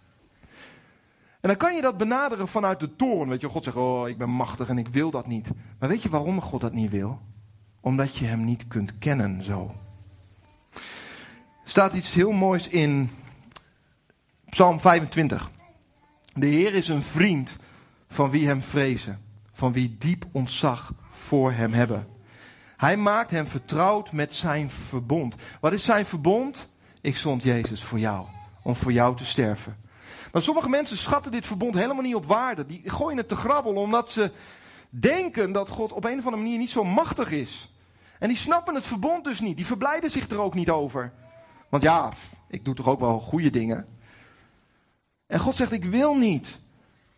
En 1.40 1.48
dan 1.48 1.56
kan 1.56 1.74
je 1.74 1.80
dat 1.80 1.96
benaderen 1.96 2.48
vanuit 2.48 2.80
de 2.80 2.96
toren. 2.96 3.28
Weet 3.28 3.40
je, 3.40 3.48
God 3.48 3.64
zegt, 3.64 3.76
oh, 3.76 4.08
ik 4.08 4.18
ben 4.18 4.30
machtig 4.30 4.68
en 4.68 4.78
ik 4.78 4.88
wil 4.88 5.10
dat 5.10 5.26
niet. 5.26 5.50
Maar 5.78 5.88
weet 5.88 6.02
je 6.02 6.08
waarom 6.08 6.40
God 6.40 6.60
dat 6.60 6.72
niet 6.72 6.90
wil? 6.90 7.20
Omdat 7.80 8.16
je 8.16 8.24
hem 8.24 8.44
niet 8.44 8.68
kunt 8.68 8.98
kennen 8.98 9.44
zo. 9.44 9.74
Er 11.64 11.70
staat 11.70 11.94
iets 11.94 12.14
heel 12.14 12.32
moois 12.32 12.68
in 12.68 13.10
Psalm 14.48 14.80
25. 14.80 15.50
De 16.34 16.46
Heer 16.46 16.74
is 16.74 16.88
een 16.88 17.02
vriend 17.02 17.56
van 18.08 18.30
wie 18.30 18.46
hem 18.46 18.62
vrezen, 18.62 19.20
van 19.52 19.72
wie 19.72 19.96
diep 19.98 20.26
ontzag 20.32 20.92
voor 21.24 21.52
hem 21.52 21.72
hebben. 21.72 22.06
Hij 22.76 22.96
maakt 22.96 23.30
hem 23.30 23.46
vertrouwd 23.46 24.12
met 24.12 24.34
zijn 24.34 24.70
verbond. 24.70 25.34
Wat 25.60 25.72
is 25.72 25.84
zijn 25.84 26.06
verbond? 26.06 26.68
Ik 27.00 27.16
zond 27.16 27.42
Jezus 27.42 27.82
voor 27.82 27.98
jou, 27.98 28.26
om 28.62 28.76
voor 28.76 28.92
jou 28.92 29.16
te 29.16 29.24
sterven. 29.24 29.76
Maar 30.32 30.42
sommige 30.42 30.68
mensen 30.68 30.96
schatten 30.96 31.32
dit 31.32 31.46
verbond 31.46 31.74
helemaal 31.74 32.02
niet 32.02 32.14
op 32.14 32.26
waarde. 32.26 32.66
Die 32.66 32.82
gooien 32.84 33.16
het 33.16 33.28
te 33.28 33.36
grabbel 33.36 33.74
omdat 33.74 34.12
ze 34.12 34.30
denken 34.88 35.52
dat 35.52 35.68
God 35.68 35.92
op 35.92 36.04
een 36.04 36.18
of 36.18 36.24
andere 36.24 36.42
manier 36.42 36.58
niet 36.58 36.70
zo 36.70 36.84
machtig 36.84 37.30
is. 37.30 37.72
En 38.18 38.28
die 38.28 38.36
snappen 38.36 38.74
het 38.74 38.86
verbond 38.86 39.24
dus 39.24 39.40
niet. 39.40 39.56
Die 39.56 39.66
verblijden 39.66 40.10
zich 40.10 40.28
er 40.28 40.40
ook 40.40 40.54
niet 40.54 40.70
over. 40.70 41.12
Want 41.68 41.82
ja, 41.82 42.10
ik 42.48 42.64
doe 42.64 42.74
toch 42.74 42.88
ook 42.88 43.00
wel 43.00 43.20
goede 43.20 43.50
dingen. 43.50 43.86
En 45.26 45.40
God 45.40 45.56
zegt: 45.56 45.72
Ik 45.72 45.84
wil 45.84 46.14
niet 46.14 46.60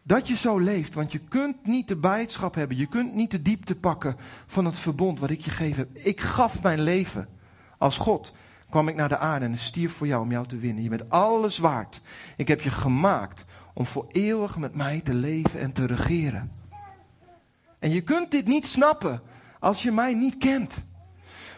dat 0.07 0.29
je 0.29 0.37
zo 0.37 0.59
leeft. 0.59 0.95
Want 0.95 1.13
je 1.13 1.19
kunt 1.19 1.67
niet 1.67 1.89
de 1.89 1.97
blijdschap 1.97 2.55
hebben. 2.55 2.77
Je 2.77 2.87
kunt 2.87 3.15
niet 3.15 3.31
de 3.31 3.43
diepte 3.43 3.75
pakken 3.75 4.17
van 4.47 4.65
het 4.65 4.79
verbond 4.79 5.21
wat 5.21 5.31
ik 5.31 5.41
je 5.41 5.51
gegeven 5.51 5.79
heb. 5.79 6.05
Ik 6.05 6.21
gaf 6.21 6.63
mijn 6.63 6.81
leven 6.81 7.29
als 7.79 7.97
God 7.97 8.33
kwam 8.71 8.89
ik 8.89 8.95
naar 8.95 9.09
de 9.09 9.19
aarde 9.19 9.45
en 9.45 9.59
stierf 9.59 9.93
voor 9.93 10.07
jou 10.07 10.23
om 10.23 10.31
jou 10.31 10.47
te 10.47 10.59
winnen. 10.59 10.83
Je 10.83 10.89
bent 10.89 11.11
alles 11.11 11.59
waard. 11.59 12.01
Ik 12.37 12.49
heb 12.49 12.61
je 12.61 12.71
gemaakt 12.71 13.45
om 13.75 13.87
voor 13.87 14.07
eeuwig 14.11 14.59
met 14.59 14.75
mij 14.75 15.01
te 15.01 15.15
leven 15.15 15.61
en 15.61 15.73
te 15.73 15.87
regeren. 15.87 16.53
En 17.79 17.91
je 17.91 18.01
kunt 18.01 18.31
dit 18.31 18.47
niet 18.47 18.67
snappen 18.67 19.23
als 19.59 19.83
je 19.83 19.93
mij 19.93 20.15
niet 20.15 20.39
kent. 20.39 20.75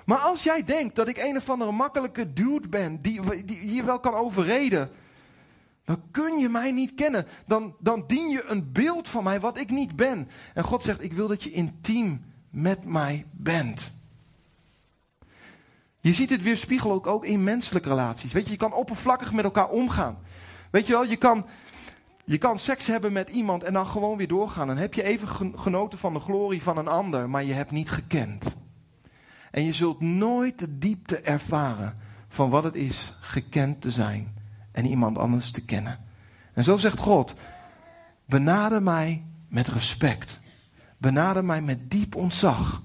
Maar 0.04 0.18
als 0.18 0.42
jij 0.42 0.64
denkt 0.64 0.96
dat 0.96 1.08
ik 1.08 1.16
een 1.16 1.36
of 1.36 1.50
andere 1.50 1.72
makkelijke 1.72 2.32
dude 2.32 2.68
ben, 2.68 3.02
die, 3.02 3.44
die, 3.44 3.74
je 3.74 3.84
wel 3.84 4.00
kan 4.00 4.14
overreden, 4.14 4.90
dan 5.88 6.02
kun 6.10 6.38
je 6.38 6.48
mij 6.48 6.72
niet 6.72 6.94
kennen. 6.94 7.26
Dan, 7.46 7.74
dan 7.78 8.04
dien 8.06 8.28
je 8.28 8.44
een 8.46 8.72
beeld 8.72 9.08
van 9.08 9.24
mij 9.24 9.40
wat 9.40 9.58
ik 9.58 9.70
niet 9.70 9.96
ben. 9.96 10.28
En 10.54 10.64
God 10.64 10.82
zegt, 10.82 11.02
ik 11.02 11.12
wil 11.12 11.28
dat 11.28 11.42
je 11.42 11.50
intiem 11.50 12.24
met 12.50 12.84
mij 12.84 13.26
bent. 13.30 13.92
Je 16.00 16.14
ziet 16.14 16.30
het 16.30 16.42
weerspiegelen 16.42 16.94
ook, 16.94 17.06
ook 17.06 17.24
in 17.24 17.44
menselijke 17.44 17.88
relaties. 17.88 18.32
Weet 18.32 18.44
je, 18.44 18.50
je 18.50 18.56
kan 18.56 18.72
oppervlakkig 18.72 19.32
met 19.32 19.44
elkaar 19.44 19.68
omgaan. 19.68 20.18
Weet 20.70 20.86
je 20.86 20.92
wel, 20.92 21.04
je 21.04 21.16
kan, 21.16 21.46
je 22.24 22.38
kan 22.38 22.58
seks 22.58 22.86
hebben 22.86 23.12
met 23.12 23.28
iemand 23.28 23.62
en 23.62 23.72
dan 23.72 23.86
gewoon 23.86 24.16
weer 24.16 24.28
doorgaan. 24.28 24.66
Dan 24.66 24.76
heb 24.76 24.94
je 24.94 25.02
even 25.02 25.28
genoten 25.58 25.98
van 25.98 26.12
de 26.14 26.20
glorie 26.20 26.62
van 26.62 26.78
een 26.78 26.88
ander, 26.88 27.30
maar 27.30 27.44
je 27.44 27.52
hebt 27.52 27.70
niet 27.70 27.90
gekend. 27.90 28.56
En 29.50 29.64
je 29.64 29.72
zult 29.72 30.00
nooit 30.00 30.58
de 30.58 30.78
diepte 30.78 31.20
ervaren 31.20 31.98
van 32.28 32.50
wat 32.50 32.64
het 32.64 32.74
is 32.74 33.16
gekend 33.20 33.80
te 33.80 33.90
zijn 33.90 34.37
en 34.78 34.86
iemand 34.86 35.18
anders 35.18 35.50
te 35.50 35.60
kennen. 35.60 35.98
En 36.52 36.64
zo 36.64 36.76
zegt 36.76 36.98
God: 36.98 37.34
benader 38.24 38.82
mij 38.82 39.24
met 39.48 39.68
respect. 39.68 40.38
Benader 40.98 41.44
mij 41.44 41.62
met 41.62 41.90
diep 41.90 42.14
ontzag, 42.14 42.82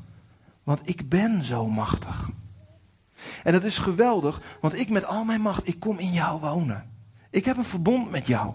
want 0.64 0.80
ik 0.84 1.10
ben 1.10 1.44
zo 1.44 1.68
machtig. 1.68 2.30
En 3.44 3.54
dat 3.54 3.64
is 3.64 3.78
geweldig, 3.78 4.42
want 4.62 4.74
ik 4.74 4.90
met 4.90 5.06
al 5.06 5.24
mijn 5.24 5.42
macht, 5.42 5.68
ik 5.68 5.80
kom 5.80 6.00
in 6.00 6.12
jou 6.12 6.40
wonen. 6.40 6.90
Ik 7.30 7.46
heb 7.46 7.58
een 7.58 7.66
verbond 7.66 8.12
met 8.12 8.28
jou. 8.28 8.54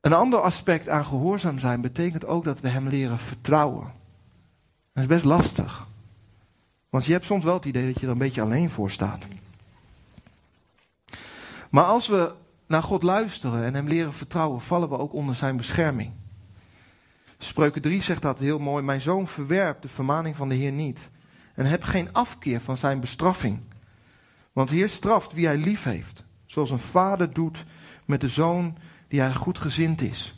Een 0.00 0.12
ander 0.12 0.40
aspect 0.40 0.88
aan 0.88 1.04
gehoorzaam 1.04 1.58
zijn 1.58 1.80
betekent 1.80 2.26
ook 2.26 2.44
dat 2.44 2.60
we 2.60 2.68
hem 2.68 2.88
leren 2.88 3.18
vertrouwen. 3.18 3.92
Dat 4.92 5.02
is 5.02 5.08
best 5.08 5.24
lastig. 5.24 5.88
Want 6.90 7.04
je 7.04 7.12
hebt 7.12 7.24
soms 7.24 7.44
wel 7.44 7.54
het 7.54 7.64
idee 7.64 7.86
dat 7.86 8.00
je 8.00 8.06
er 8.06 8.12
een 8.12 8.18
beetje 8.18 8.40
alleen 8.40 8.70
voor 8.70 8.90
staat. 8.90 9.26
Maar 11.70 11.84
als 11.84 12.06
we 12.08 12.32
naar 12.66 12.82
God 12.82 13.02
luisteren 13.02 13.64
en 13.64 13.74
hem 13.74 13.88
leren 13.88 14.12
vertrouwen, 14.12 14.60
vallen 14.60 14.88
we 14.88 14.98
ook 14.98 15.12
onder 15.12 15.34
zijn 15.34 15.56
bescherming. 15.56 16.12
Spreuken 17.38 17.82
3 17.82 18.02
zegt 18.02 18.22
dat 18.22 18.38
heel 18.38 18.58
mooi. 18.58 18.84
Mijn 18.84 19.00
zoon 19.00 19.28
verwerp 19.28 19.82
de 19.82 19.88
vermaning 19.88 20.36
van 20.36 20.48
de 20.48 20.54
Heer 20.54 20.72
niet. 20.72 21.10
En 21.54 21.66
heb 21.66 21.82
geen 21.82 22.12
afkeer 22.12 22.60
van 22.60 22.76
zijn 22.76 23.00
bestraffing. 23.00 23.60
Want 24.52 24.68
de 24.68 24.74
Heer 24.74 24.88
straft 24.88 25.32
wie 25.32 25.46
hij 25.46 25.56
lief 25.56 25.82
heeft. 25.82 26.24
Zoals 26.46 26.70
een 26.70 26.78
vader 26.78 27.32
doet 27.32 27.64
met 28.04 28.20
de 28.20 28.28
zoon 28.28 28.76
die 29.08 29.20
hij 29.20 29.34
goedgezind 29.34 30.00
is. 30.00 30.34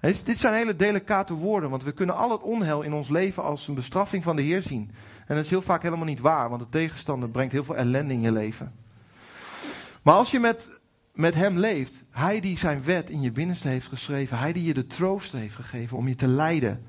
Dit 0.00 0.38
zijn 0.38 0.54
hele 0.54 0.76
delicate 0.76 1.34
woorden, 1.34 1.70
want 1.70 1.82
we 1.82 1.92
kunnen 1.92 2.16
al 2.16 2.30
het 2.30 2.42
onheil 2.42 2.82
in 2.82 2.92
ons 2.92 3.08
leven 3.08 3.42
als 3.42 3.68
een 3.68 3.74
bestraffing 3.74 4.22
van 4.22 4.36
de 4.36 4.42
Heer 4.42 4.62
zien. 4.62 4.90
En 5.32 5.38
dat 5.38 5.46
is 5.46 5.50
heel 5.50 5.62
vaak 5.62 5.82
helemaal 5.82 6.04
niet 6.06 6.20
waar, 6.20 6.48
want 6.48 6.60
de 6.60 6.68
tegenstander 6.68 7.30
brengt 7.30 7.52
heel 7.52 7.64
veel 7.64 7.76
ellende 7.76 8.14
in 8.14 8.20
je 8.20 8.32
leven. 8.32 8.72
Maar 10.02 10.14
als 10.14 10.30
je 10.30 10.40
met 10.40 10.80
met 11.12 11.34
hem 11.34 11.58
leeft, 11.58 12.04
hij 12.10 12.40
die 12.40 12.58
zijn 12.58 12.84
wet 12.84 13.10
in 13.10 13.20
je 13.20 13.32
binnenste 13.32 13.68
heeft 13.68 13.86
geschreven, 13.86 14.38
hij 14.38 14.52
die 14.52 14.64
je 14.64 14.74
de 14.74 14.86
troost 14.86 15.32
heeft 15.32 15.54
gegeven 15.54 15.96
om 15.96 16.08
je 16.08 16.14
te 16.14 16.26
leiden, 16.26 16.84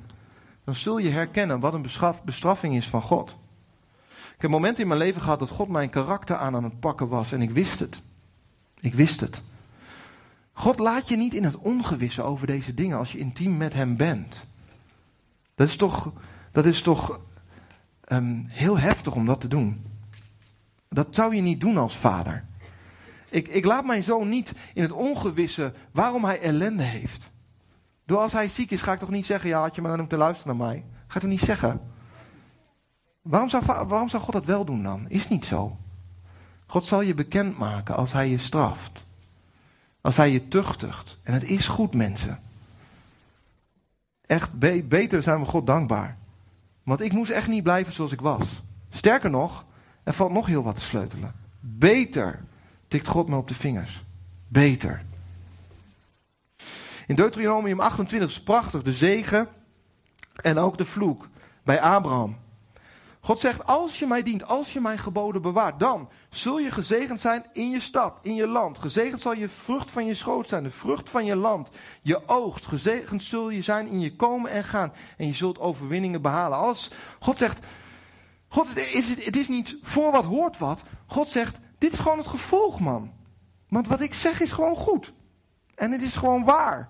dan 0.64 0.76
zul 0.76 0.98
je 0.98 1.10
herkennen 1.10 1.60
wat 1.60 1.74
een 1.74 1.88
bestraffing 2.26 2.76
is 2.76 2.88
van 2.88 3.02
God. 3.02 3.38
Ik 4.10 4.42
heb 4.42 4.50
momenten 4.50 4.82
in 4.82 4.88
mijn 4.88 5.00
leven 5.00 5.22
gehad 5.22 5.40
dat 5.40 5.50
God 5.50 5.68
mijn 5.68 5.90
karakter 5.90 6.36
aan 6.36 6.56
aan 6.56 6.64
het 6.64 6.80
pakken 6.80 7.08
was 7.08 7.32
en 7.32 7.42
ik 7.42 7.52
wist 7.52 7.80
het. 7.80 8.02
Ik 8.80 8.94
wist 8.94 9.20
het. 9.20 9.42
God 10.54 10.80
laat 10.80 11.08
je 11.08 11.18
niet 11.18 11.34
in 11.34 11.44
het 11.44 11.58
ongewisse 11.58 12.22
over 12.22 12.48
deze 12.48 12.74
dingen 12.74 12.98
als 12.98 13.12
je 13.12 13.18
intiem 13.18 13.58
met 13.58 13.74
Hem 13.74 13.98
bent. 13.98 14.46
Dat 15.56 15.68
is 15.68 15.76
toch, 15.76 16.12
dat 16.52 16.66
is 16.66 16.82
toch 16.82 17.20
um, 18.16 18.46
heel 18.48 18.80
heftig 18.80 19.14
om 19.14 19.26
dat 19.26 19.42
te 19.42 19.48
doen. 19.48 19.86
Dat 20.90 21.08
zou 21.12 21.36
je 21.36 21.42
niet 21.42 21.62
doen 21.62 21.78
als 21.78 21.98
vader. 21.98 22.46
Ik, 23.30 23.48
ik 23.48 23.66
laat 23.66 23.86
mijn 23.86 24.04
zoon 24.04 24.30
niet 24.30 24.54
in 24.74 24.82
het 24.82 24.92
ongewisse 24.92 25.74
waarom 25.92 26.26
hij 26.26 26.42
ellende 26.42 26.84
heeft. 26.84 27.32
Door 28.06 28.20
als 28.20 28.34
hij 28.34 28.50
ziek 28.50 28.72
is, 28.72 28.82
ga 28.82 28.94
ik 28.94 29.00
toch 29.00 29.10
niet 29.10 29.26
zeggen: 29.26 29.50
ja, 29.50 29.62
had 29.62 29.76
je 29.76 29.82
maar 29.82 29.90
dan 29.92 30.00
moeten 30.00 30.18
luisteren 30.18 30.58
naar 30.58 30.68
mij. 30.68 30.84
Ga 31.08 31.16
ik 31.16 31.22
toch 31.22 31.30
niet 31.30 31.40
zeggen. 31.40 31.82
Waarom 33.22 33.50
zou, 33.50 33.64
waarom 33.66 34.10
zou 34.10 34.24
God 34.24 34.34
dat 34.34 34.46
wel 34.46 34.66
doen 34.66 34.84
dan? 34.84 35.10
Is 35.10 35.28
niet 35.28 35.46
zo. 35.46 35.78
God 36.66 36.86
zal 36.86 37.02
je 37.02 37.14
bekendmaken 37.14 37.96
als 37.96 38.12
hij 38.12 38.30
je 38.30 38.38
straft. 38.38 39.04
Als 40.02 40.18
hij 40.18 40.32
je 40.32 40.48
tuchtigt. 40.48 41.18
En 41.24 41.34
het 41.34 41.44
is 41.44 41.68
goed, 41.68 41.94
mensen. 41.94 42.40
Echt, 44.26 44.54
beter 44.88 45.24
zijn 45.24 45.40
we 45.40 45.46
God 45.46 45.68
dankbaar. 45.68 46.18
Want 46.84 47.02
ik 47.02 47.14
moest 47.14 47.32
echt 47.32 47.48
niet 47.48 47.64
blijven 47.64 47.94
zoals 47.94 48.12
ik 48.12 48.22
was. 48.22 48.46
Sterker 48.90 49.30
nog, 49.30 49.66
er 50.04 50.14
valt 50.14 50.32
nog 50.32 50.46
heel 50.46 50.64
wat 50.64 50.76
te 50.76 50.82
sleutelen. 50.82 51.34
Beter 51.60 52.44
tikt 52.88 53.08
God 53.08 53.28
me 53.28 53.36
op 53.36 53.48
de 53.48 53.54
vingers. 53.54 54.04
Beter. 54.48 55.06
In 57.08 57.16
Deuteronomium 57.16 57.80
28 57.80 58.30
is 58.30 58.44
prachtig 58.44 58.82
de 58.82 58.94
zegen 58.94 59.48
en 60.36 60.58
ook 60.58 60.78
de 60.78 60.86
vloek 60.86 61.28
bij 61.64 61.82
Abraham. 61.82 62.38
God 63.26 63.40
zegt, 63.40 63.66
als 63.66 64.00
je 64.00 64.08
mij 64.08 64.24
dient, 64.24 64.48
als 64.48 64.74
je 64.74 64.80
mijn 64.80 64.98
geboden 64.98 65.42
bewaart, 65.42 65.80
dan 65.80 66.10
zul 66.30 66.60
je 66.60 66.72
gezegend 66.72 67.22
zijn 67.22 67.46
in 67.54 67.70
je 67.70 67.80
stad, 67.80 68.18
in 68.22 68.36
je 68.36 68.48
land. 68.48 68.78
Gezegend 68.78 69.22
zal 69.22 69.34
je 69.34 69.50
vrucht 69.50 69.92
van 69.92 70.06
je 70.06 70.16
schoot 70.16 70.48
zijn, 70.48 70.64
de 70.64 70.72
vrucht 70.72 71.10
van 71.10 71.26
je 71.26 71.36
land, 71.36 71.70
je 72.02 72.28
oogst. 72.28 72.66
Gezegend 72.66 73.24
zul 73.24 73.50
je 73.50 73.62
zijn 73.62 73.88
in 73.88 74.00
je 74.00 74.16
komen 74.16 74.52
en 74.52 74.64
gaan. 74.64 74.94
En 75.18 75.28
je 75.28 75.34
zult 75.34 75.60
overwinningen 75.60 76.22
behalen. 76.22 76.58
Alles, 76.58 76.90
God 77.20 77.38
zegt, 77.38 77.66
God, 78.48 78.78
is 78.78 79.10
het, 79.10 79.26
het 79.26 79.38
is 79.38 79.48
niet 79.48 79.78
voor 79.82 80.12
wat 80.12 80.26
hoort 80.26 80.58
wat. 80.58 80.82
God 81.06 81.28
zegt, 81.28 81.58
dit 81.78 81.94
is 81.94 82.00
gewoon 82.00 82.18
het 82.18 82.28
gevolg, 82.28 82.80
man. 82.80 83.12
Want 83.70 83.88
wat 83.88 84.02
ik 84.02 84.14
zeg 84.14 84.42
is 84.42 84.52
gewoon 84.52 84.76
goed. 84.76 85.14
En 85.76 85.92
het 85.92 86.02
is 86.02 86.16
gewoon 86.16 86.44
waar. 86.44 86.90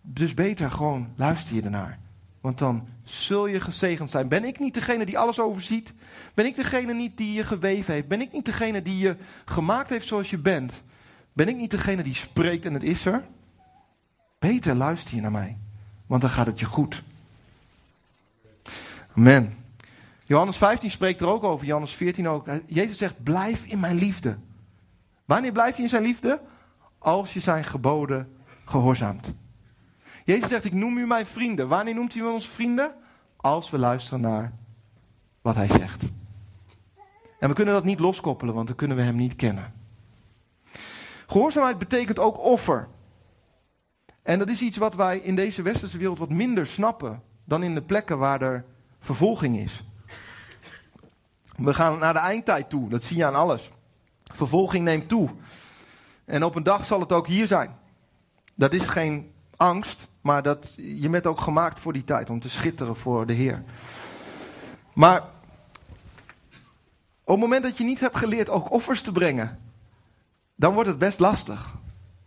Dus 0.00 0.34
beter 0.34 0.70
gewoon 0.70 1.12
luister 1.16 1.54
je 1.54 1.62
ernaar. 1.62 1.98
Want 2.44 2.58
dan 2.58 2.88
zul 3.04 3.46
je 3.46 3.60
gezegend 3.60 4.10
zijn. 4.10 4.28
Ben 4.28 4.44
ik 4.44 4.58
niet 4.58 4.74
degene 4.74 5.06
die 5.06 5.18
alles 5.18 5.40
overziet? 5.40 5.92
Ben 6.34 6.46
ik 6.46 6.56
degene 6.56 6.94
niet 6.94 7.16
die 7.16 7.32
je 7.32 7.44
geweven 7.44 7.94
heeft? 7.94 8.08
Ben 8.08 8.20
ik 8.20 8.32
niet 8.32 8.44
degene 8.44 8.82
die 8.82 8.98
je 8.98 9.16
gemaakt 9.44 9.88
heeft 9.88 10.06
zoals 10.06 10.30
je 10.30 10.38
bent? 10.38 10.72
Ben 11.32 11.48
ik 11.48 11.56
niet 11.56 11.70
degene 11.70 12.02
die 12.02 12.14
spreekt 12.14 12.64
en 12.64 12.74
het 12.74 12.82
is 12.82 13.06
er? 13.06 13.24
Beter 14.38 14.74
luister 14.74 15.14
je 15.14 15.20
naar 15.20 15.30
mij, 15.30 15.58
want 16.06 16.20
dan 16.20 16.30
gaat 16.30 16.46
het 16.46 16.60
je 16.60 16.66
goed. 16.66 17.02
Amen. 19.16 19.56
Johannes 20.24 20.56
15 20.56 20.90
spreekt 20.90 21.20
er 21.20 21.28
ook 21.28 21.44
over, 21.44 21.66
Johannes 21.66 21.92
14 21.92 22.28
ook. 22.28 22.46
Jezus 22.66 22.98
zegt: 22.98 23.22
Blijf 23.22 23.64
in 23.64 23.80
mijn 23.80 23.96
liefde. 23.96 24.36
Wanneer 25.24 25.52
blijf 25.52 25.76
je 25.76 25.82
in 25.82 25.88
zijn 25.88 26.02
liefde? 26.02 26.40
Als 26.98 27.32
je 27.32 27.40
zijn 27.40 27.64
geboden 27.64 28.36
gehoorzaamt. 28.64 29.34
Jezus 30.24 30.48
zegt, 30.48 30.64
ik 30.64 30.72
noem 30.72 30.96
u 30.96 31.06
mijn 31.06 31.26
vrienden. 31.26 31.68
Wanneer 31.68 31.94
noemt 31.94 32.14
u 32.14 32.22
ons 32.24 32.48
vrienden? 32.48 32.94
Als 33.36 33.70
we 33.70 33.78
luisteren 33.78 34.20
naar 34.20 34.52
wat 35.42 35.54
hij 35.54 35.68
zegt. 35.68 36.04
En 37.38 37.48
we 37.48 37.54
kunnen 37.54 37.74
dat 37.74 37.84
niet 37.84 38.00
loskoppelen, 38.00 38.54
want 38.54 38.66
dan 38.66 38.76
kunnen 38.76 38.96
we 38.96 39.02
hem 39.02 39.16
niet 39.16 39.36
kennen. 39.36 39.72
Gehoorzaamheid 41.26 41.78
betekent 41.78 42.18
ook 42.18 42.38
offer. 42.38 42.88
En 44.22 44.38
dat 44.38 44.48
is 44.48 44.60
iets 44.60 44.76
wat 44.76 44.94
wij 44.94 45.18
in 45.18 45.36
deze 45.36 45.62
westerse 45.62 45.98
wereld 45.98 46.18
wat 46.18 46.30
minder 46.30 46.66
snappen 46.66 47.22
dan 47.44 47.62
in 47.62 47.74
de 47.74 47.82
plekken 47.82 48.18
waar 48.18 48.42
er 48.42 48.64
vervolging 49.00 49.56
is. 49.56 49.84
We 51.56 51.74
gaan 51.74 51.98
naar 51.98 52.12
de 52.12 52.18
eindtijd 52.18 52.70
toe, 52.70 52.88
dat 52.88 53.02
zie 53.02 53.16
je 53.16 53.24
aan 53.24 53.34
alles. 53.34 53.70
Vervolging 54.22 54.84
neemt 54.84 55.08
toe. 55.08 55.30
En 56.24 56.44
op 56.44 56.54
een 56.54 56.62
dag 56.62 56.84
zal 56.84 57.00
het 57.00 57.12
ook 57.12 57.26
hier 57.26 57.46
zijn. 57.46 57.76
Dat 58.54 58.72
is 58.72 58.86
geen 58.86 59.32
angst, 59.56 60.08
maar 60.24 60.42
dat, 60.42 60.74
je 60.76 61.08
bent 61.08 61.26
ook 61.26 61.40
gemaakt 61.40 61.80
voor 61.80 61.92
die 61.92 62.04
tijd, 62.04 62.30
om 62.30 62.40
te 62.40 62.50
schitteren 62.50 62.96
voor 62.96 63.26
de 63.26 63.32
Heer. 63.32 63.62
Maar 64.92 65.18
op 67.24 67.34
het 67.34 67.38
moment 67.38 67.62
dat 67.62 67.76
je 67.76 67.84
niet 67.84 68.00
hebt 68.00 68.16
geleerd 68.16 68.48
ook 68.48 68.70
offers 68.70 69.02
te 69.02 69.12
brengen, 69.12 69.58
dan 70.54 70.74
wordt 70.74 70.88
het 70.88 70.98
best 70.98 71.20
lastig. 71.20 71.74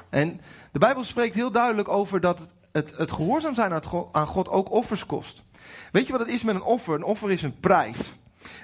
En 0.10 0.42
de 0.72 0.80
Bijbel 0.80 1.04
spreekt 1.04 1.36
heel 1.36 1.52
duidelijk 1.52 1.88
over 1.88 2.22
dat 2.22 2.40
het, 2.72 2.98
het 2.98 3.12
gehoorzaam 3.12 3.54
zijn 3.54 3.82
aan 4.12 4.28
God 4.28 4.50
ook 4.50 4.72
offers 4.72 5.06
kost. 5.06 5.44
Weet 5.92 6.06
je 6.06 6.12
wat 6.12 6.22
het 6.22 6.30
is 6.30 6.44
met 6.44 6.56
een 6.56 6.62
offer? 6.62 6.96
Een 6.96 7.04
offer 7.04 7.32
is 7.32 7.42
een 7.42 7.60
prijs. 7.60 7.98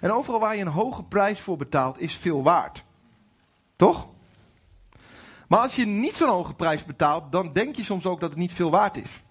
En 0.01 0.11
overal 0.11 0.39
waar 0.39 0.55
je 0.55 0.61
een 0.61 0.67
hoge 0.67 1.03
prijs 1.03 1.39
voor 1.39 1.57
betaalt, 1.57 1.99
is 1.99 2.15
veel 2.15 2.43
waard. 2.43 2.83
Toch? 3.75 4.07
Maar 5.47 5.59
als 5.59 5.75
je 5.75 5.85
niet 5.85 6.15
zo'n 6.15 6.29
hoge 6.29 6.53
prijs 6.53 6.85
betaalt, 6.85 7.31
dan 7.31 7.53
denk 7.53 7.75
je 7.75 7.83
soms 7.83 8.05
ook 8.05 8.19
dat 8.19 8.29
het 8.29 8.39
niet 8.39 8.53
veel 8.53 8.71
waard 8.71 8.97
is. 8.97 9.22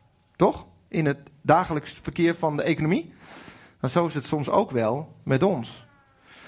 Toch? 0.43 0.66
In 0.88 1.07
het 1.07 1.18
dagelijks 1.43 1.99
verkeer 2.03 2.34
van 2.34 2.57
de 2.57 2.62
economie. 2.62 3.12
En 3.80 3.90
zo 3.90 4.07
is 4.07 4.14
het 4.14 4.24
soms 4.24 4.49
ook 4.49 4.70
wel 4.70 5.16
met 5.22 5.43
ons. 5.43 5.86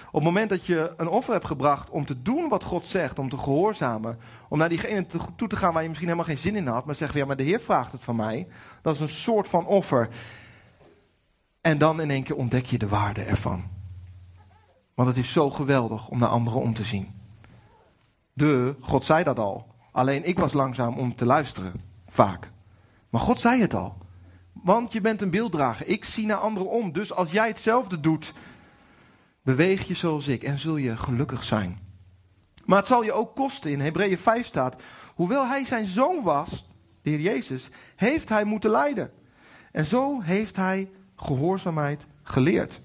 Op 0.06 0.14
het 0.14 0.22
moment 0.22 0.50
dat 0.50 0.66
je 0.66 0.94
een 0.96 1.08
offer 1.08 1.32
hebt 1.32 1.46
gebracht 1.46 1.90
om 1.90 2.04
te 2.04 2.22
doen 2.22 2.48
wat 2.48 2.62
God 2.62 2.86
zegt, 2.86 3.18
om 3.18 3.28
te 3.28 3.38
gehoorzamen, 3.38 4.18
om 4.48 4.58
naar 4.58 4.68
diegene 4.68 5.06
toe 5.36 5.48
te 5.48 5.56
gaan 5.56 5.72
waar 5.72 5.82
je 5.82 5.88
misschien 5.88 6.08
helemaal 6.08 6.30
geen 6.30 6.42
zin 6.42 6.56
in 6.56 6.66
had, 6.66 6.84
maar 6.84 6.94
zeggen 6.94 7.18
ja, 7.18 7.26
maar 7.26 7.36
de 7.36 7.42
Heer 7.42 7.60
vraagt 7.60 7.92
het 7.92 8.02
van 8.02 8.16
mij. 8.16 8.48
Dat 8.82 8.94
is 8.94 9.00
een 9.00 9.08
soort 9.08 9.48
van 9.48 9.66
offer. 9.66 10.08
En 11.60 11.78
dan 11.78 12.00
in 12.00 12.10
één 12.10 12.22
keer 12.22 12.36
ontdek 12.36 12.66
je 12.66 12.78
de 12.78 12.88
waarde 12.88 13.22
ervan. 13.22 13.64
Want 14.94 15.08
het 15.08 15.16
is 15.16 15.32
zo 15.32 15.50
geweldig 15.50 16.08
om 16.08 16.18
naar 16.18 16.28
anderen 16.28 16.60
om 16.60 16.74
te 16.74 16.84
zien. 16.84 17.14
De, 18.32 18.74
God 18.80 19.04
zei 19.04 19.24
dat 19.24 19.38
al. 19.38 19.66
Alleen 19.92 20.24
ik 20.28 20.38
was 20.38 20.52
langzaam 20.52 20.98
om 20.98 21.14
te 21.14 21.26
luisteren. 21.26 21.72
Vaak. 22.06 22.52
Maar 23.14 23.22
God 23.22 23.40
zei 23.40 23.60
het 23.60 23.74
al. 23.74 23.96
Want 24.52 24.92
je 24.92 25.00
bent 25.00 25.22
een 25.22 25.30
beelddrager. 25.30 25.86
Ik 25.86 26.04
zie 26.04 26.26
naar 26.26 26.36
anderen 26.36 26.70
om. 26.70 26.92
Dus 26.92 27.12
als 27.12 27.30
jij 27.30 27.48
hetzelfde 27.48 28.00
doet, 28.00 28.32
beweeg 29.42 29.88
je 29.88 29.94
zoals 29.94 30.26
ik 30.26 30.42
en 30.42 30.58
zul 30.58 30.76
je 30.76 30.96
gelukkig 30.96 31.44
zijn. 31.44 31.78
Maar 32.64 32.78
het 32.78 32.86
zal 32.86 33.02
je 33.02 33.12
ook 33.12 33.34
kosten. 33.34 33.70
In 33.70 33.80
Hebreeën 33.80 34.18
5 34.18 34.46
staat, 34.46 34.82
hoewel 35.14 35.46
hij 35.46 35.64
zijn 35.64 35.86
zoon 35.86 36.22
was, 36.22 36.68
de 37.02 37.10
Heer 37.10 37.20
Jezus, 37.20 37.68
heeft 37.96 38.28
hij 38.28 38.44
moeten 38.44 38.70
lijden. 38.70 39.10
En 39.72 39.86
zo 39.86 40.20
heeft 40.20 40.56
hij 40.56 40.90
gehoorzaamheid 41.16 42.06
geleerd. 42.22 42.80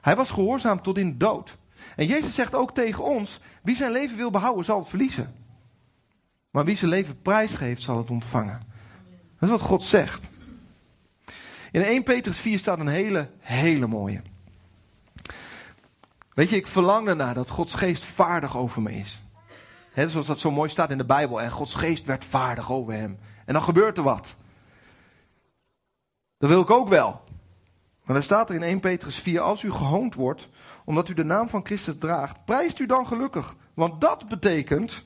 Hij 0.00 0.16
was 0.16 0.30
gehoorzaam 0.30 0.82
tot 0.82 0.98
in 0.98 1.10
de 1.10 1.16
dood. 1.16 1.58
En 1.96 2.06
Jezus 2.06 2.34
zegt 2.34 2.54
ook 2.54 2.74
tegen 2.74 3.04
ons: 3.04 3.40
wie 3.62 3.76
zijn 3.76 3.92
leven 3.92 4.16
wil 4.16 4.30
behouden, 4.30 4.64
zal 4.64 4.78
het 4.78 4.88
verliezen. 4.88 5.34
Maar 6.50 6.64
wie 6.64 6.76
zijn 6.76 6.90
leven 6.90 7.22
prijsgeeft, 7.22 7.82
zal 7.82 7.96
het 7.96 8.10
ontvangen. 8.10 8.71
Dat 9.42 9.50
is 9.50 9.56
wat 9.56 9.68
God 9.68 9.82
zegt. 9.82 10.24
In 11.70 11.82
1 11.82 12.02
Petrus 12.02 12.38
4 12.38 12.58
staat 12.58 12.78
een 12.78 12.88
hele, 12.88 13.30
hele 13.38 13.86
mooie. 13.86 14.22
Weet 16.34 16.50
je, 16.50 16.56
ik 16.56 16.66
verlang 16.66 17.08
ernaar 17.08 17.34
dat 17.34 17.50
Gods 17.50 17.74
geest 17.74 18.04
vaardig 18.04 18.56
over 18.56 18.82
me 18.82 18.92
is. 18.92 19.22
Zoals 19.94 20.26
dat 20.26 20.38
zo 20.38 20.50
mooi 20.50 20.70
staat 20.70 20.90
in 20.90 20.98
de 20.98 21.04
Bijbel. 21.04 21.40
En 21.40 21.50
Gods 21.50 21.74
geest 21.74 22.04
werd 22.04 22.24
vaardig 22.24 22.72
over 22.72 22.92
hem. 22.92 23.18
En 23.44 23.52
dan 23.52 23.62
gebeurt 23.62 23.98
er 23.98 24.04
wat. 24.04 24.34
Dat 26.38 26.50
wil 26.50 26.60
ik 26.60 26.70
ook 26.70 26.88
wel. 26.88 27.20
Maar 28.04 28.14
dan 28.14 28.24
staat 28.24 28.48
er 28.48 28.54
in 28.54 28.62
1 28.62 28.80
Petrus 28.80 29.18
4, 29.18 29.40
als 29.40 29.62
u 29.62 29.72
gehoond 29.72 30.14
wordt, 30.14 30.48
omdat 30.84 31.08
u 31.08 31.14
de 31.14 31.24
naam 31.24 31.48
van 31.48 31.64
Christus 31.64 31.98
draagt, 31.98 32.44
prijst 32.44 32.78
u 32.78 32.86
dan 32.86 33.06
gelukkig. 33.06 33.56
Want 33.74 34.00
dat 34.00 34.28
betekent 34.28 35.02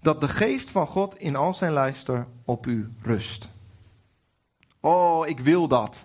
dat 0.00 0.20
de 0.20 0.28
geest 0.28 0.70
van 0.70 0.86
God 0.86 1.18
in 1.18 1.36
al 1.36 1.54
zijn 1.54 1.72
luister 1.72 2.26
op 2.44 2.66
u 2.66 2.92
rust. 3.02 3.48
Oh, 4.80 5.28
ik 5.28 5.40
wil 5.40 5.68
dat. 5.68 6.04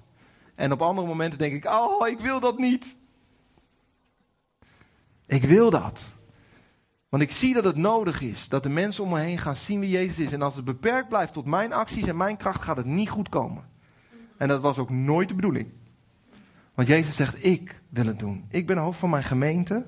En 0.55 0.71
op 0.71 0.81
andere 0.81 1.07
momenten 1.07 1.39
denk 1.39 1.53
ik, 1.53 1.65
oh, 1.65 2.07
ik 2.07 2.19
wil 2.19 2.39
dat 2.39 2.57
niet. 2.57 2.97
Ik 5.25 5.43
wil 5.43 5.69
dat. 5.69 6.03
Want 7.09 7.23
ik 7.23 7.31
zie 7.31 7.53
dat 7.53 7.63
het 7.63 7.75
nodig 7.75 8.21
is 8.21 8.49
dat 8.49 8.63
de 8.63 8.69
mensen 8.69 9.03
om 9.03 9.09
me 9.09 9.19
heen 9.19 9.37
gaan 9.37 9.55
zien 9.55 9.79
wie 9.79 9.89
Jezus 9.89 10.19
is. 10.19 10.31
En 10.31 10.41
als 10.41 10.55
het 10.55 10.65
beperkt 10.65 11.09
blijft 11.09 11.33
tot 11.33 11.45
mijn 11.45 11.73
acties 11.73 12.05
en 12.07 12.17
mijn 12.17 12.37
kracht, 12.37 12.61
gaat 12.61 12.77
het 12.77 12.85
niet 12.85 13.09
goed 13.09 13.29
komen. 13.29 13.63
En 14.37 14.47
dat 14.47 14.61
was 14.61 14.77
ook 14.77 14.89
nooit 14.89 15.27
de 15.27 15.35
bedoeling. 15.35 15.71
Want 16.73 16.87
Jezus 16.87 17.15
zegt, 17.15 17.45
ik 17.45 17.81
wil 17.89 18.05
het 18.05 18.19
doen. 18.19 18.45
Ik 18.49 18.67
ben 18.67 18.77
hoofd 18.77 18.99
van 18.99 19.09
mijn 19.09 19.23
gemeente. 19.23 19.85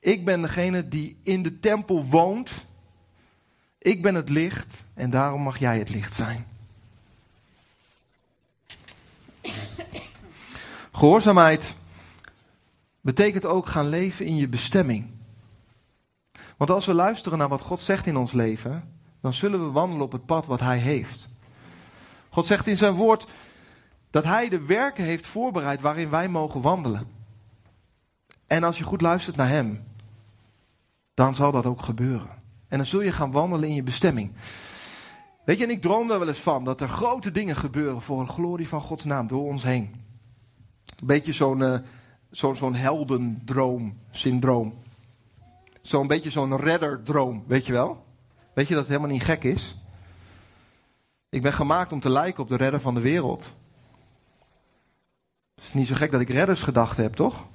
Ik 0.00 0.24
ben 0.24 0.42
degene 0.42 0.88
die 0.88 1.20
in 1.22 1.42
de 1.42 1.58
tempel 1.58 2.04
woont. 2.04 2.64
Ik 3.82 4.02
ben 4.02 4.14
het 4.14 4.28
licht 4.28 4.84
en 4.94 5.10
daarom 5.10 5.42
mag 5.42 5.58
jij 5.58 5.78
het 5.78 5.90
licht 5.90 6.14
zijn. 6.14 6.46
Gehoorzaamheid 10.92 11.74
betekent 13.00 13.44
ook 13.44 13.66
gaan 13.66 13.88
leven 13.88 14.26
in 14.26 14.36
je 14.36 14.48
bestemming. 14.48 15.10
Want 16.56 16.70
als 16.70 16.86
we 16.86 16.94
luisteren 16.94 17.38
naar 17.38 17.48
wat 17.48 17.60
God 17.60 17.80
zegt 17.80 18.06
in 18.06 18.16
ons 18.16 18.32
leven, 18.32 18.98
dan 19.20 19.32
zullen 19.32 19.64
we 19.64 19.70
wandelen 19.70 20.04
op 20.04 20.12
het 20.12 20.26
pad 20.26 20.46
wat 20.46 20.60
Hij 20.60 20.78
heeft. 20.78 21.28
God 22.28 22.46
zegt 22.46 22.66
in 22.66 22.76
zijn 22.76 22.94
woord 22.94 23.26
dat 24.10 24.24
Hij 24.24 24.48
de 24.48 24.60
werken 24.60 25.04
heeft 25.04 25.26
voorbereid 25.26 25.80
waarin 25.80 26.10
wij 26.10 26.28
mogen 26.28 26.60
wandelen. 26.60 27.08
En 28.46 28.64
als 28.64 28.78
je 28.78 28.84
goed 28.84 29.00
luistert 29.00 29.36
naar 29.36 29.48
Hem, 29.48 29.84
dan 31.14 31.34
zal 31.34 31.52
dat 31.52 31.66
ook 31.66 31.82
gebeuren. 31.82 32.41
En 32.72 32.78
dan 32.78 32.86
zul 32.86 33.00
je 33.00 33.12
gaan 33.12 33.32
wandelen 33.32 33.68
in 33.68 33.74
je 33.74 33.82
bestemming. 33.82 34.32
Weet 35.44 35.58
je, 35.58 35.64
en 35.64 35.70
ik 35.70 35.82
droom 35.82 36.08
daar 36.08 36.18
wel 36.18 36.28
eens 36.28 36.38
van 36.38 36.64
dat 36.64 36.80
er 36.80 36.88
grote 36.88 37.30
dingen 37.30 37.56
gebeuren 37.56 38.02
voor 38.02 38.24
de 38.24 38.30
glorie 38.30 38.68
van 38.68 38.80
Gods 38.80 39.04
naam 39.04 39.26
door 39.26 39.44
ons 39.44 39.62
heen. 39.62 39.94
Een 40.86 41.06
beetje 41.06 41.32
zo'n 41.32 41.60
uh, 41.60 41.78
zo, 42.30 42.54
zo'n 42.54 42.74
heldendroom, 42.74 43.98
syndroom. 44.10 44.74
Zo'n 45.82 46.06
beetje 46.06 46.30
zo'n 46.30 46.56
redderdroom, 46.56 47.44
weet 47.46 47.66
je 47.66 47.72
wel? 47.72 48.04
Weet 48.54 48.68
je 48.68 48.74
dat 48.74 48.82
het 48.82 48.92
helemaal 48.92 49.12
niet 49.12 49.24
gek 49.24 49.44
is? 49.44 49.76
Ik 51.28 51.42
ben 51.42 51.52
gemaakt 51.52 51.92
om 51.92 52.00
te 52.00 52.10
lijken 52.10 52.42
op 52.42 52.48
de 52.48 52.56
redder 52.56 52.80
van 52.80 52.94
de 52.94 53.00
wereld. 53.00 53.52
Het 55.54 55.64
is 55.64 55.72
niet 55.72 55.86
zo 55.86 55.94
gek 55.94 56.10
dat 56.10 56.20
ik 56.20 56.28
reddersgedachten 56.28 57.02
heb, 57.02 57.14
toch? 57.14 57.46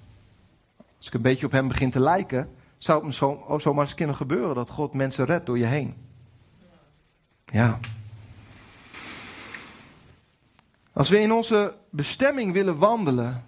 Als 0.98 1.08
ik 1.08 1.14
een 1.14 1.22
beetje 1.22 1.46
op 1.46 1.52
hem 1.52 1.68
begin 1.68 1.92
te 1.92 2.00
lijken, 2.00 2.50
zou 2.78 3.06
het 3.06 3.16
zo, 3.16 3.30
oh, 3.30 3.60
zomaar 3.60 3.86
eens 3.86 3.96
kunnen 3.96 4.16
gebeuren 4.16 4.56
dat 4.56 4.70
God 4.70 4.94
mensen 4.94 5.26
redt 5.26 5.46
door 5.46 5.58
je 5.58 5.66
heen. 5.66 5.96
Ja. 7.46 7.80
Als 10.94 11.10
we 11.10 11.20
in 11.20 11.32
onze 11.32 11.76
bestemming 11.90 12.54
willen 12.54 12.78
wandelen, 12.78 13.44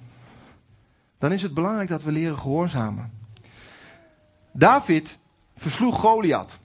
dan 1.17 1.31
is 1.31 1.41
het 1.41 1.53
belangrijk 1.53 1.89
dat 1.89 2.03
we 2.03 2.11
leren 2.11 2.37
gehoorzamen. 2.37 3.11
David 4.51 5.17
versloeg 5.55 5.99
Goliath. 5.99 6.57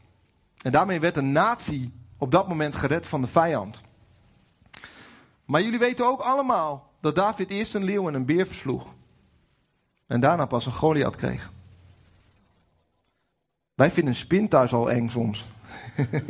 En 0.62 0.72
daarmee 0.72 1.00
werd 1.00 1.16
een 1.16 1.32
natie 1.32 1.92
op 2.18 2.30
dat 2.30 2.48
moment 2.48 2.76
gered 2.76 3.06
van 3.06 3.20
de 3.20 3.26
vijand. 3.26 3.80
Maar 5.44 5.62
jullie 5.62 5.78
weten 5.78 6.06
ook 6.06 6.20
allemaal 6.20 6.90
dat 7.00 7.14
David 7.14 7.50
eerst 7.50 7.74
een 7.74 7.84
leeuw 7.84 8.08
en 8.08 8.14
een 8.14 8.24
beer 8.24 8.46
versloeg. 8.46 8.86
En 10.06 10.20
daarna 10.20 10.46
pas 10.46 10.66
een 10.66 10.72
Goliath 10.72 11.16
kreeg. 11.16 11.52
Wij 13.74 13.90
vinden 13.90 14.14
spin 14.14 14.48
thuis 14.48 14.72
al 14.72 14.90
eng 14.90 15.08
soms. 15.08 15.44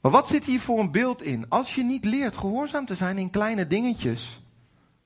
maar 0.00 0.10
wat 0.10 0.28
zit 0.28 0.44
hier 0.44 0.60
voor 0.60 0.78
een 0.78 0.90
beeld 0.90 1.22
in? 1.22 1.48
Als 1.48 1.74
je 1.74 1.84
niet 1.84 2.04
leert 2.04 2.36
gehoorzaam 2.36 2.86
te 2.86 2.94
zijn 2.94 3.18
in 3.18 3.30
kleine 3.30 3.66
dingetjes, 3.66 4.42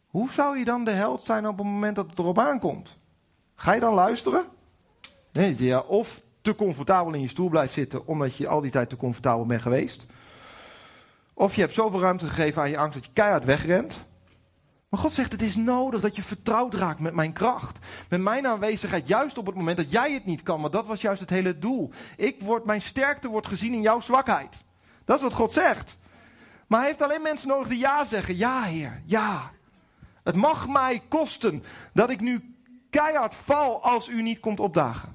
hoe 0.06 0.30
zou 0.30 0.58
je 0.58 0.64
dan 0.64 0.84
de 0.84 0.90
held 0.90 1.22
zijn 1.22 1.46
op 1.46 1.58
het 1.58 1.66
moment 1.66 1.96
dat 1.96 2.10
het 2.10 2.18
erop 2.18 2.38
aankomt? 2.38 2.96
Ga 3.54 3.72
je 3.72 3.80
dan 3.80 3.94
luisteren? 3.94 4.44
Nee, 5.32 5.54
ja, 5.58 5.80
of 5.80 6.22
te 6.42 6.54
comfortabel 6.54 7.12
in 7.12 7.20
je 7.20 7.28
stoel 7.28 7.48
blijft 7.48 7.72
zitten 7.72 8.06
omdat 8.06 8.36
je 8.36 8.48
al 8.48 8.60
die 8.60 8.70
tijd 8.70 8.88
te 8.88 8.96
comfortabel 8.96 9.46
bent 9.46 9.62
geweest. 9.62 10.06
Of 11.34 11.54
je 11.54 11.60
hebt 11.60 11.74
zoveel 11.74 12.00
ruimte 12.00 12.26
gegeven 12.26 12.62
aan 12.62 12.70
je 12.70 12.78
angst 12.78 12.94
dat 12.94 13.04
je 13.04 13.10
keihard 13.12 13.44
wegrent. 13.44 14.04
Maar 14.94 15.02
God 15.02 15.12
zegt, 15.12 15.32
het 15.32 15.42
is 15.42 15.56
nodig 15.56 16.00
dat 16.00 16.16
je 16.16 16.22
vertrouwd 16.22 16.74
raakt 16.74 17.00
met 17.00 17.14
mijn 17.14 17.32
kracht. 17.32 17.78
Met 18.08 18.20
mijn 18.20 18.46
aanwezigheid, 18.46 19.08
juist 19.08 19.38
op 19.38 19.46
het 19.46 19.54
moment 19.54 19.76
dat 19.76 19.90
jij 19.90 20.12
het 20.12 20.24
niet 20.24 20.42
kan. 20.42 20.60
Want 20.60 20.72
dat 20.72 20.86
was 20.86 21.00
juist 21.00 21.20
het 21.20 21.30
hele 21.30 21.58
doel. 21.58 21.90
Ik 22.16 22.40
word, 22.40 22.64
mijn 22.64 22.82
sterkte 22.82 23.28
wordt 23.28 23.46
gezien 23.46 23.72
in 23.72 23.80
jouw 23.80 24.00
zwakheid. 24.00 24.64
Dat 25.04 25.16
is 25.16 25.22
wat 25.22 25.32
God 25.32 25.52
zegt. 25.52 25.96
Maar 26.66 26.78
hij 26.78 26.88
heeft 26.88 27.02
alleen 27.02 27.22
mensen 27.22 27.48
nodig 27.48 27.68
die 27.68 27.78
ja 27.78 28.04
zeggen. 28.04 28.36
Ja, 28.36 28.62
Heer, 28.62 29.02
ja. 29.04 29.50
Het 30.22 30.36
mag 30.36 30.68
mij 30.68 31.02
kosten 31.08 31.64
dat 31.92 32.10
ik 32.10 32.20
nu 32.20 32.56
keihard 32.90 33.34
val 33.34 33.82
als 33.82 34.08
u 34.08 34.22
niet 34.22 34.40
komt 34.40 34.60
opdagen. 34.60 35.14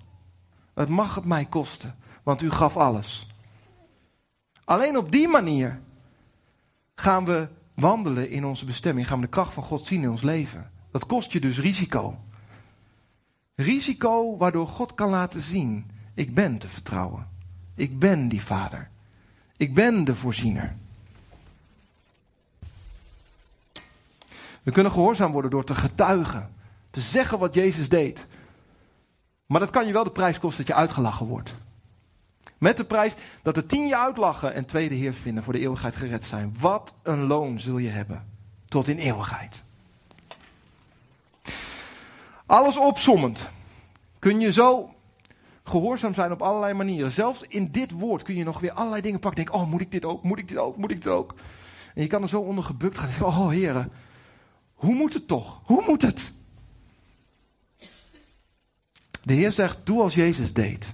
Het 0.73 0.89
mag 0.89 1.15
het 1.15 1.25
mij 1.25 1.45
kosten, 1.45 1.95
want 2.23 2.41
u 2.41 2.51
gaf 2.51 2.77
alles. 2.77 3.27
Alleen 4.65 4.97
op 4.97 5.11
die 5.11 5.27
manier 5.27 5.81
gaan 6.95 7.25
we 7.25 7.47
wandelen 7.79 8.29
in 8.29 8.45
onze 8.45 8.65
bestemming, 8.65 9.07
gaan 9.07 9.19
we 9.19 9.25
de 9.25 9.31
kracht 9.31 9.53
van 9.53 9.63
God 9.63 9.85
zien 9.85 10.01
in 10.01 10.09
ons 10.09 10.21
leven. 10.21 10.71
Dat 10.91 11.05
kost 11.05 11.31
je 11.31 11.39
dus 11.39 11.59
risico. 11.59 12.19
Risico 13.55 14.37
waardoor 14.37 14.67
God 14.67 14.93
kan 14.93 15.09
laten 15.09 15.41
zien, 15.41 15.91
ik 16.13 16.33
ben 16.33 16.57
te 16.57 16.67
vertrouwen. 16.67 17.27
Ik 17.75 17.99
ben 17.99 18.27
die 18.27 18.41
vader. 18.41 18.89
Ik 19.57 19.73
ben 19.73 20.03
de 20.03 20.15
voorziener. 20.15 20.75
We 24.63 24.71
kunnen 24.71 24.91
gehoorzaam 24.91 25.31
worden 25.31 25.51
door 25.51 25.65
te 25.65 25.75
getuigen. 25.75 26.49
Te 26.89 27.01
zeggen 27.01 27.39
wat 27.39 27.53
Jezus 27.53 27.89
deed. 27.89 28.25
Maar 29.45 29.59
dat 29.59 29.69
kan 29.69 29.87
je 29.87 29.93
wel 29.93 30.03
de 30.03 30.11
prijs 30.11 30.39
kosten 30.39 30.65
dat 30.65 30.75
je 30.75 30.81
uitgelachen 30.81 31.25
wordt. 31.25 31.55
Met 32.59 32.77
de 32.77 32.83
prijs 32.83 33.13
dat 33.41 33.57
er 33.57 33.65
tien 33.65 33.87
je 33.87 33.97
uitlachen 33.97 34.53
en 34.53 34.65
tweede 34.65 34.95
Heer 34.95 35.13
vinden 35.13 35.43
voor 35.43 35.53
de 35.53 35.59
eeuwigheid 35.59 35.95
gered 35.95 36.25
zijn. 36.25 36.55
Wat 36.59 36.95
een 37.03 37.27
loon 37.27 37.59
zul 37.59 37.77
je 37.77 37.89
hebben 37.89 38.27
tot 38.67 38.87
in 38.87 38.97
eeuwigheid. 38.97 39.63
Alles 42.45 42.77
opsommend 42.77 43.47
kun 44.19 44.39
je 44.39 44.51
zo 44.51 44.93
gehoorzaam 45.63 46.13
zijn 46.13 46.31
op 46.31 46.41
allerlei 46.41 46.73
manieren. 46.73 47.11
Zelfs 47.11 47.43
in 47.47 47.71
dit 47.71 47.91
woord 47.91 48.23
kun 48.23 48.35
je 48.35 48.43
nog 48.43 48.59
weer 48.59 48.71
allerlei 48.71 49.01
dingen 49.01 49.19
pakken. 49.19 49.45
Denk, 49.45 49.55
oh 49.55 49.69
moet 49.69 49.81
ik 49.81 49.91
dit 49.91 50.05
ook, 50.05 50.23
moet 50.23 50.39
ik 50.39 50.47
dit 50.47 50.57
ook, 50.57 50.77
moet 50.77 50.91
ik 50.91 51.03
dit 51.03 51.13
ook. 51.13 51.35
En 51.95 52.01
je 52.01 52.07
kan 52.07 52.21
er 52.21 52.29
zo 52.29 52.41
onder 52.41 52.63
gebukt 52.63 52.97
gaan. 52.97 53.25
Oh 53.25 53.49
heren, 53.49 53.91
hoe 54.73 54.93
moet 54.93 55.13
het 55.13 55.27
toch? 55.27 55.61
Hoe 55.63 55.83
moet 55.87 56.01
het? 56.01 56.33
De 59.23 59.33
Heer 59.33 59.51
zegt, 59.51 59.77
doe 59.83 60.01
als 60.01 60.13
Jezus 60.13 60.53
deed. 60.53 60.93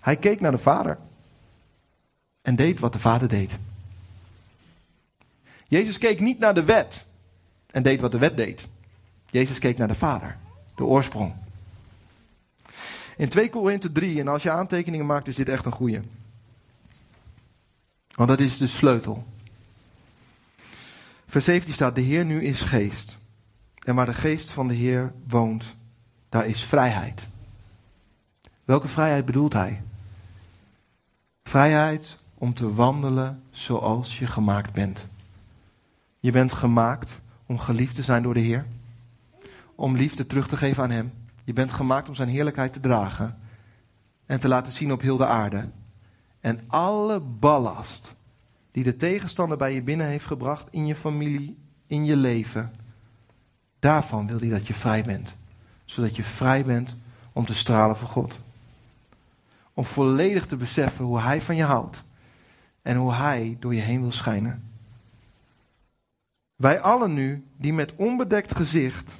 Hij 0.00 0.16
keek 0.16 0.40
naar 0.40 0.52
de 0.52 0.58
Vader 0.58 0.98
en 2.42 2.56
deed 2.56 2.80
wat 2.80 2.92
de 2.92 2.98
Vader 2.98 3.28
deed. 3.28 3.56
Jezus 5.68 5.98
keek 5.98 6.20
niet 6.20 6.38
naar 6.38 6.54
de 6.54 6.64
wet 6.64 7.04
en 7.66 7.82
deed 7.82 8.00
wat 8.00 8.12
de 8.12 8.18
wet 8.18 8.36
deed. 8.36 8.68
Jezus 9.30 9.58
keek 9.58 9.78
naar 9.78 9.88
de 9.88 9.94
Vader, 9.94 10.36
de 10.74 10.84
oorsprong. 10.84 11.34
In 13.16 13.28
2 13.28 13.50
Korinthe 13.50 13.92
3, 13.92 14.20
en 14.20 14.28
als 14.28 14.42
je 14.42 14.50
aantekeningen 14.50 15.06
maakt, 15.06 15.28
is 15.28 15.36
dit 15.36 15.48
echt 15.48 15.64
een 15.64 15.72
goeie. 15.72 16.00
Want 18.14 18.28
dat 18.28 18.40
is 18.40 18.56
de 18.56 18.66
sleutel. 18.66 19.24
Vers 21.26 21.44
17 21.44 21.74
staat, 21.74 21.94
de 21.94 22.00
Heer 22.00 22.24
nu 22.24 22.44
is 22.44 22.60
geest. 22.60 23.16
En 23.84 23.94
waar 23.94 24.06
de 24.06 24.14
geest 24.14 24.50
van 24.50 24.68
de 24.68 24.74
Heer 24.74 25.12
woont, 25.28 25.74
daar 26.28 26.46
is 26.46 26.64
vrijheid. 26.64 27.22
Welke 28.64 28.88
vrijheid 28.88 29.24
bedoelt 29.24 29.52
hij? 29.52 29.82
Vrijheid 31.42 32.18
om 32.34 32.54
te 32.54 32.74
wandelen 32.74 33.42
zoals 33.50 34.18
je 34.18 34.26
gemaakt 34.26 34.72
bent. 34.72 35.06
Je 36.20 36.32
bent 36.32 36.52
gemaakt 36.52 37.20
om 37.46 37.58
geliefd 37.58 37.94
te 37.94 38.02
zijn 38.02 38.22
door 38.22 38.34
de 38.34 38.40
Heer. 38.40 38.66
Om 39.74 39.96
liefde 39.96 40.26
terug 40.26 40.48
te 40.48 40.56
geven 40.56 40.82
aan 40.82 40.90
Hem. 40.90 41.12
Je 41.44 41.52
bent 41.52 41.72
gemaakt 41.72 42.08
om 42.08 42.14
Zijn 42.14 42.28
heerlijkheid 42.28 42.72
te 42.72 42.80
dragen. 42.80 43.36
En 44.26 44.40
te 44.40 44.48
laten 44.48 44.72
zien 44.72 44.92
op 44.92 45.00
heel 45.00 45.16
de 45.16 45.26
aarde. 45.26 45.68
En 46.40 46.60
alle 46.66 47.20
ballast 47.20 48.14
die 48.70 48.84
de 48.84 48.96
tegenstander 48.96 49.58
bij 49.58 49.74
je 49.74 49.82
binnen 49.82 50.06
heeft 50.06 50.26
gebracht 50.26 50.68
in 50.70 50.86
je 50.86 50.96
familie, 50.96 51.58
in 51.86 52.04
je 52.04 52.16
leven. 52.16 52.72
Daarvan 53.78 54.26
wil 54.26 54.38
hij 54.38 54.48
dat 54.48 54.66
je 54.66 54.74
vrij 54.74 55.04
bent. 55.04 55.36
Zodat 55.84 56.16
je 56.16 56.22
vrij 56.22 56.64
bent 56.64 56.96
om 57.32 57.46
te 57.46 57.54
stralen 57.54 57.96
voor 57.96 58.08
God 58.08 58.40
om 59.80 59.86
volledig 59.86 60.46
te 60.46 60.56
beseffen 60.56 61.04
hoe 61.04 61.20
Hij 61.20 61.40
van 61.40 61.56
je 61.56 61.64
houdt 61.64 62.04
en 62.82 62.96
hoe 62.96 63.12
Hij 63.12 63.56
door 63.60 63.74
je 63.74 63.80
heen 63.80 64.00
wil 64.00 64.12
schijnen. 64.12 64.70
Wij 66.56 66.80
allen 66.80 67.14
nu, 67.14 67.46
die 67.56 67.72
met 67.72 67.94
onbedekt 67.96 68.56
gezicht, 68.56 69.10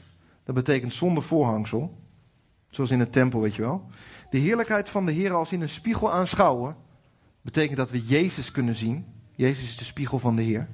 dat 0.44 0.54
betekent 0.54 0.94
zonder 0.94 1.22
voorhangsel, 1.22 1.98
zoals 2.70 2.90
in 2.90 3.00
een 3.00 3.10
tempel, 3.10 3.40
weet 3.40 3.54
je 3.54 3.62
wel, 3.62 3.86
de 4.30 4.38
heerlijkheid 4.38 4.88
van 4.88 5.06
de 5.06 5.12
Heer 5.12 5.32
als 5.32 5.52
in 5.52 5.60
een 5.60 5.68
spiegel 5.68 6.12
aanschouwen, 6.12 6.76
betekent 7.42 7.76
dat 7.76 7.90
we 7.90 8.04
Jezus 8.04 8.50
kunnen 8.50 8.76
zien. 8.76 9.06
Jezus 9.34 9.64
is 9.64 9.76
de 9.76 9.84
spiegel 9.84 10.18
van 10.18 10.36
de 10.36 10.42
Heer. 10.42 10.68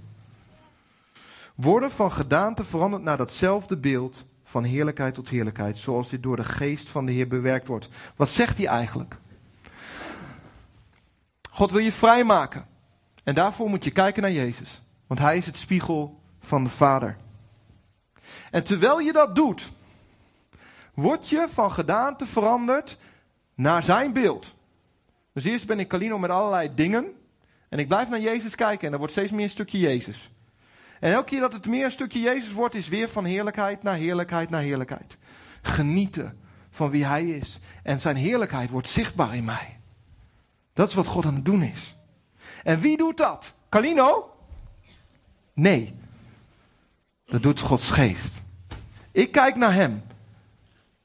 Worden 1.54 1.90
van 1.90 2.12
gedaante 2.12 2.64
veranderd 2.64 3.02
naar 3.02 3.16
datzelfde 3.16 3.76
beeld 3.76 4.26
van 4.44 4.64
heerlijkheid 4.64 5.14
tot 5.14 5.28
heerlijkheid, 5.28 5.78
zoals 5.78 6.08
dit 6.08 6.22
door 6.22 6.36
de 6.36 6.44
geest 6.44 6.88
van 6.88 7.06
de 7.06 7.12
Heer 7.12 7.28
bewerkt 7.28 7.66
wordt. 7.66 7.88
Wat 8.16 8.28
zegt 8.28 8.56
hij 8.56 8.66
eigenlijk? 8.66 9.18
God 11.56 11.70
wil 11.70 11.80
je 11.80 11.92
vrijmaken. 11.92 12.66
En 13.24 13.34
daarvoor 13.34 13.68
moet 13.68 13.84
je 13.84 13.90
kijken 13.90 14.22
naar 14.22 14.32
Jezus. 14.32 14.82
Want 15.06 15.20
Hij 15.20 15.36
is 15.36 15.46
het 15.46 15.56
spiegel 15.56 16.20
van 16.40 16.64
de 16.64 16.70
Vader. 16.70 17.16
En 18.50 18.64
terwijl 18.64 19.00
je 19.00 19.12
dat 19.12 19.34
doet, 19.34 19.70
word 20.94 21.28
je 21.28 21.46
van 21.52 21.72
gedaante 21.72 22.26
veranderd 22.26 22.98
naar 23.54 23.82
zijn 23.82 24.12
beeld. 24.12 24.54
Dus 25.32 25.44
eerst 25.44 25.66
ben 25.66 25.78
ik 25.78 25.88
Calino 25.88 26.18
met 26.18 26.30
allerlei 26.30 26.74
dingen. 26.74 27.12
En 27.68 27.78
ik 27.78 27.88
blijf 27.88 28.08
naar 28.08 28.20
Jezus 28.20 28.54
kijken 28.54 28.86
en 28.86 28.92
er 28.92 28.98
wordt 28.98 29.12
steeds 29.12 29.32
meer 29.32 29.44
een 29.44 29.50
stukje 29.50 29.78
Jezus. 29.78 30.30
En 31.00 31.12
elke 31.12 31.28
keer 31.28 31.40
dat 31.40 31.52
het 31.52 31.66
meer 31.66 31.84
een 31.84 31.90
stukje 31.90 32.20
Jezus 32.20 32.52
wordt, 32.52 32.74
is 32.74 32.88
weer 32.88 33.08
van 33.08 33.24
heerlijkheid 33.24 33.82
naar 33.82 33.96
heerlijkheid 33.96 34.50
naar 34.50 34.62
heerlijkheid. 34.62 35.16
Genieten 35.62 36.38
van 36.70 36.90
wie 36.90 37.04
Hij 37.04 37.24
is. 37.24 37.58
En 37.82 38.00
zijn 38.00 38.16
heerlijkheid 38.16 38.70
wordt 38.70 38.88
zichtbaar 38.88 39.34
in 39.34 39.44
mij. 39.44 39.76
Dat 40.76 40.88
is 40.88 40.94
wat 40.94 41.06
God 41.06 41.26
aan 41.26 41.34
het 41.34 41.44
doen 41.44 41.62
is. 41.62 41.96
En 42.64 42.80
wie 42.80 42.96
doet 42.96 43.16
dat? 43.16 43.54
Calino? 43.68 44.36
Nee. 45.52 45.94
Dat 47.24 47.42
doet 47.42 47.60
Gods 47.60 47.90
geest. 47.90 48.42
Ik 49.12 49.32
kijk 49.32 49.56
naar 49.56 49.74
Hem. 49.74 50.02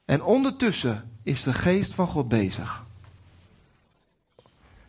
En 0.04 0.22
ondertussen 0.22 1.10
is 1.22 1.42
de 1.42 1.54
geest 1.54 1.94
van 1.94 2.06
God 2.06 2.28
bezig. 2.28 2.84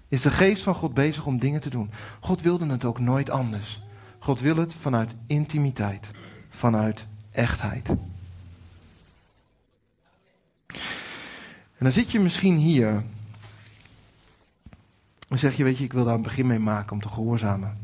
Is 0.07 0.21
de 0.21 0.31
geest 0.31 0.63
van 0.63 0.75
God 0.75 0.93
bezig 0.93 1.25
om 1.25 1.39
dingen 1.39 1.61
te 1.61 1.69
doen. 1.69 1.91
God 2.19 2.41
wilde 2.41 2.65
het 2.65 2.85
ook 2.85 2.99
nooit 2.99 3.29
anders. 3.29 3.81
God 4.19 4.39
wil 4.39 4.55
het 4.55 4.73
vanuit 4.73 5.15
intimiteit, 5.27 6.09
vanuit 6.49 7.05
echtheid. 7.31 7.87
En 11.77 11.89
dan 11.89 11.91
zit 11.91 12.11
je 12.11 12.19
misschien 12.19 12.55
hier. 12.55 13.03
En 15.33 15.39
zeg 15.39 15.55
je, 15.55 15.63
weet 15.63 15.77
je, 15.77 15.83
ik 15.83 15.93
wil 15.93 16.05
daar 16.05 16.13
een 16.13 16.21
begin 16.21 16.47
mee 16.47 16.59
maken 16.59 16.91
om 16.91 17.01
te 17.01 17.09
gehoorzamen. 17.09 17.77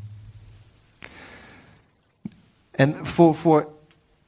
En 2.71 3.05
voor, 3.05 3.35
voor 3.35 3.73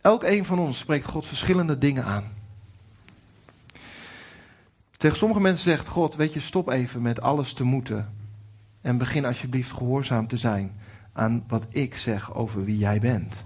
elk 0.01 0.23
een 0.23 0.45
van 0.45 0.59
ons 0.59 0.79
spreekt 0.79 1.05
God 1.05 1.25
verschillende 1.25 1.77
dingen 1.77 2.03
aan. 2.03 2.23
Tegen 4.97 5.17
sommige 5.17 5.41
mensen 5.41 5.63
zegt 5.63 5.87
God, 5.87 6.15
weet 6.15 6.33
je, 6.33 6.41
stop 6.41 6.69
even 6.69 7.01
met 7.01 7.21
alles 7.21 7.53
te 7.53 7.63
moeten. 7.63 8.13
En 8.81 8.97
begin 8.97 9.25
alsjeblieft 9.25 9.71
gehoorzaam 9.71 10.27
te 10.27 10.37
zijn 10.37 10.79
aan 11.13 11.43
wat 11.47 11.65
ik 11.69 11.95
zeg 11.95 12.33
over 12.33 12.65
wie 12.65 12.77
jij 12.77 12.99
bent. 12.99 13.43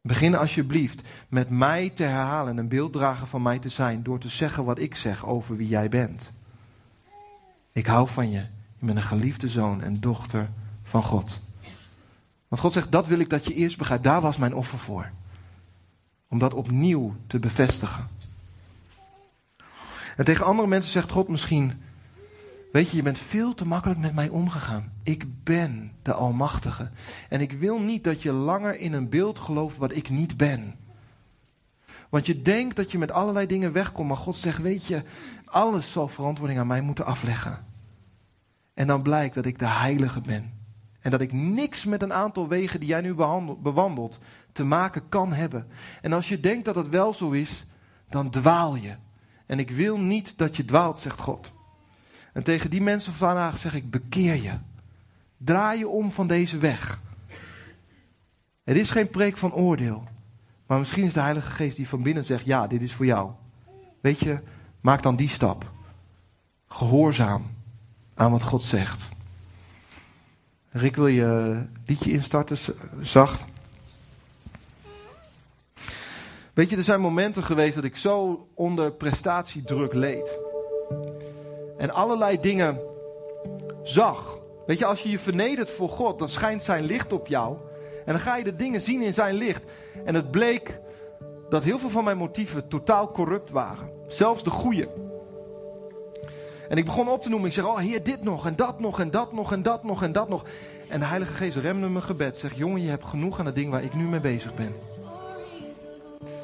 Begin 0.00 0.34
alsjeblieft 0.34 1.08
met 1.28 1.50
mij 1.50 1.90
te 1.90 2.02
herhalen 2.02 2.52
en 2.52 2.58
een 2.58 2.68
beelddrager 2.68 3.26
van 3.26 3.42
mij 3.42 3.58
te 3.58 3.68
zijn 3.68 4.02
door 4.02 4.18
te 4.18 4.28
zeggen 4.28 4.64
wat 4.64 4.78
ik 4.78 4.94
zeg 4.94 5.26
over 5.26 5.56
wie 5.56 5.68
jij 5.68 5.88
bent. 5.88 6.30
Ik 7.72 7.86
hou 7.86 8.08
van 8.08 8.30
je. 8.30 8.46
Je 8.78 8.86
bent 8.86 8.98
een 8.98 9.02
geliefde 9.02 9.48
zoon 9.48 9.82
en 9.82 10.00
dochter 10.00 10.50
van 10.82 11.02
God. 11.02 11.40
Want 12.48 12.62
God 12.62 12.72
zegt, 12.72 12.92
dat 12.92 13.06
wil 13.06 13.18
ik 13.18 13.30
dat 13.30 13.44
je 13.44 13.54
eerst 13.54 13.78
begrijpt. 13.78 14.04
Daar 14.04 14.20
was 14.20 14.36
mijn 14.36 14.54
offer 14.54 14.78
voor. 14.78 15.10
Om 16.28 16.38
dat 16.38 16.54
opnieuw 16.54 17.14
te 17.26 17.38
bevestigen. 17.38 18.08
En 20.16 20.24
tegen 20.24 20.44
andere 20.44 20.68
mensen 20.68 20.92
zegt 20.92 21.10
God 21.10 21.28
misschien, 21.28 21.72
weet 22.72 22.90
je, 22.90 22.96
je 22.96 23.02
bent 23.02 23.18
veel 23.18 23.54
te 23.54 23.66
makkelijk 23.66 24.00
met 24.00 24.14
mij 24.14 24.28
omgegaan. 24.28 24.92
Ik 25.02 25.44
ben 25.44 25.92
de 26.02 26.12
Almachtige. 26.12 26.90
En 27.28 27.40
ik 27.40 27.52
wil 27.52 27.80
niet 27.80 28.04
dat 28.04 28.22
je 28.22 28.32
langer 28.32 28.80
in 28.80 28.92
een 28.92 29.08
beeld 29.08 29.38
gelooft 29.38 29.76
wat 29.76 29.94
ik 29.94 30.10
niet 30.10 30.36
ben. 30.36 30.74
Want 32.08 32.26
je 32.26 32.42
denkt 32.42 32.76
dat 32.76 32.92
je 32.92 32.98
met 32.98 33.10
allerlei 33.10 33.46
dingen 33.46 33.72
wegkomt, 33.72 34.08
maar 34.08 34.16
God 34.16 34.36
zegt, 34.36 34.58
weet 34.58 34.86
je, 34.86 35.02
alles 35.50 35.92
zal 35.92 36.08
verantwoording 36.08 36.60
aan 36.60 36.66
mij 36.66 36.80
moeten 36.80 37.06
afleggen. 37.06 37.66
En 38.74 38.86
dan 38.86 39.02
blijkt 39.02 39.34
dat 39.34 39.46
ik 39.46 39.58
de 39.58 39.68
heilige 39.68 40.20
ben. 40.20 40.52
En 41.00 41.10
dat 41.10 41.20
ik 41.20 41.32
niks 41.32 41.84
met 41.84 42.02
een 42.02 42.12
aantal 42.12 42.48
wegen 42.48 42.80
die 42.80 42.88
jij 42.88 43.00
nu 43.00 43.14
bewandelt 43.62 44.18
te 44.52 44.64
maken 44.64 45.08
kan 45.08 45.32
hebben. 45.32 45.66
En 46.00 46.12
als 46.12 46.28
je 46.28 46.40
denkt 46.40 46.64
dat 46.64 46.74
het 46.74 46.88
wel 46.88 47.14
zo 47.14 47.30
is, 47.30 47.66
dan 48.08 48.30
dwaal 48.30 48.76
je. 48.76 48.94
En 49.46 49.58
ik 49.58 49.70
wil 49.70 49.98
niet 49.98 50.38
dat 50.38 50.56
je 50.56 50.64
dwaalt, 50.64 50.98
zegt 50.98 51.20
God. 51.20 51.52
En 52.32 52.42
tegen 52.42 52.70
die 52.70 52.80
mensen 52.80 53.12
vandaag 53.12 53.58
zeg 53.58 53.74
ik: 53.74 53.90
bekeer 53.90 54.42
je. 54.42 54.52
Draai 55.36 55.78
je 55.78 55.88
om 55.88 56.10
van 56.10 56.26
deze 56.26 56.58
weg. 56.58 57.00
Het 58.64 58.76
is 58.76 58.90
geen 58.90 59.10
preek 59.10 59.36
van 59.36 59.52
oordeel. 59.52 60.04
Maar 60.66 60.78
misschien 60.78 61.04
is 61.04 61.12
de 61.12 61.20
Heilige 61.20 61.50
Geest 61.50 61.76
die 61.76 61.88
van 61.88 62.02
binnen 62.02 62.24
zegt: 62.24 62.44
ja, 62.44 62.66
dit 62.66 62.82
is 62.82 62.92
voor 62.92 63.06
jou. 63.06 63.30
Weet 64.00 64.18
je, 64.18 64.40
maak 64.80 65.02
dan 65.02 65.16
die 65.16 65.28
stap. 65.28 65.70
Gehoorzaam 66.68 67.46
aan 68.14 68.30
wat 68.30 68.42
God 68.42 68.62
zegt. 68.62 69.08
Rick, 70.70 70.96
wil 70.96 71.06
je 71.06 71.62
liedje 71.86 72.12
instarten, 72.12 72.56
zacht? 73.00 73.44
Weet 76.54 76.70
je, 76.70 76.76
er 76.76 76.84
zijn 76.84 77.00
momenten 77.00 77.44
geweest 77.44 77.74
dat 77.74 77.84
ik 77.84 77.96
zo 77.96 78.46
onder 78.54 78.92
prestatiedruk 78.92 79.94
leed. 79.94 80.38
En 81.78 81.90
allerlei 81.90 82.40
dingen 82.40 82.80
zag. 83.82 84.38
Weet 84.66 84.78
je, 84.78 84.84
als 84.84 85.02
je 85.02 85.10
je 85.10 85.18
vernedert 85.18 85.70
voor 85.70 85.88
God, 85.88 86.18
dan 86.18 86.28
schijnt 86.28 86.62
zijn 86.62 86.84
licht 86.84 87.12
op 87.12 87.26
jou. 87.26 87.56
En 88.04 88.12
dan 88.12 88.20
ga 88.20 88.36
je 88.36 88.44
de 88.44 88.56
dingen 88.56 88.80
zien 88.80 89.02
in 89.02 89.14
zijn 89.14 89.34
licht. 89.34 89.70
En 90.04 90.14
het 90.14 90.30
bleek 90.30 90.80
dat 91.48 91.62
heel 91.62 91.78
veel 91.78 91.90
van 91.90 92.04
mijn 92.04 92.16
motieven 92.16 92.68
totaal 92.68 93.10
corrupt 93.10 93.50
waren. 93.50 93.90
Zelfs 94.06 94.42
de 94.42 94.50
goede. 94.50 94.88
En 96.68 96.76
ik 96.76 96.84
begon 96.84 97.08
op 97.08 97.22
te 97.22 97.28
noemen. 97.28 97.48
Ik 97.48 97.54
zeg, 97.54 97.66
oh 97.66 97.78
heer, 97.78 98.02
dit 98.02 98.22
nog 98.22 98.46
en 98.46 98.56
dat 98.56 98.80
nog 98.80 99.00
en 99.00 99.10
dat 99.10 99.32
nog 99.32 99.52
en 99.52 99.62
dat 99.62 99.84
nog 99.84 100.02
en 100.02 100.12
dat 100.12 100.28
nog. 100.28 100.44
En 100.88 101.00
de 101.00 101.06
Heilige 101.06 101.32
Geest 101.32 101.56
remde 101.56 101.88
mijn 101.88 102.04
gebed. 102.04 102.36
Zeg, 102.36 102.54
jongen, 102.54 102.82
je 102.82 102.88
hebt 102.88 103.06
genoeg 103.06 103.38
aan 103.38 103.46
het 103.46 103.54
ding 103.54 103.70
waar 103.70 103.82
ik 103.82 103.94
nu 103.94 104.04
mee 104.04 104.20
bezig 104.20 104.54
ben. 104.54 104.74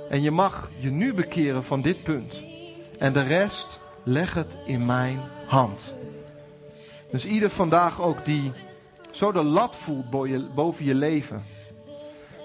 En 0.09 0.23
je 0.23 0.31
mag 0.31 0.71
je 0.79 0.91
nu 0.91 1.15
bekeren 1.15 1.65
van 1.65 1.83
dit 1.83 2.03
punt. 2.03 2.43
En 2.99 3.13
de 3.13 3.23
rest, 3.23 3.81
leg 4.03 4.35
het 4.35 4.57
in 4.67 4.87
mijn 4.87 5.21
hand. 5.47 5.95
Dus 7.11 7.27
ieder 7.27 7.51
vandaag 7.51 8.03
ook 8.03 8.25
die 8.25 8.53
zo 9.11 9.33
de 9.33 9.43
lat 9.43 9.77
voelt 9.77 10.11
boven 10.55 10.85
je 10.85 10.95
leven. 10.95 11.43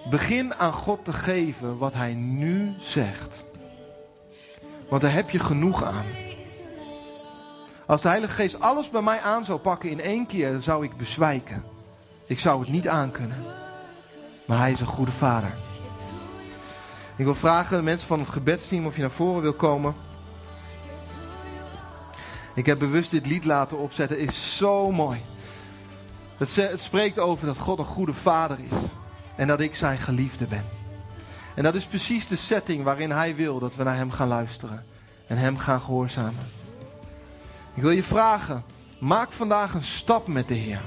Begin 0.06 0.56
aan 0.56 0.74
God 0.74 1.06
te 1.06 1.14
geven 1.14 1.78
wat 1.78 1.94
Hij 1.94 2.14
nu 2.14 2.74
zegt. 2.80 3.44
Want 4.90 5.02
daar 5.02 5.14
heb 5.14 5.30
je 5.30 5.40
genoeg 5.40 5.84
aan. 5.84 6.06
Als 7.86 8.02
de 8.02 8.08
Heilige 8.08 8.34
Geest 8.34 8.60
alles 8.60 8.90
bij 8.90 9.02
mij 9.02 9.20
aan 9.20 9.46
zou 9.46 9.60
pakken 9.60 9.90
in 9.90 10.02
één 10.02 10.26
keer, 10.26 10.52
dan 10.52 10.62
zou 10.62 10.84
ik 10.84 10.98
bezwijken. 10.98 11.64
Ik 12.26 12.40
zou 12.40 12.60
het 12.60 12.70
niet 12.70 12.88
aankunnen. 12.88 13.44
Maar 14.46 14.58
Hij 14.58 14.72
is 14.72 14.80
een 14.80 14.88
goede 14.88 15.12
vader. 15.12 15.52
Ik 17.16 17.26
wil 17.26 17.36
vragen 17.36 17.78
de 17.78 17.84
mensen 17.84 18.08
van 18.08 18.20
het 18.20 18.30
gebedsteam 18.30 18.86
of 18.86 18.96
je 18.96 19.02
naar 19.02 19.12
voren 19.12 19.42
wil 19.42 19.54
komen. 19.54 19.96
Ik 22.56 22.66
heb 22.66 22.80
bewust 22.80 23.12
dit 23.12 23.26
lied 23.26 23.46
laten 23.46 23.78
opzetten. 23.78 24.20
Het 24.20 24.30
is 24.30 24.58
zo 24.58 24.92
mooi. 24.92 25.22
Het, 26.38 26.56
het 26.56 26.82
spreekt 26.82 27.20
over 27.20 27.46
dat 27.46 27.58
God 27.58 27.80
een 27.80 27.86
goede 27.86 28.14
vader 28.14 28.58
is. 28.60 28.78
En 29.40 29.48
dat 29.48 29.60
ik 29.60 29.76
zijn 29.76 29.98
geliefde 29.98 30.46
ben. 30.46 30.66
En 31.56 31.64
dat 31.64 31.76
is 31.76 31.86
precies 31.86 32.28
de 32.28 32.36
setting 32.36 32.84
waarin 32.84 33.12
hij 33.12 33.36
wil 33.36 33.60
dat 33.60 33.76
we 33.76 33.84
naar 33.84 33.96
hem 33.96 34.12
gaan 34.12 34.28
luisteren. 34.28 34.86
En 35.28 35.38
hem 35.38 35.58
gaan 35.58 35.82
gehoorzamen. 35.82 36.48
Ik 37.74 37.82
wil 37.82 37.92
je 37.92 38.04
vragen. 38.04 38.64
Maak 39.00 39.32
vandaag 39.32 39.74
een 39.74 39.84
stap 39.84 40.28
met 40.28 40.48
de 40.48 40.54
Heer. 40.54 40.82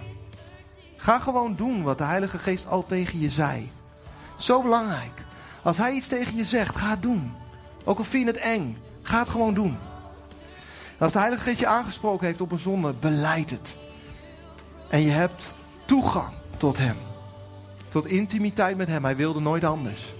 Ga 0.96 1.18
gewoon 1.18 1.56
doen 1.56 1.82
wat 1.82 1.98
de 1.98 2.04
Heilige 2.04 2.38
Geest 2.38 2.68
al 2.68 2.86
tegen 2.86 3.20
je 3.20 3.30
zei. 3.30 3.70
Zo 4.38 4.62
belangrijk. 4.62 5.24
Als 5.62 5.78
hij 5.78 5.92
iets 5.92 6.08
tegen 6.08 6.36
je 6.36 6.44
zegt, 6.44 6.76
ga 6.76 6.90
het 6.90 7.02
doen. 7.02 7.32
Ook 7.84 7.98
al 7.98 8.04
vind 8.04 8.26
je 8.26 8.32
het 8.32 8.42
eng, 8.42 8.78
ga 9.02 9.18
het 9.18 9.28
gewoon 9.28 9.54
doen. 9.54 9.78
als 10.98 11.12
de 11.12 11.18
Heilige 11.18 11.42
Geest 11.42 11.58
je 11.58 11.66
aangesproken 11.66 12.26
heeft 12.26 12.40
op 12.40 12.52
een 12.52 12.58
zonde, 12.58 12.92
beleid 12.92 13.50
het. 13.50 13.76
En 14.88 15.00
je 15.00 15.10
hebt 15.10 15.42
toegang 15.84 16.32
tot 16.56 16.78
hem. 16.78 16.96
Tot 17.92 18.06
intimiteit 18.06 18.76
met 18.76 18.88
hem. 18.88 19.04
Hij 19.04 19.16
wilde 19.16 19.40
nooit 19.40 19.64
anders. 19.64 20.14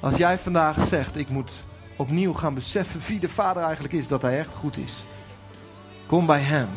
Als 0.00 0.16
jij 0.16 0.38
vandaag 0.38 0.88
zegt, 0.88 1.16
ik 1.16 1.28
moet 1.28 1.52
opnieuw 1.96 2.34
gaan 2.34 2.54
beseffen 2.54 3.00
wie 3.06 3.18
de 3.18 3.28
Vader 3.28 3.62
eigenlijk 3.62 3.94
is, 3.94 4.08
dat 4.08 4.22
hij 4.22 4.38
echt 4.38 4.54
goed 4.54 4.76
is. 4.76 5.04
Kom 6.06 6.26
bij 6.26 6.40
hem. 6.40 6.68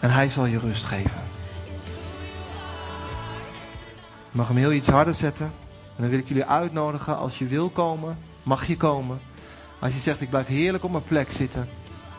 En 0.00 0.10
hij 0.10 0.28
zal 0.28 0.46
je 0.46 0.58
rust 0.58 0.84
geven. 0.84 1.20
Je 4.30 4.38
mag 4.38 4.48
hem 4.48 4.56
heel 4.56 4.72
iets 4.72 4.88
harder 4.88 5.14
zetten. 5.14 5.46
En 5.96 6.02
dan 6.02 6.08
wil 6.08 6.18
ik 6.18 6.28
jullie 6.28 6.44
uitnodigen, 6.44 7.16
als 7.16 7.38
je 7.38 7.46
wil 7.46 7.70
komen, 7.70 8.18
mag 8.42 8.66
je 8.66 8.76
komen. 8.76 9.20
Als 9.78 9.92
je 9.92 10.00
zegt, 10.00 10.20
ik 10.20 10.30
blijf 10.30 10.46
heerlijk 10.46 10.84
op 10.84 10.90
mijn 10.90 11.04
plek 11.04 11.30
zitten, 11.30 11.68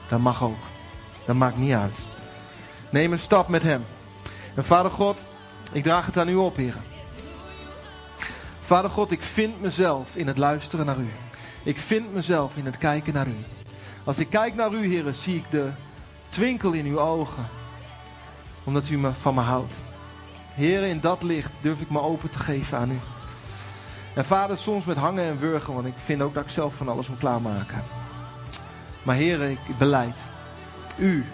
dan 0.08 0.22
mag 0.22 0.44
ook. 0.44 0.64
Dat 1.26 1.36
maakt 1.36 1.58
niet 1.58 1.74
uit. 1.74 1.96
Neem 2.90 3.12
een 3.12 3.20
stap 3.20 3.48
met 3.48 3.64
hem. 3.64 3.84
En 4.56 4.66
Vader 4.66 4.92
God, 4.92 5.20
ik 5.72 5.84
draag 5.84 6.06
het 6.06 6.18
aan 6.18 6.30
u 6.30 6.36
op, 6.36 6.56
heren. 6.56 6.82
Vader 8.62 8.90
God, 8.90 9.12
ik 9.12 9.22
vind 9.22 9.62
mezelf 9.62 10.16
in 10.16 10.28
het 10.28 10.38
luisteren 10.38 10.86
naar 10.86 10.98
u. 10.98 11.10
Ik 11.64 11.80
vind 11.80 12.14
mezelf 12.14 12.58
in 12.58 12.66
het 12.66 12.78
kijken 12.78 13.14
naar 13.14 13.28
u. 13.28 13.36
Als 14.04 14.18
ik 14.18 14.30
kijk 14.30 14.56
naar 14.56 14.74
u, 14.74 14.88
heren, 14.88 15.16
zie 15.16 15.36
ik 15.36 15.46
de 15.50 15.70
twinkel 16.30 16.72
in 16.72 16.86
uw 16.86 17.00
ogen. 17.00 17.46
Omdat 18.64 18.90
u 18.90 18.98
me 18.98 19.12
van 19.22 19.34
me 19.34 19.42
houdt. 19.42 19.76
Heren, 20.54 20.90
in 20.90 21.00
dat 21.00 21.24
licht 21.24 21.54
durf 21.62 21.82
ik 21.82 21.90
me 21.90 22.02
open 22.02 22.30
te 22.30 22.40
geven 22.40 22.78
aan 22.78 22.92
u. 22.92 23.00
En 24.14 24.26
vader, 24.26 24.58
soms 24.58 24.86
met 24.86 24.98
hangen 24.98 25.24
en 25.24 25.40
wurgen, 25.40 25.74
want 25.74 25.86
ik 25.86 25.94
vind 26.06 26.22
ook 26.22 26.34
dat 26.34 26.44
ik 26.44 26.50
zelf 26.50 26.76
van 26.76 26.90
alles 26.90 27.08
moet 27.08 27.18
klaarmaken. 27.18 27.84
Maar 29.04 29.16
Heer, 29.16 29.42
ik 29.42 29.60
beleid. 29.78 30.18
U, 30.98 31.26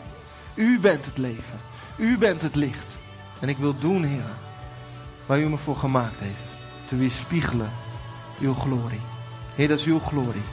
u 0.53 0.79
bent 0.79 1.05
het 1.05 1.17
leven. 1.17 1.59
U 1.95 2.17
bent 2.17 2.41
het 2.41 2.55
licht. 2.55 2.88
En 3.39 3.49
ik 3.49 3.57
wil 3.57 3.79
doen, 3.79 4.03
Heer, 4.03 4.31
waar 5.25 5.39
u 5.39 5.49
me 5.49 5.57
voor 5.57 5.77
gemaakt 5.77 6.19
heeft. 6.19 6.49
Te 6.87 6.95
weerspiegelen 6.95 7.71
uw 8.39 8.53
glorie. 8.53 9.01
Heer, 9.55 9.67
dat 9.67 9.79
is 9.79 9.85
uw 9.85 9.99
glorie. 9.99 10.43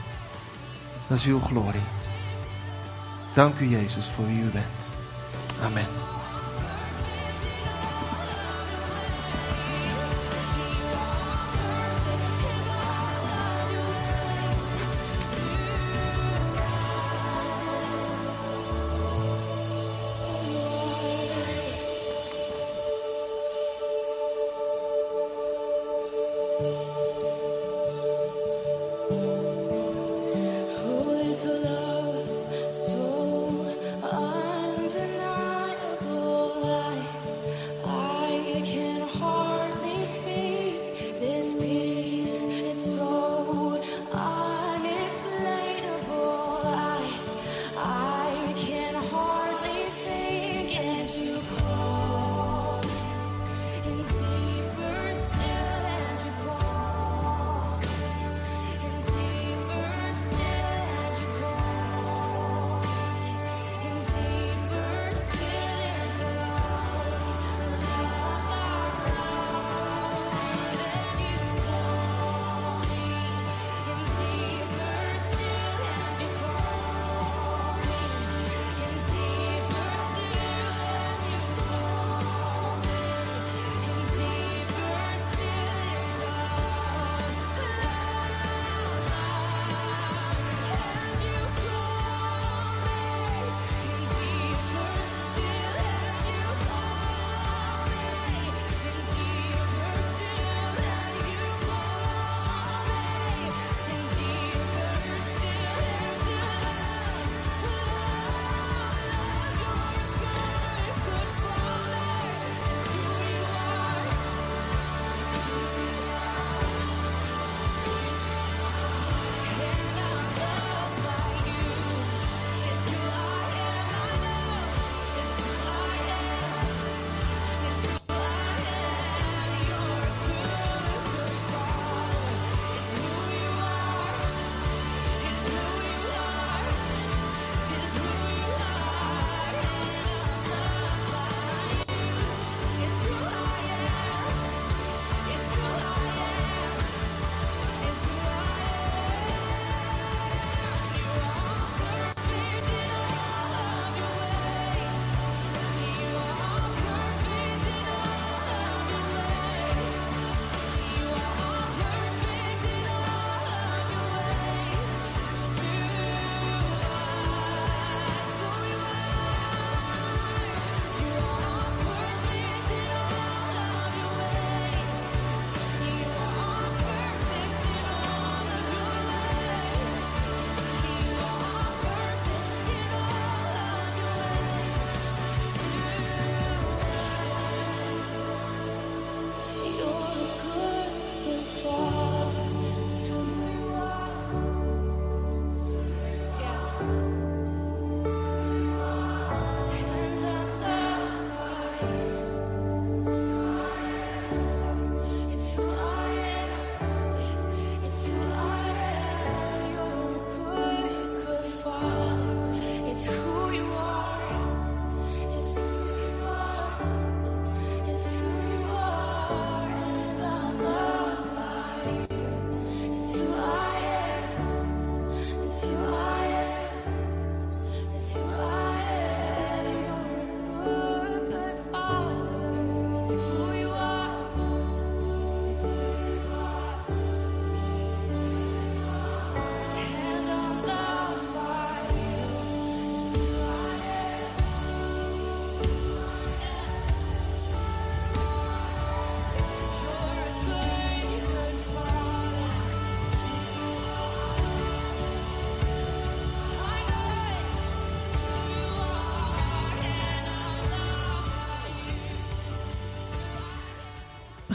Dat 1.07 1.19
is 1.19 1.25
uw 1.25 1.41
glorie. 1.41 1.81
Dank 3.35 3.59
u, 3.59 3.69
Jezus, 3.69 4.07
voor 4.07 4.27
wie 4.27 4.43
u 4.43 4.51
bent. 4.51 4.89
Amen. 5.63 6.06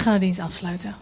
Gaan 0.01 0.13
de 0.13 0.19
dienst 0.19 0.39
afsluiten. 0.39 0.95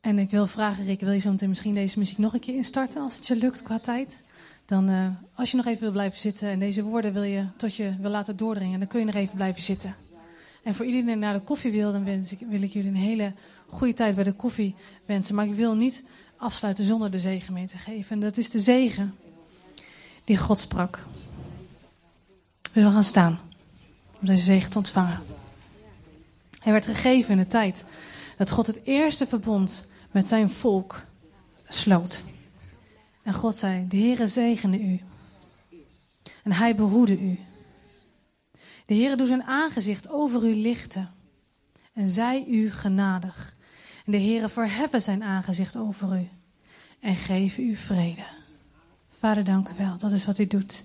En 0.00 0.18
ik 0.18 0.30
wil 0.30 0.46
vragen, 0.46 0.84
Rick, 0.84 1.00
wil 1.00 1.12
je 1.12 1.18
zo 1.18 1.30
meteen 1.30 1.48
misschien 1.48 1.74
deze 1.74 1.98
muziek 1.98 2.18
nog 2.18 2.34
een 2.34 2.40
keer 2.40 2.54
instarten, 2.54 3.02
als 3.02 3.16
het 3.16 3.26
je 3.26 3.36
lukt 3.36 3.62
qua 3.62 3.78
tijd? 3.78 4.20
Dan, 4.64 4.90
uh, 4.90 5.06
als 5.34 5.50
je 5.50 5.56
nog 5.56 5.66
even 5.66 5.80
wil 5.80 5.90
blijven 5.90 6.20
zitten 6.20 6.48
en 6.48 6.58
deze 6.58 6.82
woorden 6.82 7.12
wil 7.12 7.22
je 7.22 7.44
tot 7.56 7.74
je 7.74 7.96
wil 8.00 8.10
laten 8.10 8.36
doordringen, 8.36 8.78
dan 8.78 8.88
kun 8.88 8.98
je 8.98 9.06
nog 9.06 9.14
even 9.14 9.34
blijven 9.34 9.62
zitten. 9.62 9.94
En 10.62 10.74
voor 10.74 10.84
iedereen 10.84 11.06
die 11.06 11.16
naar 11.16 11.34
de 11.34 11.40
koffie 11.40 11.72
wil, 11.72 11.92
dan 11.92 12.04
wens 12.04 12.32
ik, 12.32 12.38
wil 12.48 12.62
ik 12.62 12.72
jullie 12.72 12.90
een 12.90 12.96
hele 12.96 13.32
goede 13.66 13.94
tijd 13.94 14.14
bij 14.14 14.24
de 14.24 14.32
koffie 14.32 14.74
wensen. 15.06 15.34
Maar 15.34 15.46
ik 15.46 15.54
wil 15.54 15.74
niet 15.74 16.04
afsluiten 16.36 16.84
zonder 16.84 17.10
de 17.10 17.20
zegen 17.20 17.52
mee 17.52 17.66
te 17.66 17.78
geven. 17.78 18.10
En 18.10 18.20
dat 18.20 18.36
is 18.36 18.50
de 18.50 18.60
zegen 18.60 19.14
die 20.24 20.36
God 20.36 20.58
sprak. 20.58 21.06
We 22.72 22.82
gaan 22.82 23.04
staan 23.04 23.38
om 24.20 24.26
deze 24.26 24.42
zegen 24.42 24.70
te 24.70 24.78
ontvangen. 24.78 25.18
Hij 26.68 26.76
werd 26.76 26.98
gegeven 26.98 27.30
in 27.30 27.38
de 27.38 27.46
tijd 27.46 27.84
dat 28.36 28.50
God 28.50 28.66
het 28.66 28.80
eerste 28.84 29.26
verbond 29.26 29.84
met 30.10 30.28
zijn 30.28 30.50
volk 30.50 31.04
sloot. 31.68 32.24
En 33.22 33.34
God 33.34 33.56
zei, 33.56 33.88
de 33.88 33.96
Heere 33.96 34.26
zegene 34.26 34.80
u. 34.80 35.00
En 36.42 36.52
hij 36.52 36.74
behoede 36.74 37.20
u. 37.20 37.38
De 38.86 38.94
Heere 38.94 39.16
doet 39.16 39.28
zijn 39.28 39.42
aangezicht 39.42 40.08
over 40.08 40.44
u 40.44 40.54
lichten. 40.54 41.10
En 41.92 42.08
zij 42.08 42.44
u 42.48 42.70
genadig. 42.70 43.56
En 44.04 44.12
de 44.12 44.20
Heere 44.20 44.48
verheffen 44.48 45.02
zijn 45.02 45.22
aangezicht 45.22 45.76
over 45.76 46.20
u. 46.20 46.28
En 47.00 47.16
geven 47.16 47.64
u 47.64 47.76
vrede. 47.76 48.26
Vader, 49.18 49.44
dank 49.44 49.68
u 49.68 49.72
wel. 49.76 49.98
Dat 49.98 50.12
is 50.12 50.24
wat 50.24 50.38
u 50.38 50.46
doet. 50.46 50.84